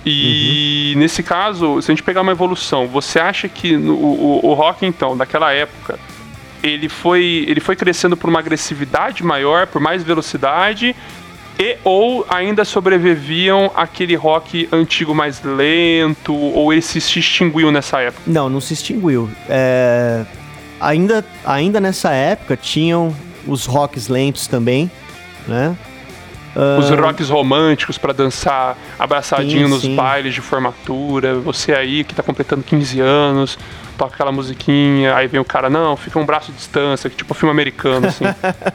E 0.06 0.94
nesse 0.98 1.22
caso, 1.22 1.82
se 1.82 1.92
a 1.92 1.94
gente 1.94 2.04
pegar 2.04 2.22
uma 2.22 2.32
evolução, 2.32 2.88
você 2.88 3.20
acha 3.20 3.48
que 3.48 3.78
no- 3.78 3.94
o, 3.96 4.40
o, 4.46 4.50
o 4.50 4.54
rock 4.54 4.86
então, 4.86 5.16
daquela 5.16 5.52
época, 5.54 6.00
ele 6.64 6.90
foi, 6.90 7.46
ele 7.48 7.60
foi 7.60 7.76
crescendo 7.76 8.18
por 8.18 8.30
uma 8.30 8.40
agressividade 8.40 9.24
maior, 9.24 9.68
por 9.68 9.80
mais 9.82 10.04
velocidade, 10.04 10.96
e 11.60 11.78
ou 11.84 12.26
ainda 12.30 12.66
sobreviviam 12.66 13.72
aquele 13.76 14.16
rock 14.16 14.68
antigo 14.72 15.14
mais 15.14 15.42
lento, 15.44 16.34
ou 16.34 16.72
ele 16.74 16.82
se 16.82 16.98
extinguiu 16.98 17.72
nessa 17.72 18.00
época? 18.02 18.24
Não, 18.26 18.50
não 18.50 18.60
se 18.62 18.74
extinguiu. 18.74 19.30
É, 19.48 20.26
ainda, 20.80 21.24
ainda 21.46 21.80
nessa 21.80 22.12
época 22.12 22.58
tinham 22.58 23.16
os 23.46 23.66
rocks 23.66 24.08
lentos 24.08 24.48
também, 24.48 24.90
né? 25.48 25.76
Os 26.80 26.90
rocks 26.90 27.30
românticos 27.30 27.98
pra 27.98 28.12
dançar 28.12 28.78
abraçadinho 29.00 29.68
Sim, 29.68 29.74
nos 29.74 29.82
sim. 29.84 29.96
bailes 29.96 30.34
de 30.34 30.42
formatura, 30.42 31.36
você 31.36 31.74
aí 31.74 32.04
que 32.04 32.14
tá 32.14 32.22
completando 32.22 32.62
15 32.62 33.00
anos, 33.00 33.58
toca 33.98 34.16
aquela 34.16 34.32
musiquinha, 34.34 35.16
aí 35.16 35.28
vem 35.28 35.40
o 35.40 35.46
cara, 35.46 35.70
não, 35.70 35.96
fica 35.96 36.20
um 36.20 36.26
braço 36.26 36.52
de 36.52 36.58
distância, 36.58 37.10
que 37.10 37.16
tipo 37.16 37.34
filme 37.34 37.52
americano, 37.52 38.08
assim. 38.08 38.26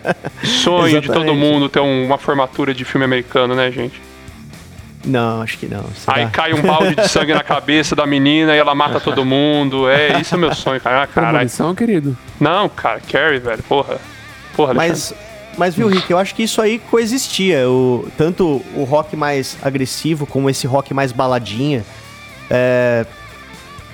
Sonho 0.62 1.00
de 1.00 1.08
todo 1.08 1.34
mundo 1.34 1.68
ter 1.68 1.80
um- 1.80 2.06
uma 2.06 2.16
formatura 2.18 2.72
de 2.72 2.84
filme 2.84 3.04
americano, 3.04 3.54
né, 3.54 3.70
gente? 3.70 4.00
Não, 5.04 5.42
acho 5.42 5.56
que 5.58 5.66
não. 5.66 5.84
Será? 5.94 6.16
Aí 6.16 6.26
cai 6.30 6.52
um 6.52 6.62
balde 6.62 6.96
de 6.96 7.08
sangue 7.08 7.32
na 7.32 7.42
cabeça 7.44 7.94
da 7.94 8.04
menina 8.06 8.56
e 8.56 8.58
ela 8.58 8.74
mata 8.74 8.98
todo 8.98 9.24
mundo. 9.24 9.88
É, 9.88 10.18
isso 10.20 10.34
é 10.34 10.38
meu 10.38 10.52
sonho, 10.54 10.80
cara. 10.80 11.02
Ah, 11.02 11.06
caralho. 11.06 11.32
Premonição, 11.34 11.74
querido. 11.76 12.16
Não, 12.40 12.68
cara, 12.68 13.00
Carrie, 13.00 13.38
velho, 13.38 13.62
porra. 13.64 13.98
Porra, 14.56 14.74
Mas, 14.74 15.14
mas 15.56 15.74
viu, 15.74 15.88
Rick, 15.88 16.10
eu 16.10 16.18
acho 16.18 16.34
que 16.34 16.42
isso 16.42 16.60
aí 16.60 16.78
coexistia. 16.78 17.68
O, 17.68 18.06
tanto 18.16 18.62
o 18.74 18.84
rock 18.84 19.16
mais 19.16 19.56
agressivo 19.62 20.26
como 20.26 20.50
esse 20.50 20.66
rock 20.66 20.92
mais 20.92 21.12
baladinha. 21.12 21.84
É, 22.50 23.06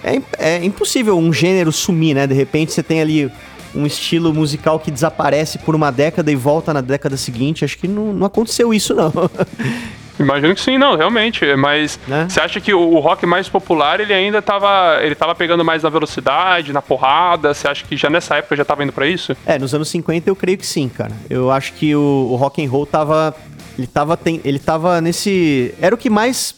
é, 0.03 0.21
é 0.39 0.65
impossível 0.65 1.17
um 1.17 1.33
gênero 1.33 1.71
sumir, 1.73 2.15
né? 2.15 2.27
De 2.27 2.35
repente 2.35 2.73
você 2.73 2.83
tem 2.83 3.01
ali 3.01 3.31
um 3.75 3.87
estilo 3.87 4.35
musical 4.35 4.79
que 4.79 4.91
desaparece 4.91 5.59
por 5.59 5.75
uma 5.75 5.91
década 5.91 6.31
e 6.31 6.37
volta 6.37 6.75
na 6.75 6.81
década 6.81 7.17
seguinte. 7.17 7.65
Acho 7.65 7.79
que 7.79 7.89
não, 7.89 8.13
não 8.13 8.27
aconteceu 8.27 8.75
isso, 8.75 8.95
não. 8.95 9.13
Imagino 10.19 10.55
que 10.55 10.61
sim, 10.61 10.79
não, 10.79 10.97
realmente. 10.97 11.45
Mas 11.57 11.99
Né? 12.07 12.27
você 12.29 12.41
acha 12.41 12.61
que 12.61 12.73
o, 12.75 12.99
rock 12.99 13.25
mais 13.27 13.49
popular, 13.49 14.01
ele 14.01 14.13
ainda 14.13 14.41
tava. 14.43 14.99
Ele 15.03 15.15
tava 15.15 15.35
pegando 15.35 15.65
mais 15.65 15.83
na 15.83 15.89
velocidade, 15.89 16.73
na 16.73 16.83
porrada? 16.83 17.55
Você 17.55 17.67
acha 17.69 17.85
que 17.85 17.97
já 17.97 18.11
nessa 18.11 18.37
época 18.37 18.57
já 18.57 18.65
tava 18.65 18.83
indo 18.83 18.93
pra 18.93 19.07
isso? 19.07 19.37
É, 19.47 19.59
nos 19.59 19.75
anos 19.75 19.89
50 19.89 20.29
eu 20.29 20.37
creio 20.37 20.59
que 20.59 20.67
sim, 20.67 20.89
cara. 20.89 21.13
Eu 21.29 21.51
acho 21.51 21.73
que 21.75 21.95
o, 21.95 22.29
o 22.31 22.37
rock 22.37 22.65
and 22.65 22.71
roll 22.71 22.87
tava 22.87 23.35
ele 23.79 23.87
tava 23.87 24.17
tem, 24.17 24.41
ele 24.45 24.59
tava 24.59 25.01
nesse 25.01 25.75
era 25.81 25.95
o 25.95 25.99
que 25.99 26.11
mais 26.11 26.55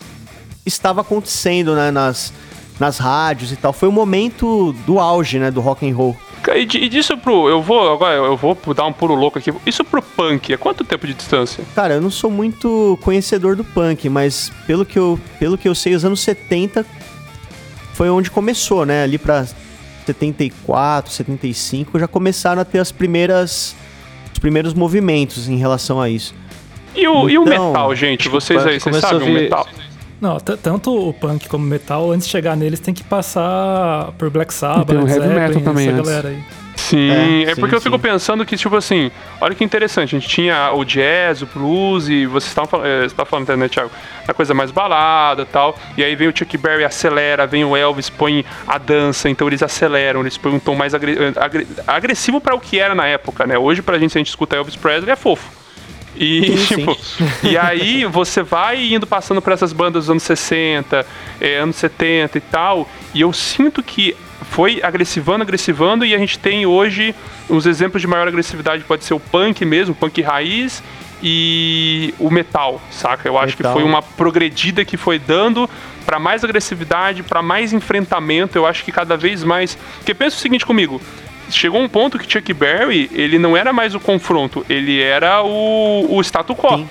estava 0.66 1.00
acontecendo 1.02 1.74
né, 1.74 1.90
nas 1.90 2.32
nas 2.78 2.98
rádios 2.98 3.52
e 3.52 3.56
tal. 3.56 3.72
Foi 3.72 3.88
o 3.88 3.92
momento 3.92 4.72
do 4.84 4.98
auge, 4.98 5.38
né, 5.38 5.50
do 5.50 5.60
rock 5.60 5.88
and 5.88 5.94
roll. 5.94 6.16
E, 6.54 6.64
di- 6.66 6.88
disso 6.88 7.16
pro. 7.16 7.48
Eu 7.48 7.62
vou. 7.62 7.92
Agora 7.92 8.14
eu 8.14 8.36
vou 8.36 8.56
dar 8.74 8.84
um 8.86 8.92
puro 8.92 9.14
louco 9.14 9.38
aqui. 9.38 9.52
Isso 9.64 9.84
pro 9.84 10.02
punk, 10.02 10.52
é 10.52 10.56
quanto 10.56 10.84
tempo 10.84 11.06
de 11.06 11.14
distância? 11.14 11.64
Cara, 11.74 11.94
eu 11.94 12.00
não 12.00 12.10
sou 12.10 12.30
muito 12.30 12.98
conhecedor 13.02 13.56
do 13.56 13.64
punk, 13.64 14.08
mas 14.08 14.50
pelo 14.66 14.84
que 14.84 14.98
eu, 14.98 15.18
pelo 15.38 15.56
que 15.56 15.68
eu 15.68 15.74
sei, 15.74 15.94
os 15.94 16.04
anos 16.04 16.20
70 16.20 16.84
foi 17.94 18.10
onde 18.10 18.30
começou, 18.30 18.84
né? 18.84 19.02
Ali 19.04 19.18
pra 19.18 19.46
74, 20.06 21.12
75 21.12 21.98
já 21.98 22.06
começaram 22.08 22.60
a 22.60 22.64
ter 22.64 22.78
as 22.78 22.92
primeiras 22.92 23.74
os 24.32 24.38
primeiros 24.38 24.74
movimentos 24.74 25.48
em 25.48 25.56
relação 25.56 26.00
a 26.00 26.08
isso. 26.10 26.34
E 26.94 27.06
o, 27.08 27.28
e 27.28 27.38
o 27.38 27.42
Então, 27.42 27.68
metal, 27.68 27.94
gente? 27.96 28.20
acho 28.20 28.30
que 28.30 28.36
o 28.36 28.40
Vocês 28.40 28.66
aí, 28.66 28.78
vocês 28.80 28.96
sabem 28.98 29.22
o 29.22 29.24
vir- 29.24 29.42
metal? 29.42 29.66
Não, 30.24 30.38
tanto 30.40 30.90
o 31.08 31.12
punk 31.12 31.48
como 31.50 31.64
o 31.66 31.68
metal, 31.68 32.10
antes 32.10 32.26
de 32.26 32.32
chegar 32.32 32.56
neles, 32.56 32.80
tem 32.80 32.94
que 32.94 33.04
passar 33.04 34.10
por 34.18 34.30
Black 34.30 34.54
Sabbath, 34.54 34.86
tem 34.86 34.96
o 34.96 35.04
Led 35.04 35.12
heavy 35.12 35.28
metal 35.28 35.38
Zeppelin, 35.48 35.64
também 35.64 35.88
essa 35.88 35.96
antes. 35.98 36.08
galera 36.10 36.28
aí. 36.30 36.42
Sim, 36.76 37.10
É, 37.10 37.42
é, 37.42 37.54
sim, 37.54 37.60
porque 37.60 37.74
eu 37.74 37.80
fico 37.80 37.96
sim. 37.96 38.02
pensando 38.02 38.44
que, 38.44 38.56
tipo 38.56 38.74
assim, 38.74 39.10
olha 39.40 39.54
que 39.54 39.62
interessante, 39.62 40.16
a 40.16 40.18
gente 40.18 40.28
tinha 40.30 40.72
o 40.72 40.82
jazz, 40.84 41.42
o 41.42 41.46
blues, 41.46 42.08
e 42.08 42.24
vocês 42.26 42.48
estavam 42.50 42.68
falando, 42.68 42.86
eh, 42.86 43.08
você 43.08 43.14
tá 43.14 43.24
falando, 43.24 43.54
né, 43.56 43.68
Thiago? 43.68 43.90
A 44.26 44.32
coisa 44.34 44.54
mais 44.54 44.70
balada 44.70 45.42
e 45.42 45.46
tal, 45.46 45.76
e 45.96 46.02
aí 46.02 46.16
vem 46.16 46.28
o 46.28 46.36
Chuck 46.36 46.56
Berry, 46.56 46.84
acelera, 46.84 47.46
vem 47.46 47.64
o 47.64 47.76
Elvis, 47.76 48.08
põe 48.10 48.44
a 48.66 48.78
dança, 48.78 49.28
então 49.28 49.46
eles 49.46 49.62
aceleram, 49.62 50.20
eles 50.22 50.36
põem 50.38 50.54
um 50.54 50.58
tom 50.58 50.74
mais 50.74 50.94
agre- 50.94 51.16
agre- 51.36 51.66
agressivo 51.86 52.40
pra 52.40 52.54
o 52.54 52.60
que 52.60 52.78
era 52.78 52.94
na 52.94 53.06
época, 53.06 53.46
né? 53.46 53.56
Hoje, 53.58 53.82
pra 53.82 53.98
gente, 53.98 54.12
se 54.12 54.18
a 54.18 54.20
gente 54.20 54.28
escuta 54.28 54.56
Elvis 54.56 54.74
Presley, 54.76 55.10
é 55.12 55.16
fofo. 55.16 55.48
E, 56.16 56.56
Sim, 56.56 56.76
tipo, 56.76 56.98
e 57.42 57.58
aí 57.58 58.04
você 58.04 58.42
vai 58.42 58.94
indo 58.94 59.06
passando 59.06 59.42
por 59.42 59.52
essas 59.52 59.72
bandas 59.72 60.04
dos 60.04 60.10
anos 60.10 60.22
60, 60.22 61.04
eh, 61.40 61.58
anos 61.58 61.76
70 61.76 62.38
e 62.38 62.40
tal, 62.40 62.88
e 63.12 63.20
eu 63.20 63.32
sinto 63.32 63.82
que 63.82 64.16
foi 64.50 64.80
agressivando, 64.82 65.42
agressivando, 65.42 66.04
e 66.04 66.14
a 66.14 66.18
gente 66.18 66.38
tem 66.38 66.66
hoje 66.66 67.14
os 67.48 67.66
exemplos 67.66 68.00
de 68.00 68.06
maior 68.06 68.28
agressividade, 68.28 68.84
pode 68.84 69.04
ser 69.04 69.14
o 69.14 69.20
punk 69.20 69.64
mesmo, 69.64 69.92
o 69.92 69.96
punk 69.96 70.22
raiz, 70.22 70.82
e 71.26 72.14
o 72.18 72.30
metal, 72.30 72.80
saca? 72.90 73.26
Eu 73.26 73.38
acho 73.38 73.56
que 73.56 73.62
Metal. 73.62 73.72
foi 73.72 73.82
uma 73.82 74.02
progredida 74.02 74.84
que 74.84 74.98
foi 74.98 75.18
dando 75.18 75.68
pra 76.04 76.18
mais 76.18 76.44
agressividade, 76.44 77.22
pra 77.22 77.40
mais 77.40 77.72
enfrentamento, 77.72 78.58
eu 78.58 78.66
acho 78.66 78.84
que 78.84 78.92
cada 78.92 79.16
vez 79.16 79.42
mais... 79.42 79.78
Porque 79.96 80.12
pensa 80.12 80.36
o 80.36 80.38
seguinte 80.38 80.66
comigo, 80.66 81.00
chegou 81.50 81.80
um 81.80 81.88
ponto 81.88 82.18
que 82.18 82.30
Chuck 82.30 82.52
Berry, 82.52 83.10
ele 83.12 83.38
não 83.38 83.56
era 83.56 83.72
mais 83.72 83.94
o 83.94 84.00
confronto, 84.00 84.64
ele 84.68 85.00
era 85.00 85.42
o, 85.42 86.06
o 86.10 86.20
status 86.22 86.56
quo. 86.56 86.78
Sim. 86.78 86.88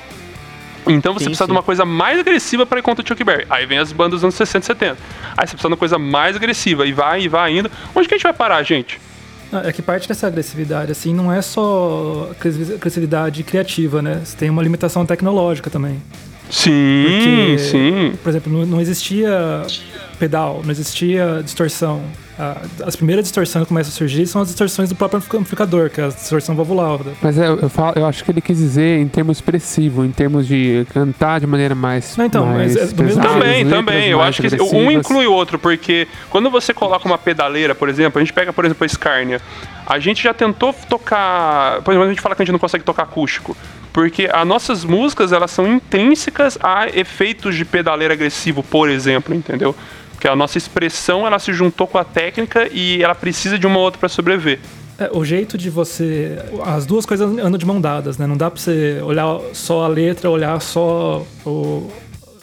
Então 0.86 1.14
você 1.14 1.20
Sim, 1.26 1.30
precisa 1.30 1.46
de 1.46 1.52
sim. 1.52 1.56
uma 1.56 1.64
coisa 1.64 1.86
mais 1.86 2.20
agressiva 2.20 2.66
para 2.66 2.80
ir 2.80 2.82
contra 2.82 3.04
o 3.04 3.08
Chuck 3.08 3.24
Berry. 3.24 3.46
Aí 3.50 3.66
vem 3.66 3.78
as 3.78 3.92
bandas 3.94 4.20
dos 4.20 4.24
anos 4.26 4.36
60 4.36 4.64
e 4.64 4.68
70. 4.68 4.92
Aí 5.38 5.48
você 5.48 5.54
precisa 5.54 5.60
de 5.62 5.68
uma 5.68 5.78
coisa 5.78 5.98
mais 5.98 6.36
agressiva. 6.36 6.86
E 6.86 6.92
vai, 6.92 7.22
e 7.22 7.28
vai 7.30 7.58
indo. 7.58 7.72
Onde 7.96 8.08
que 8.08 8.14
a 8.14 8.18
gente 8.18 8.24
vai 8.24 8.34
parar, 8.34 8.62
gente? 8.64 9.00
É 9.64 9.72
que 9.72 9.82
parte 9.82 10.08
dessa 10.10 10.28
agressividade, 10.28 10.92
assim, 10.92 11.14
não 11.14 11.32
é 11.32 11.42
só 11.42 12.30
agressi- 12.38 12.74
agressividade 12.74 13.44
criativa, 13.44 14.02
né? 14.02 14.22
Você 14.26 14.36
tem 14.36 14.50
uma 14.50 14.62
limitação 14.64 15.06
tecnológica 15.06 15.70
também. 15.70 16.02
Sim, 16.50 17.04
Porque, 17.06 17.58
sim. 17.60 18.14
Por 18.22 18.30
exemplo, 18.30 18.52
não, 18.54 18.66
não 18.66 18.82
existia 18.82 19.64
pedal, 20.20 20.62
não 20.64 20.72
existia 20.72 21.42
distorção. 21.44 22.02
Ah, 22.38 22.62
as 22.86 22.96
primeiras 22.96 23.26
distorções 23.26 23.64
que 23.64 23.68
começam 23.68 23.92
a 23.92 23.96
surgir 23.96 24.26
são 24.26 24.42
as 24.42 24.48
distorções 24.48 24.90
do 24.90 24.96
próprio 24.96 25.20
amplificador, 25.20 25.90
que 25.90 26.02
é 26.02 26.06
a 26.06 26.08
distorção 26.08 26.56
valvular. 26.56 27.00
Mas 27.22 27.38
é, 27.38 27.48
eu, 27.48 27.70
falo, 27.70 27.94
eu 27.96 28.06
acho 28.08 28.24
que 28.24 28.32
ele 28.32 28.42
quis 28.42 28.58
dizer 28.58 29.00
em 29.00 29.08
termos 29.08 29.38
expressivo, 29.38 30.04
em 30.04 30.12
termos 30.12 30.48
de 30.48 30.86
cantar 30.92 31.40
de 31.40 31.46
maneira 31.46 31.76
mais. 31.76 32.18
Não, 32.18 32.26
então, 32.26 32.46
mais 32.46 32.76
mas 32.76 32.92
é 32.92 32.94
do 32.94 33.04
mesmo 33.04 33.22
pesada, 33.22 33.40
Também, 33.40 33.68
também. 33.68 34.10
Eu 34.10 34.22
acho 34.22 34.42
que 34.42 34.62
um 34.62 34.90
inclui 34.90 35.28
o 35.28 35.34
outro, 35.34 35.60
porque 35.60 36.08
quando 36.30 36.50
você 36.50 36.74
coloca 36.74 37.06
uma 37.06 37.18
pedaleira, 37.18 37.76
por 37.76 37.88
exemplo, 37.88 38.20
a 38.20 38.24
gente 38.24 38.34
pega, 38.34 38.52
por 38.52 38.66
exemplo, 38.66 38.84
a 38.84 38.90
Scania. 38.90 39.42
A 39.86 40.00
gente 40.00 40.24
já 40.24 40.34
tentou 40.34 40.74
tocar. 40.90 41.82
Por 41.82 41.92
exemplo, 41.92 42.08
a 42.08 42.10
gente 42.10 42.22
fala 42.22 42.36
que 42.36 42.42
a 42.42 42.46
gente 42.46 42.54
não 42.54 42.60
consegue 42.60 42.84
tocar 42.84 43.04
acústico. 43.04 43.56
Porque 43.94 44.28
as 44.32 44.46
nossas 44.46 44.84
músicas, 44.84 45.32
elas 45.32 45.52
são 45.52 45.72
intrínsecas 45.72 46.58
a 46.62 46.90
efeitos 46.90 47.56
de 47.56 47.64
pedaleira 47.64 48.16
agressivo, 48.16 48.64
por 48.64 48.90
exemplo, 48.90 49.36
entendeu? 49.36 49.76
Porque 50.12 50.28
a 50.28 50.36
nossa 50.36 50.58
expressão, 50.58 51.28
ela 51.28 51.38
se 51.38 51.54
juntou 51.54 51.86
com 51.86 52.00
a 52.00 52.04
técnica 52.04 52.68
e 52.72 53.04
ela 53.04 53.14
precisa 53.14 53.60
de 53.60 53.68
uma 53.68 53.78
outra 53.78 54.00
para 54.00 54.10
sobreviver. 54.10 54.60
É, 54.98 55.10
o 55.12 55.26
jeito 55.26 55.58
de 55.58 55.70
você. 55.70 56.38
As 56.66 56.86
duas 56.86 57.06
coisas 57.06 57.28
andam 57.28 57.58
de 57.58 57.66
mão 57.66 57.82
dadas, 57.82 58.18
né? 58.18 58.28
Não 58.28 58.38
dá 58.38 58.50
pra 58.50 58.60
você 58.60 59.00
olhar 59.04 59.40
só 59.54 59.86
a 59.86 59.88
letra, 59.88 60.30
olhar 60.30 60.60
só 60.62 61.26
o. 61.46 61.92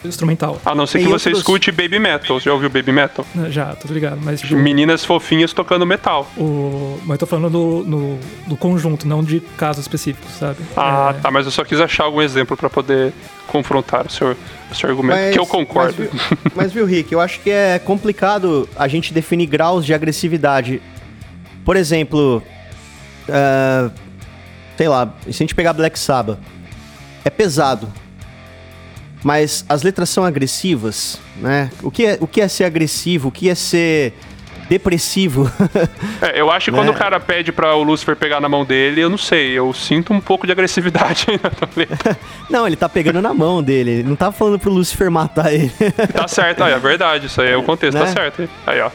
instrumental. 0.03 0.59
A 0.65 0.73
não 0.75 0.85
ser 0.87 0.99
Tem 0.99 1.07
que 1.07 1.11
você 1.11 1.29
outros- 1.29 1.39
escute 1.39 1.71
baby 1.71 1.99
metal. 1.99 2.39
Você 2.39 2.45
já 2.45 2.53
ouviu 2.53 2.69
baby 2.69 2.91
metal? 2.91 3.25
Já, 3.49 3.75
tô 3.75 3.91
ligado. 3.93 4.19
Mas, 4.23 4.41
tipo, 4.41 4.55
Meninas 4.55 5.05
fofinhas 5.05 5.53
tocando 5.53 5.85
metal. 5.85 6.29
o... 6.37 6.97
mas 7.03 7.11
eu 7.11 7.17
tô 7.19 7.25
falando 7.25 7.49
do, 7.49 7.83
no- 7.89 8.19
do 8.47 8.57
conjunto, 8.57 9.07
não 9.07 9.23
de 9.23 9.39
casos 9.57 9.83
específicos, 9.83 10.31
sabe? 10.37 10.57
Ah, 10.75 11.13
É, 11.17 11.21
tá, 11.21 11.29
mas 11.31 11.45
eu 11.45 11.51
só 11.51 11.63
quis 11.63 11.79
achar 11.79 12.03
algum 12.05 12.21
exemplo 12.21 12.55
pra 12.57 12.69
poder 12.69 13.13
confrontar 13.47 14.07
o 14.07 14.09
seu, 14.09 14.35
o 14.71 14.75
seu 14.75 14.89
argumento, 14.89 15.33
que 15.33 15.39
eu 15.39 15.45
concordo. 15.45 15.95
Mas, 15.97 16.11
viu- 16.11 16.37
mas, 16.55 16.71
viu, 16.73 16.85
Rick, 16.85 17.11
eu 17.11 17.19
acho 17.19 17.39
que 17.41 17.49
é 17.49 17.77
complicado 17.79 18.67
a 18.75 18.87
gente 18.87 19.13
definir 19.13 19.45
graus 19.45 19.85
de 19.85 19.93
agressividade. 19.93 20.81
Por 21.65 21.75
exemplo, 21.75 22.41
ah, 23.29 23.89
sei 24.77 24.87
lá, 24.87 25.13
se 25.23 25.29
a 25.29 25.31
gente 25.33 25.53
pegar 25.53 25.73
Black 25.73 25.97
Sabbath, 25.99 26.39
é 27.23 27.29
pesado. 27.29 27.87
Mas 29.23 29.63
as 29.69 29.83
letras 29.83 30.09
são 30.09 30.23
agressivas, 30.25 31.19
né? 31.37 31.69
O 31.83 31.91
que 31.91 32.05
é, 32.05 32.17
o 32.19 32.25
que 32.27 32.41
é 32.41 32.47
ser 32.47 32.63
agressivo? 32.63 33.27
O 33.29 33.31
que 33.31 33.49
é 33.49 33.55
ser 33.55 34.13
depressivo? 34.67 35.51
É, 36.21 36.39
eu 36.39 36.51
acho 36.51 36.65
que 36.65 36.71
Né? 36.71 36.77
quando 36.77 36.89
o 36.89 36.93
cara 36.93 37.19
pede 37.19 37.51
pra 37.51 37.75
o 37.75 37.81
Lucifer 37.83 38.15
pegar 38.15 38.39
na 38.39 38.47
mão 38.47 38.63
dele, 38.63 39.01
eu 39.01 39.09
não 39.09 39.17
sei, 39.17 39.51
eu 39.51 39.73
sinto 39.73 40.13
um 40.13 40.21
pouco 40.21 40.45
de 40.45 40.51
agressividade 40.51 41.25
ainda. 41.29 41.51
Não, 42.49 42.67
ele 42.67 42.75
tá 42.75 42.87
pegando 42.87 43.21
na 43.21 43.33
mão 43.33 43.61
dele. 43.63 43.89
Ele 43.91 44.03
não 44.03 44.15
tá 44.15 44.31
falando 44.31 44.59
pro 44.59 44.71
Lucifer 44.71 45.09
matar 45.09 45.51
ele. 45.53 45.71
Tá 46.13 46.27
certo, 46.27 46.63
aí, 46.63 46.73
é 46.73 46.79
verdade, 46.79 47.25
isso 47.27 47.41
aí 47.41 47.51
é 47.51 47.57
o 47.57 47.63
contexto, 47.63 47.97
tá 47.97 48.05
Né? 48.05 48.11
certo. 48.11 48.47
Aí, 48.67 48.79
ó. 48.81 48.91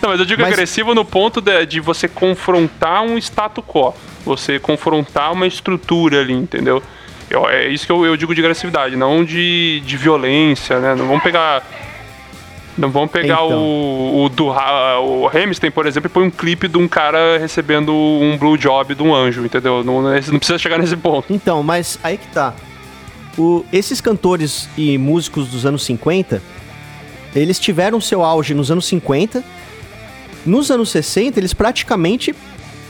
Não, 0.00 0.08
mas 0.10 0.20
eu 0.20 0.24
digo 0.26 0.40
Mas- 0.40 0.52
agressivo 0.52 0.94
no 0.94 1.04
ponto 1.04 1.40
de, 1.40 1.66
de 1.66 1.80
você 1.80 2.08
confrontar 2.08 3.02
um 3.02 3.18
status 3.18 3.62
quo. 3.66 3.94
Você 4.24 4.58
confrontar 4.58 5.32
uma 5.32 5.46
estrutura 5.46 6.20
ali, 6.20 6.32
entendeu? 6.32 6.82
Eu- 7.32 7.48
é 7.48 7.68
isso 7.68 7.86
que 7.86 7.92
eu, 7.92 8.04
eu 8.04 8.16
digo 8.16 8.34
de 8.34 8.40
agressividade, 8.40 8.94
não 8.96 9.24
de, 9.24 9.80
de 9.86 9.96
violência, 9.96 10.78
né? 10.78 10.94
Não 10.94 11.06
vamos 11.06 11.22
pegar. 11.22 11.62
Não 12.76 12.90
vamos 12.90 13.10
pegar 13.10 13.34
Então. 13.34 13.58
o, 13.58 14.24
o 14.24 14.28
do 14.30 14.46
o 14.46 15.28
Hamilton, 15.28 15.70
por 15.70 15.86
exemplo, 15.86 16.08
e 16.08 16.12
põe 16.12 16.24
um 16.24 16.30
clipe 16.30 16.66
de 16.68 16.78
um 16.78 16.88
cara 16.88 17.36
recebendo 17.38 17.92
um 17.92 18.36
blue 18.38 18.56
job 18.56 18.94
de 18.94 19.02
um 19.02 19.14
anjo, 19.14 19.44
entendeu? 19.44 19.84
Não, 19.84 20.00
não 20.02 20.38
precisa 20.38 20.58
chegar 20.58 20.78
nesse 20.78 20.96
ponto. 20.96 21.32
Então, 21.32 21.62
mas 21.62 21.98
aí 22.02 22.16
que 22.16 22.26
tá. 22.28 22.54
O- 23.36 23.64
esses 23.72 24.00
cantores 24.00 24.68
e 24.76 24.96
músicos 24.98 25.48
dos 25.48 25.66
anos 25.66 25.84
50, 25.84 26.42
eles 27.34 27.58
tiveram 27.58 28.00
seu 28.00 28.22
auge 28.24 28.54
nos 28.54 28.70
anos 28.70 28.86
50. 28.86 29.42
Nos 30.44 30.70
anos 30.70 30.90
60, 30.90 31.38
eles 31.38 31.54
praticamente 31.54 32.34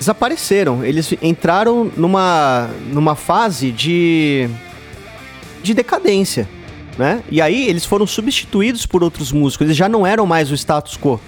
desapareceram. 0.07 0.85
Eles 0.85 1.15
entraram 1.23 1.91
numa, 1.97 2.69
numa 2.93 3.15
fase 3.15 3.71
de, 3.71 4.49
de 5.63 5.73
decadência, 5.73 6.49
né? 6.99 7.23
E 7.31 7.41
aí 7.41 7.69
eles 7.69 7.85
foram 7.85 8.07
substituídos 8.07 8.85
por 8.85 9.03
outros 9.05 9.31
músicos. 9.33 9.67
Eles 9.67 9.77
já 9.77 9.89
não 9.89 10.05
eram 10.07 10.27
mais 10.27 10.51
o 10.51 10.55
status 10.55 10.97
quo. 10.97 11.21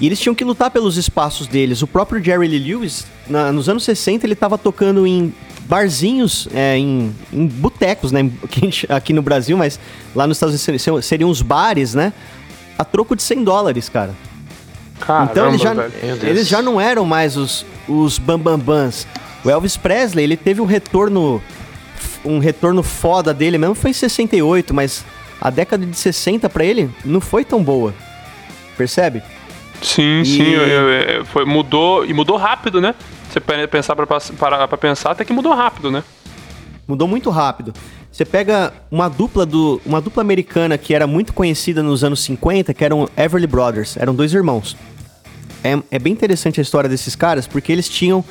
E 0.00 0.06
eles 0.06 0.18
tinham 0.18 0.34
que 0.34 0.44
lutar 0.44 0.70
pelos 0.70 0.96
espaços 0.96 1.46
deles. 1.46 1.82
O 1.82 1.86
próprio 1.86 2.22
Jerry 2.24 2.48
Lee 2.48 2.58
Lewis, 2.58 3.04
na- 3.28 3.52
nos 3.52 3.68
anos 3.68 3.84
60, 3.84 4.24
ele 4.26 4.34
tava 4.34 4.56
tocando 4.56 5.06
em 5.06 5.34
barzinhos, 5.66 6.48
é, 6.54 6.78
em, 6.78 7.14
em 7.32 7.46
botecos, 7.46 8.10
né? 8.10 8.30
Aqui 8.88 9.12
no 9.12 9.20
Brasil, 9.20 9.56
mas 9.58 9.78
lá 10.14 10.26
nos 10.26 10.36
Estados 10.38 10.66
Unidos 10.66 11.04
seriam- 11.04 11.28
os 11.28 11.42
bares, 11.42 11.92
né? 11.94 12.12
A 12.78 12.84
troco 12.84 13.14
de 13.14 13.22
100 13.22 13.44
dólares, 13.44 13.88
cara. 13.90 14.14
Caramba, 15.00 15.30
então 15.32 15.48
eles 15.48 15.60
já, 15.60 15.74
velho. 15.74 16.26
Eles 16.28 16.48
já 16.48 16.62
não 16.62 16.80
eram 16.80 17.04
mais 17.04 17.36
os, 17.36 17.64
os 17.90 18.18
bambambans. 18.18 19.06
O 19.44 19.50
Elvis 19.50 19.76
Presley, 19.76 20.24
ele 20.24 20.36
teve 20.36 20.60
um 20.60 20.66
retorno 20.66 21.42
um 22.24 22.38
retorno 22.38 22.82
foda 22.82 23.32
dele 23.32 23.56
mesmo 23.56 23.74
foi 23.74 23.90
em 23.90 23.94
68, 23.94 24.74
mas 24.74 25.04
a 25.40 25.48
década 25.50 25.84
de 25.86 25.96
60 25.96 26.48
pra 26.50 26.62
ele 26.64 26.90
não 27.04 27.20
foi 27.20 27.44
tão 27.44 27.62
boa. 27.62 27.94
Percebe? 28.76 29.22
Sim, 29.82 30.20
E- 30.20 30.26
sim, 30.26 30.42
eu- 30.42 31.24
foi, 31.24 31.44
mudou 31.46 32.04
e 32.04 32.12
mudou 32.12 32.36
rápido, 32.36 32.80
né? 32.80 32.94
Você 33.30 33.40
pe- 33.40 33.66
pensar 33.68 33.96
parar 34.38 34.68
pra 34.68 34.76
pensar, 34.76 35.12
até 35.12 35.24
que 35.24 35.32
mudou 35.32 35.54
rápido, 35.54 35.90
né? 35.90 36.02
Mudou 36.86 37.08
muito 37.08 37.30
rápido. 37.30 37.72
Você 38.12 38.24
pega 38.24 38.72
uma 38.90 39.08
dupla 39.08 39.46
do 39.46 39.80
uma 39.86 40.00
dupla 40.00 40.22
americana 40.22 40.76
que 40.76 40.94
era 40.94 41.06
muito 41.06 41.32
conhecida 41.32 41.82
nos 41.82 42.02
anos 42.04 42.20
50, 42.22 42.74
que 42.74 42.84
eram 42.84 43.08
Everly 43.16 43.46
Brothers, 43.46 43.96
eram 43.96 44.14
dois 44.14 44.34
irmãos. 44.34 44.76
É, 45.62 45.78
é 45.90 45.98
bem 45.98 46.12
interessante 46.12 46.60
a 46.60 46.62
história 46.62 46.88
desses 46.88 47.14
caras, 47.14 47.46
porque 47.46 47.70
eles 47.70 47.88
tinham 47.88 48.24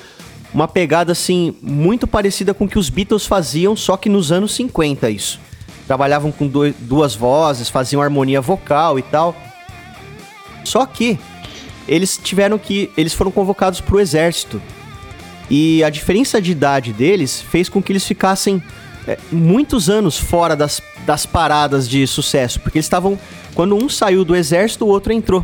uma 0.54 0.68
pegada 0.68 1.12
assim 1.12 1.56
muito 1.62 2.08
parecida 2.08 2.54
com 2.54 2.66
o 2.66 2.68
que 2.68 2.80
os 2.80 2.90
Beatles 2.90 3.26
faziam, 3.26 3.76
só 3.76 3.96
que 3.96 4.10
nos 4.10 4.32
anos 4.32 4.54
50 4.54 5.10
isso. 5.10 5.40
Trabalhavam 5.86 6.32
com 6.32 6.48
duas 6.80 7.16
vozes, 7.16 7.70
faziam 7.70 8.02
harmonia 8.02 8.42
vocal 8.42 9.00
e 9.00 9.02
tal. 9.02 9.36
Só 10.64 10.86
que 10.86 11.18
eles 11.88 12.20
tiveram 12.22 12.60
que 12.60 12.92
eles 12.96 13.14
foram 13.14 13.32
convocados 13.32 13.82
para 13.82 13.96
o 13.96 14.00
exército. 14.00 14.62
E 15.50 15.84
a 15.84 15.90
diferença 15.90 16.40
de 16.40 16.52
idade 16.52 16.94
deles 16.94 17.42
fez 17.42 17.70
com 17.70 17.82
que 17.82 17.92
eles 17.92 18.06
ficassem 18.06 18.62
é, 19.08 19.18
muitos 19.32 19.90
anos 19.90 20.18
fora 20.18 20.56
das, 20.56 20.80
das 21.06 21.26
paradas 21.26 21.90
de 21.90 22.06
sucesso, 22.06 22.60
porque 22.60 22.78
eles 22.78 22.86
estavam 22.86 23.18
quando 23.56 23.76
um 23.76 23.90
saiu 23.90 24.24
do 24.24 24.36
exército, 24.36 24.86
o 24.86 24.90
outro 24.90 25.12
entrou. 25.12 25.44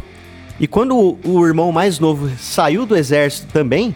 E 0.60 0.68
quando 0.68 0.96
o, 0.98 1.20
o 1.24 1.46
irmão 1.46 1.72
mais 1.72 2.00
novo 2.00 2.30
saiu 2.40 2.86
do 2.86 2.96
exército 2.96 3.48
também, 3.52 3.94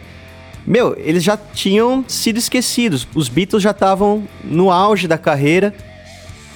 meu, 0.67 0.95
eles 0.99 1.23
já 1.23 1.37
tinham 1.37 2.03
sido 2.07 2.37
esquecidos. 2.37 3.07
Os 3.15 3.29
Beatles 3.29 3.63
já 3.63 3.71
estavam 3.71 4.27
no 4.43 4.69
auge 4.71 5.07
da 5.07 5.17
carreira, 5.17 5.73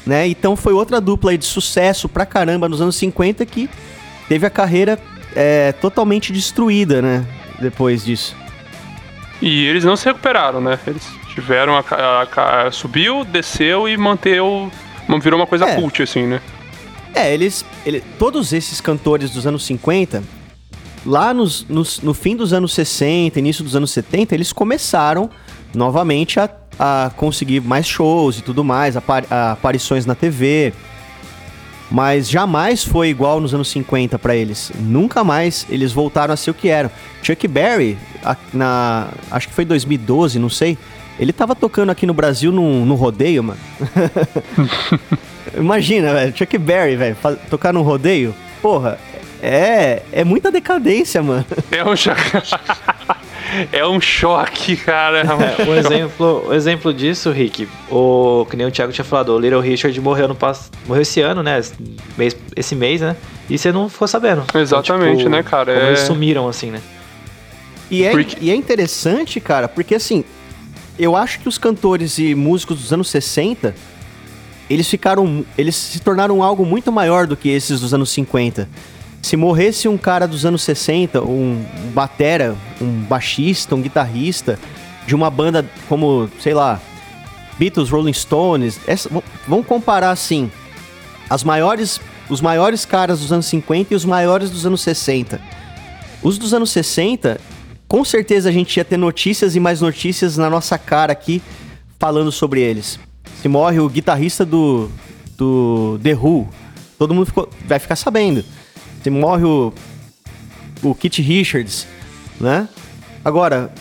né? 0.06 0.28
Então 0.28 0.56
foi 0.56 0.74
outra 0.74 1.00
dupla 1.00 1.38
de 1.38 1.46
sucesso 1.46 2.10
pra 2.10 2.26
caramba 2.26 2.68
nos 2.68 2.82
anos 2.82 2.96
50 2.98 3.46
que 3.46 3.70
teve 4.28 4.46
a 4.46 4.50
carreira 4.50 5.00
é, 5.36 5.72
totalmente 5.72 6.34
destruída, 6.34 7.02
né? 7.02 7.26
Depois 7.62 8.04
disso. 8.04 8.36
E 9.42 9.66
eles 9.66 9.84
não 9.86 9.96
se 9.96 10.06
recuperaram, 10.06 10.60
né? 10.62 10.78
Eles 10.86 11.04
tiveram 11.34 11.76
a, 11.76 12.22
a 12.22 12.26
ca- 12.26 12.70
subiu, 12.72 13.24
desceu 13.24 13.88
e 13.88 13.98
manteu, 13.98 14.70
virou 15.22 15.40
uma 15.40 15.48
coisa 15.48 15.66
É. 15.66 15.76
cult 15.76 16.02
assim, 16.04 16.28
né? 16.28 16.42
É, 17.14 17.34
eles, 17.34 17.64
ele- 17.86 18.04
Todos 18.18 18.54
esses 18.54 18.82
cantores 18.82 19.30
dos 19.32 19.46
anos 19.46 19.64
50, 19.66 20.24
lá 21.06 21.34
nos, 21.34 21.66
nos- 21.70 22.00
no 22.02 22.14
fim 22.14 22.36
dos 22.36 22.54
anos 22.54 22.74
60, 22.74 23.40
início 23.40 23.64
dos 23.64 23.76
anos 23.76 23.92
70, 23.92 24.34
eles 24.34 24.52
começaram 24.52 25.30
novamente 25.74 26.40
a, 26.40 26.50
a 26.80 27.12
conseguir 27.16 27.62
mais 27.62 27.86
shows 27.88 28.40
e 28.40 28.42
tudo 28.42 28.64
mais, 28.64 28.96
aparições 28.98 30.06
na 30.06 30.16
TV. 30.16 30.74
Mas 31.92 32.28
jamais 32.28 32.84
foi 32.84 33.10
igual 33.10 33.40
nos 33.40 33.54
anos 33.54 33.68
50 33.70 34.18
pra 34.18 34.36
eles. 34.36 34.72
Nunca 34.80 35.24
mais 35.24 35.68
eles 35.70 35.92
voltaram 35.92 36.34
a 36.34 36.38
ser 36.38 36.50
o 36.50 36.54
que 36.54 36.68
eram. 36.68 36.90
Chuck 37.22 37.48
Berry, 37.48 37.96
a- 38.24 38.36
na, 38.52 39.10
acho 39.30 39.48
que 39.50 39.54
foi 39.54 39.64
2012, 39.66 40.40
não 40.40 40.50
sei. 40.50 40.76
Ele 41.20 41.32
tava 41.32 41.56
tocando 41.56 41.92
aqui 41.92 42.06
no 42.06 42.14
Brasil 42.14 42.52
num, 42.52 42.86
num 42.86 42.96
rodeio, 42.96 43.44
mano. 43.44 43.60
Imagina, 45.58 46.14
velho, 46.14 46.36
Chuck 46.36 46.58
Berry, 46.58 46.96
velho, 46.96 47.18
tocar 47.50 47.74
num 47.74 47.82
rodeio. 47.82 48.34
Porra, 48.62 48.98
é, 49.42 50.02
é 50.12 50.24
muita 50.24 50.52
decadência, 50.52 51.22
mano. 51.22 51.46
É 51.72 51.84
um 51.84 51.96
choque. 51.96 52.22
é 53.72 53.86
um 53.86 54.00
choque, 54.02 54.76
cara. 54.78 55.20
É 55.22 55.34
um 55.34 55.38
Um 55.38 55.66
choque. 55.66 55.72
exemplo, 55.72 56.46
um 56.50 56.54
exemplo 56.54 56.94
disso, 56.94 57.30
Rick, 57.30 57.68
o 57.92 58.48
que 58.50 58.56
nem 58.56 58.66
o 58.66 58.72
Thiago 58.72 58.92
tinha 58.92 59.06
falado, 59.06 59.30
o 59.36 59.40
Little 59.40 59.60
Richard 59.60 60.00
morreu 60.02 60.28
no 60.28 60.38
morreu 60.88 61.02
esse 61.02 61.22
ano, 61.22 61.44
né? 61.44 61.60
Esse 61.60 61.74
mês, 62.18 62.36
esse 62.56 62.76
mês, 62.76 63.02
né? 63.02 63.16
E 63.50 63.58
você 63.58 63.72
não 63.72 63.90
ficou 63.90 64.08
sabendo. 64.08 64.44
Exatamente, 64.56 65.28
né, 65.30 65.44
cara? 65.44 65.74
Como 65.74 65.86
É- 65.86 65.90
eles 65.90 66.00
sumiram 66.00 66.48
assim, 66.48 66.72
né? 66.72 66.82
E 67.92 68.04
é, 68.04 68.12
Porque- 68.12 68.38
e 68.42 68.50
é 68.50 68.56
interessante, 68.56 69.40
cara, 69.40 69.68
porque 69.68 69.94
assim, 69.94 70.24
eu 70.98 71.16
acho 71.16 71.40
que 71.40 71.48
os 71.50 71.58
cantores 71.58 72.18
e 72.18 72.36
músicos 72.36 72.80
dos 72.80 72.94
anos 72.94 73.10
60, 73.10 73.76
eles 74.70 74.88
ficaram. 74.88 75.46
Eles 75.58 75.76
se 75.76 76.00
tornaram 76.00 76.42
algo 76.44 76.66
muito 76.66 76.92
maior 76.92 77.28
do 77.28 77.36
que 77.36 77.50
esses 77.50 77.80
dos 77.80 77.94
anos 77.94 78.10
50. 78.12 78.68
Se 79.22 79.38
morresse 79.38 79.88
um 79.88 79.98
cara 79.98 80.28
dos 80.28 80.46
anos 80.46 80.62
60, 80.64 81.22
um 81.24 81.64
batera, 81.94 82.56
um 82.82 83.02
baixista, 83.04 83.74
um 83.76 83.82
guitarrista, 83.82 84.60
de 85.08 85.16
uma 85.16 85.30
banda 85.30 85.66
como, 85.88 86.30
sei 86.42 86.54
lá, 86.54 86.80
Beatles, 87.58 87.90
Rolling 87.90 88.14
Stones, 88.14 88.80
essa- 88.86 89.10
vamos 89.48 89.66
comparar 89.66 90.12
assim, 90.12 90.52
as 91.30 91.42
maiores, 91.44 92.02
os 92.30 92.42
maiores 92.42 92.84
caras 92.86 93.22
dos 93.22 93.32
anos 93.32 93.46
50 93.46 93.94
e 93.94 93.96
os 93.96 94.04
maiores 94.04 94.50
dos 94.52 94.66
anos 94.66 94.82
60. 94.82 95.40
Os 96.22 96.38
dos 96.38 96.54
anos 96.54 96.72
60, 96.72 97.40
com 97.94 98.04
certeza 98.04 98.50
a 98.50 98.52
gente 98.52 98.76
ia 98.76 98.84
ter 98.84 98.98
notícias 98.98 99.56
e 99.56 99.60
mais 99.60 99.80
notícias 99.80 100.36
na 100.36 100.50
nossa 100.50 100.80
cara 100.80 101.12
aqui 101.14 101.44
falando 102.00 102.32
sobre 102.32 102.60
eles. 102.60 103.00
Se 103.40 103.48
morre 103.48 103.80
o 103.80 103.88
guitarrista 103.88 104.44
do, 104.44 104.90
do 105.38 106.00
The 106.02 106.16
Who, 106.16 106.50
todo 106.98 107.14
mundo 107.14 107.28
ficou- 107.28 107.48
vai 107.68 107.78
ficar 107.78 107.96
sabendo. 107.96 108.44
Se 109.04 109.12
morre 109.12 109.44
o, 109.44 109.72
o 110.82 110.96
Kit 110.96 111.22
Richards, 111.22 111.86
né? 112.42 112.68
Agora, 113.24 113.72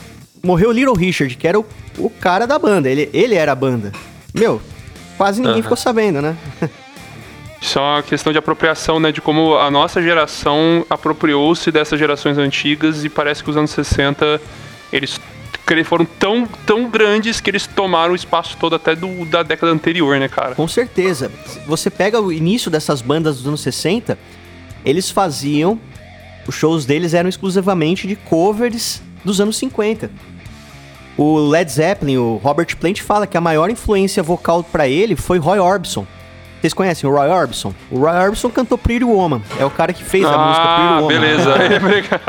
morreu 0.42 0.68
o 0.68 0.72
Little 0.72 0.94
Richard, 0.94 1.34
que 1.34 1.48
era 1.48 1.58
o, 1.58 1.64
o 1.96 2.10
cara 2.10 2.46
da 2.46 2.58
banda, 2.58 2.90
ele, 2.90 3.08
ele 3.14 3.34
era 3.34 3.52
a 3.52 3.54
banda. 3.54 3.92
Meu, 4.34 4.60
quase 5.16 5.40
ninguém 5.40 5.62
ficou 5.62 5.76
sabendo, 5.78 6.20
né? 6.20 6.36
Isso 7.62 7.78
é 7.78 7.82
uma 7.82 8.02
questão 8.02 8.32
de 8.32 8.38
apropriação, 8.38 8.98
né? 8.98 9.12
De 9.12 9.20
como 9.20 9.56
a 9.56 9.70
nossa 9.70 10.02
geração 10.02 10.84
apropriou-se 10.90 11.70
dessas 11.70 11.96
gerações 11.96 12.36
antigas 12.36 13.04
e 13.04 13.08
parece 13.08 13.42
que 13.42 13.48
os 13.48 13.56
anos 13.56 13.70
60 13.70 14.40
eles 14.92 15.18
foram 15.84 16.04
tão, 16.04 16.44
tão 16.66 16.90
grandes 16.90 17.40
que 17.40 17.48
eles 17.48 17.64
tomaram 17.64 18.12
o 18.12 18.16
espaço 18.16 18.56
todo 18.58 18.74
até 18.74 18.96
do, 18.96 19.24
da 19.24 19.44
década 19.44 19.72
anterior, 19.72 20.18
né, 20.18 20.28
cara? 20.28 20.56
Com 20.56 20.66
certeza. 20.66 21.30
Você 21.64 21.88
pega 21.88 22.20
o 22.20 22.32
início 22.32 22.68
dessas 22.68 23.00
bandas 23.00 23.36
dos 23.36 23.46
anos 23.46 23.60
60, 23.60 24.18
eles 24.84 25.08
faziam. 25.08 25.78
Os 26.46 26.56
shows 26.56 26.84
deles 26.84 27.14
eram 27.14 27.28
exclusivamente 27.28 28.08
de 28.08 28.16
covers 28.16 29.00
dos 29.24 29.40
anos 29.40 29.56
50. 29.56 30.10
O 31.16 31.38
Led 31.38 31.70
Zeppelin, 31.70 32.16
o 32.16 32.40
Robert 32.42 32.76
Plant, 32.76 33.00
fala 33.00 33.24
que 33.24 33.36
a 33.36 33.40
maior 33.40 33.70
influência 33.70 34.20
vocal 34.20 34.64
pra 34.64 34.88
ele 34.88 35.14
foi 35.14 35.38
Roy 35.38 35.60
Orbison. 35.60 36.04
Vocês 36.62 36.72
conhecem 36.72 37.10
o 37.10 37.12
Roy 37.12 37.28
Orbison? 37.28 37.74
O 37.90 37.98
Roy 37.98 38.16
Orbison 38.16 38.48
cantou 38.48 38.78
Pretty 38.78 39.04
Woman. 39.04 39.42
É 39.58 39.64
o 39.64 39.70
cara 39.70 39.92
que 39.92 40.04
fez 40.04 40.24
a 40.24 40.38
música 40.38 40.64
Pretty 40.64 40.88
Ah, 40.92 40.98
Woman. 41.00 41.08
beleza. 41.08 41.54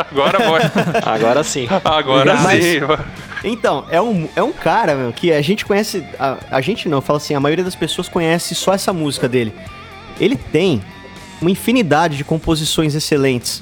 Agora 0.11 0.39
vai. 0.39 1.15
Agora 1.15 1.43
sim. 1.43 1.67
Agora 1.85 2.35
Mas- 2.41 2.63
sim. 2.63 2.79
Então, 3.43 3.85
é 3.91 4.01
um, 4.01 4.27
é 4.35 4.41
um 4.41 4.51
cara, 4.51 4.95
meu, 4.95 5.13
que 5.13 5.31
a 5.31 5.41
gente 5.41 5.63
conhece. 5.65 6.03
A, 6.19 6.37
a 6.49 6.61
gente 6.61 6.89
não, 6.89 6.99
fala 6.99 7.17
assim, 7.17 7.35
a 7.35 7.39
maioria 7.39 7.63
das 7.63 7.75
pessoas 7.75 8.09
conhece 8.09 8.55
só 8.55 8.73
essa 8.73 8.91
música 8.91 9.29
dele. 9.29 9.53
Ele 10.19 10.35
tem 10.35 10.81
uma 11.39 11.51
infinidade 11.51 12.17
de 12.17 12.23
composições 12.23 12.95
excelentes. 12.95 13.61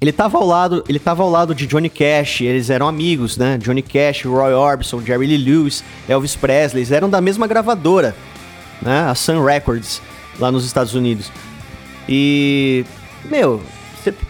Ele 0.00 0.10
tava 0.10 0.36
ao 0.36 0.44
lado, 0.44 0.82
ele 0.88 0.98
tava 0.98 1.22
ao 1.22 1.30
lado 1.30 1.54
de 1.54 1.64
Johnny 1.64 1.88
Cash, 1.88 2.40
eles 2.40 2.70
eram 2.70 2.88
amigos, 2.88 3.36
né? 3.36 3.56
Johnny 3.56 3.82
Cash, 3.82 4.24
Roy 4.24 4.52
Orbison, 4.52 5.00
Jerry 5.00 5.28
Lee 5.28 5.38
Lewis, 5.38 5.84
Elvis 6.08 6.34
Presley, 6.34 6.80
eles 6.80 6.90
eram 6.90 7.08
da 7.08 7.20
mesma 7.20 7.46
gravadora, 7.46 8.12
né? 8.82 9.00
A 9.08 9.14
Sun 9.14 9.42
Records, 9.44 10.02
lá 10.38 10.50
nos 10.52 10.64
Estados 10.66 10.94
Unidos. 10.94 11.30
E, 12.08 12.84
meu, 13.24 13.62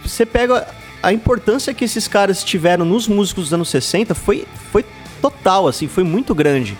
você 0.05 0.25
pega 0.27 0.67
a 1.03 1.13
importância 1.13 1.73
que 1.75 1.85
esses 1.85 2.07
caras 2.07 2.45
tiveram 2.45 2.85
nos 2.85 3.09
músicos 3.09 3.45
dos 3.45 3.55
anos 3.55 3.69
60 3.71 4.15
foi, 4.15 4.47
foi 4.71 4.85
total, 5.21 5.67
assim, 5.67 5.89
foi 5.89 6.05
muito 6.05 6.35
grande. 6.35 6.77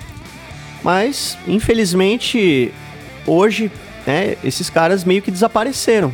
Mas, 0.85 1.37
infelizmente, 1.47 2.73
hoje, 3.27 3.71
né, 4.07 4.37
esses 4.45 4.69
caras 4.69 5.05
meio 5.05 5.23
que 5.23 5.31
desapareceram. 5.31 6.13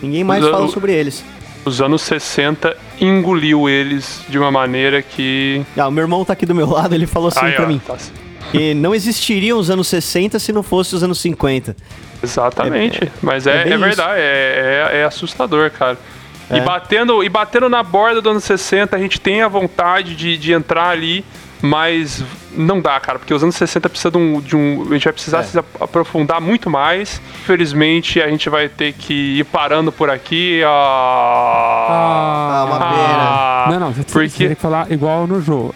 Ninguém 0.00 0.24
mais 0.24 0.44
Os- 0.44 0.50
fala 0.50 0.68
sobre 0.68 0.92
eles. 0.92 1.24
Os 1.64 1.80
anos 1.80 2.02
60 2.02 2.76
engoliu 3.00 3.68
eles 3.68 4.20
de 4.28 4.36
uma 4.36 4.50
maneira 4.50 5.00
que. 5.00 5.64
Ah, 5.76 5.86
o 5.86 5.92
meu 5.92 6.02
irmão 6.02 6.24
tá 6.24 6.32
aqui 6.32 6.44
do 6.44 6.54
meu 6.56 6.68
lado, 6.68 6.92
ele 6.92 7.06
falou 7.06 7.28
assim 7.28 7.38
Aí, 7.46 7.52
pra 7.52 7.64
ó, 7.64 7.68
mim, 7.68 7.78
tá 7.86 7.94
assim. 7.94 8.10
Que 8.50 8.74
não 8.74 8.94
existiriam 8.94 9.58
os 9.58 9.70
anos 9.70 9.88
60 9.88 10.38
se 10.38 10.52
não 10.52 10.62
fosse 10.62 10.94
os 10.94 11.02
anos 11.02 11.20
50. 11.20 11.76
Exatamente. 12.22 13.10
Mas 13.22 13.46
é, 13.46 13.62
é 13.62 13.64
bem 13.64 13.72
é 13.74 13.78
verdade, 13.78 14.20
é, 14.20 14.88
é, 14.92 14.98
é 14.98 15.04
assustador, 15.04 15.70
cara. 15.70 15.98
E, 16.50 16.58
É. 16.58 16.60
batendo, 16.60 17.22
e 17.24 17.28
batendo 17.28 17.68
na 17.68 17.82
borda 17.82 18.20
dos 18.20 18.30
anos 18.30 18.44
60, 18.44 18.94
a 18.94 18.98
gente 18.98 19.20
tem 19.20 19.42
a 19.42 19.48
vontade 19.48 20.14
de, 20.14 20.36
de 20.36 20.52
entrar 20.52 20.88
ali, 20.90 21.24
mas 21.62 22.22
não 22.54 22.80
dá, 22.80 22.98
cara, 23.00 23.18
porque 23.18 23.32
os 23.32 23.42
anos 23.42 23.54
60 23.56 23.88
precisa 23.88 24.10
de 24.10 24.18
um. 24.18 24.40
De 24.40 24.54
um 24.56 24.86
a 24.90 24.92
gente 24.94 25.04
vai 25.04 25.12
precisar 25.14 25.38
É. 25.40 25.42
se 25.44 25.58
ap- 25.58 25.80
aprofundar 25.82 26.40
muito 26.40 26.68
mais. 26.68 27.22
Infelizmente, 27.42 28.20
a 28.20 28.28
gente 28.28 28.50
vai 28.50 28.68
ter 28.68 28.92
que 28.92 29.38
ir 29.38 29.44
parando 29.44 29.90
por 29.90 30.10
aqui. 30.10 30.60
Ah, 30.64 30.68
Ah, 31.88 32.64
uma 32.66 32.78
Ah, 32.82 33.66
Não, 33.70 33.80
não, 33.80 33.92
você, 33.92 34.02
porque- 34.02 34.28
você 34.28 34.46
tem 34.48 34.54
que 34.56 34.60
falar 34.62 34.90
igual 34.90 35.26
no 35.26 35.40
jogo. 35.40 35.74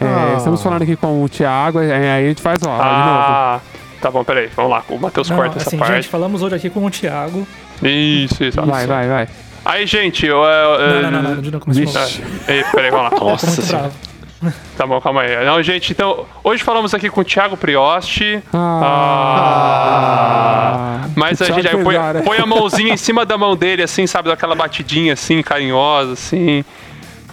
É, 0.00 0.04
Ah. 0.06 0.34
Estamos 0.38 0.62
falando 0.62 0.82
aqui 0.82 0.96
com 0.96 1.22
o 1.22 1.28
Thiago, 1.28 1.80
é, 1.80 1.92
aí 2.12 2.24
a 2.24 2.28
gente 2.28 2.40
faz, 2.40 2.58
ó, 2.66 2.70
de 2.70 2.76
novo. 2.78 2.82
Ah, 2.82 3.60
tá 4.00 4.10
bom, 4.10 4.24
peraí, 4.24 4.48
vamos 4.56 4.70
lá. 4.70 4.82
O 4.88 4.98
Matheus 4.98 5.28
Não, 5.28 5.36
corta 5.36 5.58
essa 5.58 5.68
assim, 5.68 5.76
parte. 5.78 5.94
gente, 5.94 6.08
falamos 6.08 6.40
hoje 6.42 6.54
aqui 6.56 6.70
com 6.70 6.84
o 6.84 6.90
Thiago. 6.90 7.46
Isso, 7.82 8.42
isso. 8.44 8.60
Vai, 8.62 8.86
vai, 8.86 9.08
vai. 9.08 9.28
Aí, 9.64 9.86
gente, 9.86 10.24
eu. 10.24 10.38
eu- 10.42 11.02
Não, 11.02 11.10
não, 11.10 11.10
não, 11.10 11.22
não, 11.34 11.42
não, 11.42 11.50
não 11.50 11.60
começou. 11.60 11.84
Vixe. 11.84 12.22
Ei, 12.48 12.64
peraí, 12.72 12.90
vamos 12.90 13.10
lá. 13.12 13.18
Tô 13.18 13.24
Nossa 13.26 13.46
muito 13.46 13.62
senhora. 13.62 13.90
bravo. 13.90 14.10
Tá 14.74 14.86
bom, 14.86 14.98
calma 15.02 15.20
aí. 15.20 15.44
Não, 15.44 15.62
gente, 15.62 15.92
então, 15.92 16.24
hoje 16.42 16.62
falamos 16.64 16.94
aqui 16.94 17.10
com 17.10 17.20
o 17.20 17.24
Thiago 17.24 17.58
Prioste. 17.58 18.42
Ah. 19.70 21.00
Mas 21.14 21.42
a 21.42 21.44
gente 21.46 21.68
aí 21.68 21.84
põe, 21.84 21.96
põe 22.24 22.38
a 22.38 22.46
mãozinha 22.46 22.94
em 22.94 22.96
cima 22.96 23.26
da 23.26 23.36
mão 23.36 23.54
dele, 23.54 23.82
assim, 23.82 24.06
sabe? 24.06 24.28
Daquela 24.30 24.54
batidinha, 24.54 25.12
assim, 25.12 25.42
carinhosa, 25.42 26.12
assim. 26.14 26.64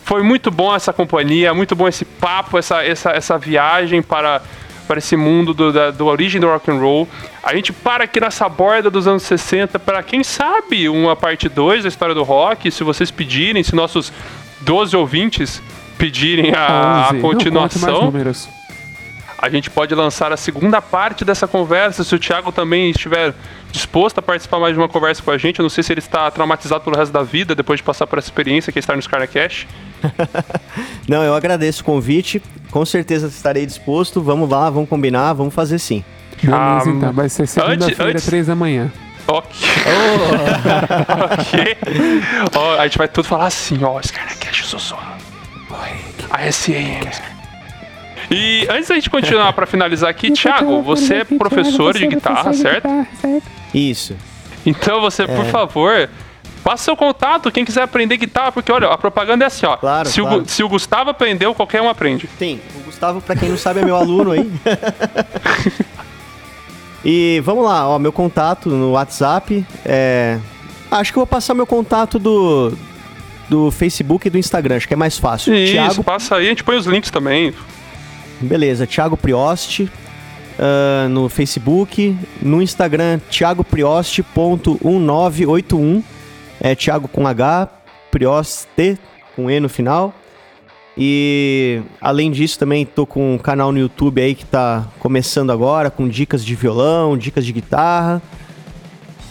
Foi 0.07 0.23
muito 0.23 0.49
bom 0.49 0.73
essa 0.73 0.93
companhia, 0.93 1.53
muito 1.53 1.75
bom 1.75 1.85
esse 1.85 2.05
papo, 2.05 2.57
essa, 2.57 2.81
essa, 2.81 3.11
essa 3.11 3.37
viagem 3.37 4.01
para, 4.01 4.41
para 4.87 4.99
esse 4.99 5.17
mundo 5.17 5.53
do, 5.53 5.73
da, 5.73 5.91
do 5.91 6.05
origem 6.05 6.39
do 6.39 6.47
rock 6.47 6.71
and 6.71 6.79
roll. 6.79 7.05
A 7.43 7.53
gente 7.53 7.73
para 7.73 8.05
aqui 8.05 8.17
nessa 8.21 8.47
borda 8.47 8.89
dos 8.89 9.05
anos 9.05 9.23
60 9.23 9.77
para, 9.79 10.01
quem 10.01 10.23
sabe, 10.23 10.87
uma 10.87 11.13
parte 11.13 11.49
2 11.49 11.83
da 11.83 11.89
história 11.89 12.15
do 12.15 12.23
rock. 12.23 12.71
Se 12.71 12.85
vocês 12.85 13.11
pedirem, 13.11 13.61
se 13.65 13.75
nossos 13.75 14.13
12 14.61 14.95
ouvintes 14.95 15.61
pedirem 15.97 16.53
a, 16.55 16.67
a 16.67 17.09
11. 17.09 17.13
Não, 17.13 17.21
conte 17.21 17.51
mais 17.51 17.73
continuação. 17.73 18.13
A 19.37 19.49
gente 19.49 19.69
pode 19.69 19.93
lançar 19.93 20.31
a 20.31 20.37
segunda 20.37 20.81
parte 20.81 21.25
dessa 21.25 21.49
conversa. 21.49 22.05
Se 22.05 22.15
o 22.15 22.19
Thiago 22.19 22.53
também 22.53 22.91
estiver 22.91 23.33
disposto 23.77 24.17
a 24.19 24.21
participar 24.21 24.59
mais 24.59 24.73
de 24.73 24.79
uma 24.79 24.89
conversa 24.89 25.21
com 25.23 25.31
a 25.31 25.37
gente, 25.37 25.59
eu 25.59 25.63
não 25.63 25.69
sei 25.69 25.83
se 25.83 25.93
ele 25.93 25.99
está 25.99 26.29
traumatizado 26.31 26.83
pelo 26.83 26.95
resto 26.97 27.11
da 27.11 27.23
vida 27.23 27.55
depois 27.55 27.79
de 27.79 27.83
passar 27.83 28.05
por 28.07 28.19
essa 28.19 28.27
experiência 28.27 28.71
que 28.73 28.79
é 28.79 28.81
estar 28.81 28.95
no 28.95 29.01
Scarna 29.01 29.27
Cash. 29.27 29.67
Não, 31.07 31.23
eu 31.23 31.33
agradeço 31.33 31.81
o 31.81 31.85
convite. 31.85 32.41
Com 32.69 32.85
certeza 32.85 33.27
estarei 33.27 33.65
disposto. 33.65 34.21
Vamos 34.21 34.49
lá, 34.49 34.69
vamos 34.69 34.89
combinar, 34.89 35.33
vamos 35.33 35.53
fazer 35.53 35.79
sim. 35.79 36.03
Beleza, 36.41 36.59
Ah, 36.61 36.83
então. 36.85 37.13
Vai 37.13 37.29
ser 37.29 37.47
segunda-feira, 37.47 38.11
antes- 38.11 38.25
três 38.25 38.47
da 38.47 38.55
manhã. 38.55 38.91
Ok. 39.27 39.49
ok. 41.39 41.77
Ó, 42.55 42.79
a 42.79 42.83
gente 42.87 42.97
vai 42.97 43.07
tudo 43.07 43.27
falar 43.27 43.47
assim, 43.47 43.83
ó, 43.83 44.01
Scarna 44.01 44.35
Cash 44.35 44.65
sussurrado. 44.65 45.17
A 46.29 46.51
SAM. 46.51 46.99
E 48.29 48.67
antes 48.69 48.89
da 48.89 48.95
gente 48.95 49.09
continuar 49.09 49.53
para 49.53 49.65
finalizar 49.65 50.09
aqui, 50.09 50.31
Thiago, 50.33 50.81
você 50.81 51.15
é 51.15 51.23
professor 51.23 51.93
de 51.97 52.07
guitarra, 52.07 52.51
certo? 52.53 52.87
Isso. 53.73 54.15
Então 54.65 54.99
você, 55.01 55.25
por 55.25 55.45
É. 55.45 55.49
favor, 55.49 56.09
passa 56.63 56.83
seu 56.85 56.97
contato, 56.97 57.49
quem 57.51 57.63
quiser 57.63 57.83
aprender 57.83 58.17
guitarra, 58.17 58.51
porque 58.51 58.69
olha, 58.71 58.87
a 58.89 58.97
propaganda 58.97 59.45
é 59.45 59.47
assim, 59.47 59.65
ó. 59.65 59.77
Claro, 59.77 60.09
se, 60.09 60.19
O, 60.19 60.25
claro. 60.25 60.41
Gu- 60.41 60.49
se 60.49 60.61
o 60.63 60.67
Gustavo 60.67 61.09
aprendeu, 61.09 61.53
qualquer 61.55 61.81
um 61.81 61.89
aprende. 61.89 62.27
Tem. 62.37 62.59
O 62.75 62.83
Gustavo, 62.83 63.21
pra 63.21 63.35
quem 63.35 63.47
não 63.49 63.57
sabe, 63.57 63.79
é 63.79 63.85
meu 63.85 63.95
aluno 63.95 64.31
aí. 64.31 64.51
e 67.05 67.41
vamos 67.45 67.63
lá, 67.65 67.87
ó, 67.87 67.97
meu 67.99 68.11
contato 68.11 68.69
no 68.69 68.91
WhatsApp 68.91 69.65
é. 69.85 70.37
Acho 70.89 71.11
que 71.11 71.17
eu 71.17 71.21
vou 71.21 71.27
passar 71.27 71.53
meu 71.53 71.65
contato 71.67 72.17
do. 72.19 72.73
Do 73.49 73.71
Facebook 73.71 74.27
e 74.27 74.29
do 74.29 74.37
Instagram, 74.37 74.75
acho 74.75 74.85
que 74.89 74.93
é 74.93 74.97
mais 74.97 75.17
fácil. 75.17 75.55
Isso, 75.55 75.71
Thiago, 75.71 76.03
passa 76.03 76.35
aí, 76.35 76.47
a 76.47 76.49
gente 76.49 76.65
põe 76.65 76.75
os 76.75 76.85
links 76.85 77.09
também. 77.09 77.53
Beleza, 78.41 78.87
Thiago 78.87 79.17
Prioste 79.17 79.91
ah, 80.59 81.07
no 81.09 81.29
Facebook, 81.29 82.17
no 82.41 82.59
Instagram, 82.61 83.19
thiagoprioste.1981. 83.29 86.03
É 86.59 86.73
Thiago 86.73 87.07
com 87.07 87.27
H, 87.27 87.69
Prioste 88.11 88.97
com 89.35 89.51
E 89.51 89.59
no 89.59 89.69
final. 89.69 90.11
E 90.97 91.83
além 92.01 92.31
disso, 92.31 92.57
também 92.57 92.83
tô 92.83 93.05
com 93.05 93.35
um 93.35 93.37
canal 93.37 93.71
no 93.71 93.77
YouTube 93.77 94.19
aí 94.19 94.33
que 94.33 94.45
tá 94.45 94.87
começando 94.97 95.51
agora, 95.51 95.91
com 95.91 96.07
dicas 96.07 96.43
de 96.43 96.55
violão, 96.55 97.15
dicas 97.15 97.45
de 97.45 97.53
guitarra. 97.53 98.19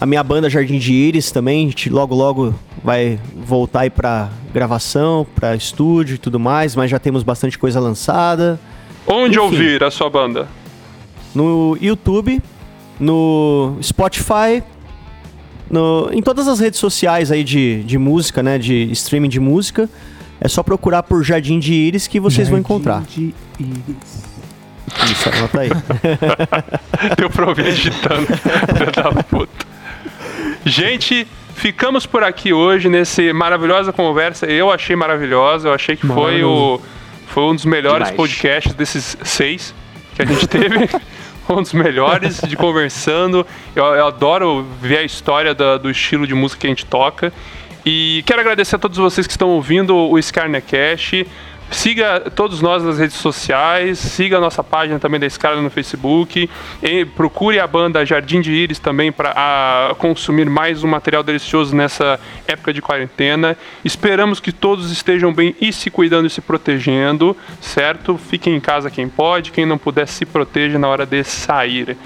A 0.01 0.07
minha 0.07 0.23
banda 0.23 0.49
Jardim 0.49 0.79
de 0.79 0.93
Íris 0.93 1.33
também, 1.33 1.67
a 1.67 1.71
gente 1.71 1.91
logo 1.91 2.15
logo 2.15 2.55
vai 2.85 3.19
voltar 3.35 3.81
aí 3.81 3.91
pra 3.91 4.29
gravação, 4.53 5.27
pra 5.35 5.57
estúdio 5.57 6.15
e 6.15 6.19
tudo 6.19 6.39
mais, 6.39 6.77
mas 6.77 6.89
já 6.89 7.01
temos 7.01 7.25
bastante 7.25 7.59
coisa 7.59 7.81
lançada. 7.81 8.61
Onde 9.07 9.37
Enfim. 9.39 9.45
ouvir 9.47 9.85
a 9.85 9.91
sua 9.91 10.11
banda? 10.11 10.49
No 11.35 11.77
YouTube, 11.81 12.41
no 12.99 13.77
Spotify, 13.83 14.63
no- 15.71 16.09
em 16.13 16.23
todas 16.23 16.49
as 16.49 16.59
redes 16.61 16.81
sociais 16.81 17.31
aí 17.31 17.45
de, 17.45 17.83
de 17.85 17.99
música, 17.99 18.43
né? 18.43 18.59
De 18.59 18.91
streaming 18.93 19.29
de 19.29 19.39
música. 19.41 19.89
É 20.41 20.49
só 20.49 20.63
procurar 20.63 21.03
por 21.03 21.23
Jardim 21.25 21.59
de 21.59 21.73
Íris 21.73 22.07
que 22.07 22.21
vocês 22.21 22.49
vão 22.49 22.59
encontrar. 22.59 23.03
De 23.03 23.35
Íris. 23.59 24.25
Isso, 25.11 25.29
anota 25.29 25.61
aí. 25.61 25.71
Deu 27.17 27.29
pra 27.31 27.49
ouvir 27.49 27.65
digitando. 27.73 28.27
Filha 28.75 29.13
da 29.13 29.23
puta. 29.23 29.67
Gente, 30.65 31.27
ficamos 31.55 32.07
por 32.07 32.23
aqui 32.23 32.53
hoje 32.53 32.89
nesse 32.89 33.33
maravilhosa 33.33 33.93
conversa. 33.93 34.47
Eu 34.47 34.71
achei 34.71 34.95
maravilhosa, 34.97 35.69
eu 35.69 35.73
achei 35.75 35.97
que 35.97 36.07
foi 36.07 36.43
o 36.45 36.81
foi 37.37 37.45
um 37.45 37.55
dos 37.55 37.67
melhores 37.67 38.09
Demais. 38.09 38.17
podcasts 38.17 38.73
desses 38.73 39.15
seis 39.23 39.75
que 40.15 40.23
a 40.23 40.25
gente 40.25 40.47
teve. 40.49 40.89
um 41.51 41.61
dos 41.61 41.75
melhores 41.75 42.41
de 42.41 42.57
conversando. 42.57 43.47
Eu, 43.75 43.85
eu 43.85 44.07
adoro 44.07 44.67
ver 44.81 44.97
a 45.01 45.03
história 45.03 45.55
da- 45.55 45.77
do 45.77 45.91
estilo 45.91 46.27
de 46.27 46.33
música 46.33 46.63
que 46.63 46.67
a 46.67 46.71
gente 46.71 46.87
toca. 46.87 47.31
E 47.85 48.23
quero 48.27 48.41
agradecer 48.41 48.77
a 48.77 48.79
todos 48.79 48.97
vocês 48.97 49.27
que 49.27 49.35
estão 49.35 49.51
ouvindo 49.51 49.95
o 49.95 50.21
Scarnecast. 50.23 51.27
Siga 51.71 52.21
todos 52.21 52.63
nós 52.63 52.85
nas 52.85 52.99
redes 52.99 53.17
sociais, 53.17 53.99
siga 53.99 54.39
a 54.39 54.41
nossa 54.41 54.63
página 54.63 55.01
também 55.01 55.19
da 55.19 55.27
Escala 55.27 55.61
no 55.61 55.69
Facebook, 55.69 56.49
procure 57.17 57.59
a 57.59 57.67
banda 57.67 58.07
Jardim 58.07 58.41
de 58.41 58.53
Íris 58.53 58.79
também 58.79 59.11
para 59.11 59.93
consumir 59.99 60.49
mais 60.49 60.85
um 60.85 60.89
material 60.89 61.25
delicioso 61.25 61.75
nessa 61.75 62.21
época 62.47 62.73
de 62.73 62.81
quarentena. 62.81 63.57
Esperamos 63.85 64.39
que 64.39 64.53
todos 64.53 64.93
estejam 64.93 65.33
bem 65.33 65.57
e 65.61 65.73
se 65.73 65.91
cuidando 65.91 66.27
e 66.27 66.31
se 66.31 66.41
protegendo, 66.41 67.37
certo? 67.61 68.17
Fiquem 68.17 68.55
em 68.55 68.61
casa 68.61 68.89
quem 68.89 69.09
pode, 69.09 69.51
quem 69.51 69.67
não 69.67 69.77
puder 69.77 70.07
se 70.07 70.25
proteja 70.25 70.79
na 70.79 70.87
hora 70.87 71.05
de 71.05 71.25
sair. 71.25 71.97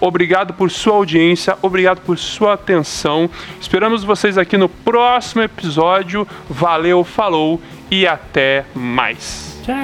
Obrigado 0.00 0.54
por 0.54 0.70
sua 0.70 0.94
audiência, 0.94 1.58
obrigado 1.60 2.00
por 2.00 2.16
sua 2.16 2.54
atenção. 2.54 3.28
Esperamos 3.60 4.02
vocês 4.02 4.38
aqui 4.38 4.56
no 4.56 4.66
próximo 4.66 5.42
episódio. 5.42 6.26
Valeu, 6.48 7.04
falou 7.04 7.60
e 7.90 8.06
até 8.06 8.64
mais. 8.74 9.58
Tchau. 9.64 9.74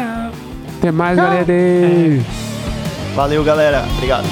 Até 0.79 0.91
mais, 0.93 1.17
Tchau. 1.17 1.27
galera. 1.27 1.53
É. 1.53 2.21
Valeu, 3.15 3.43
galera. 3.45 3.85
Obrigado. 3.97 4.27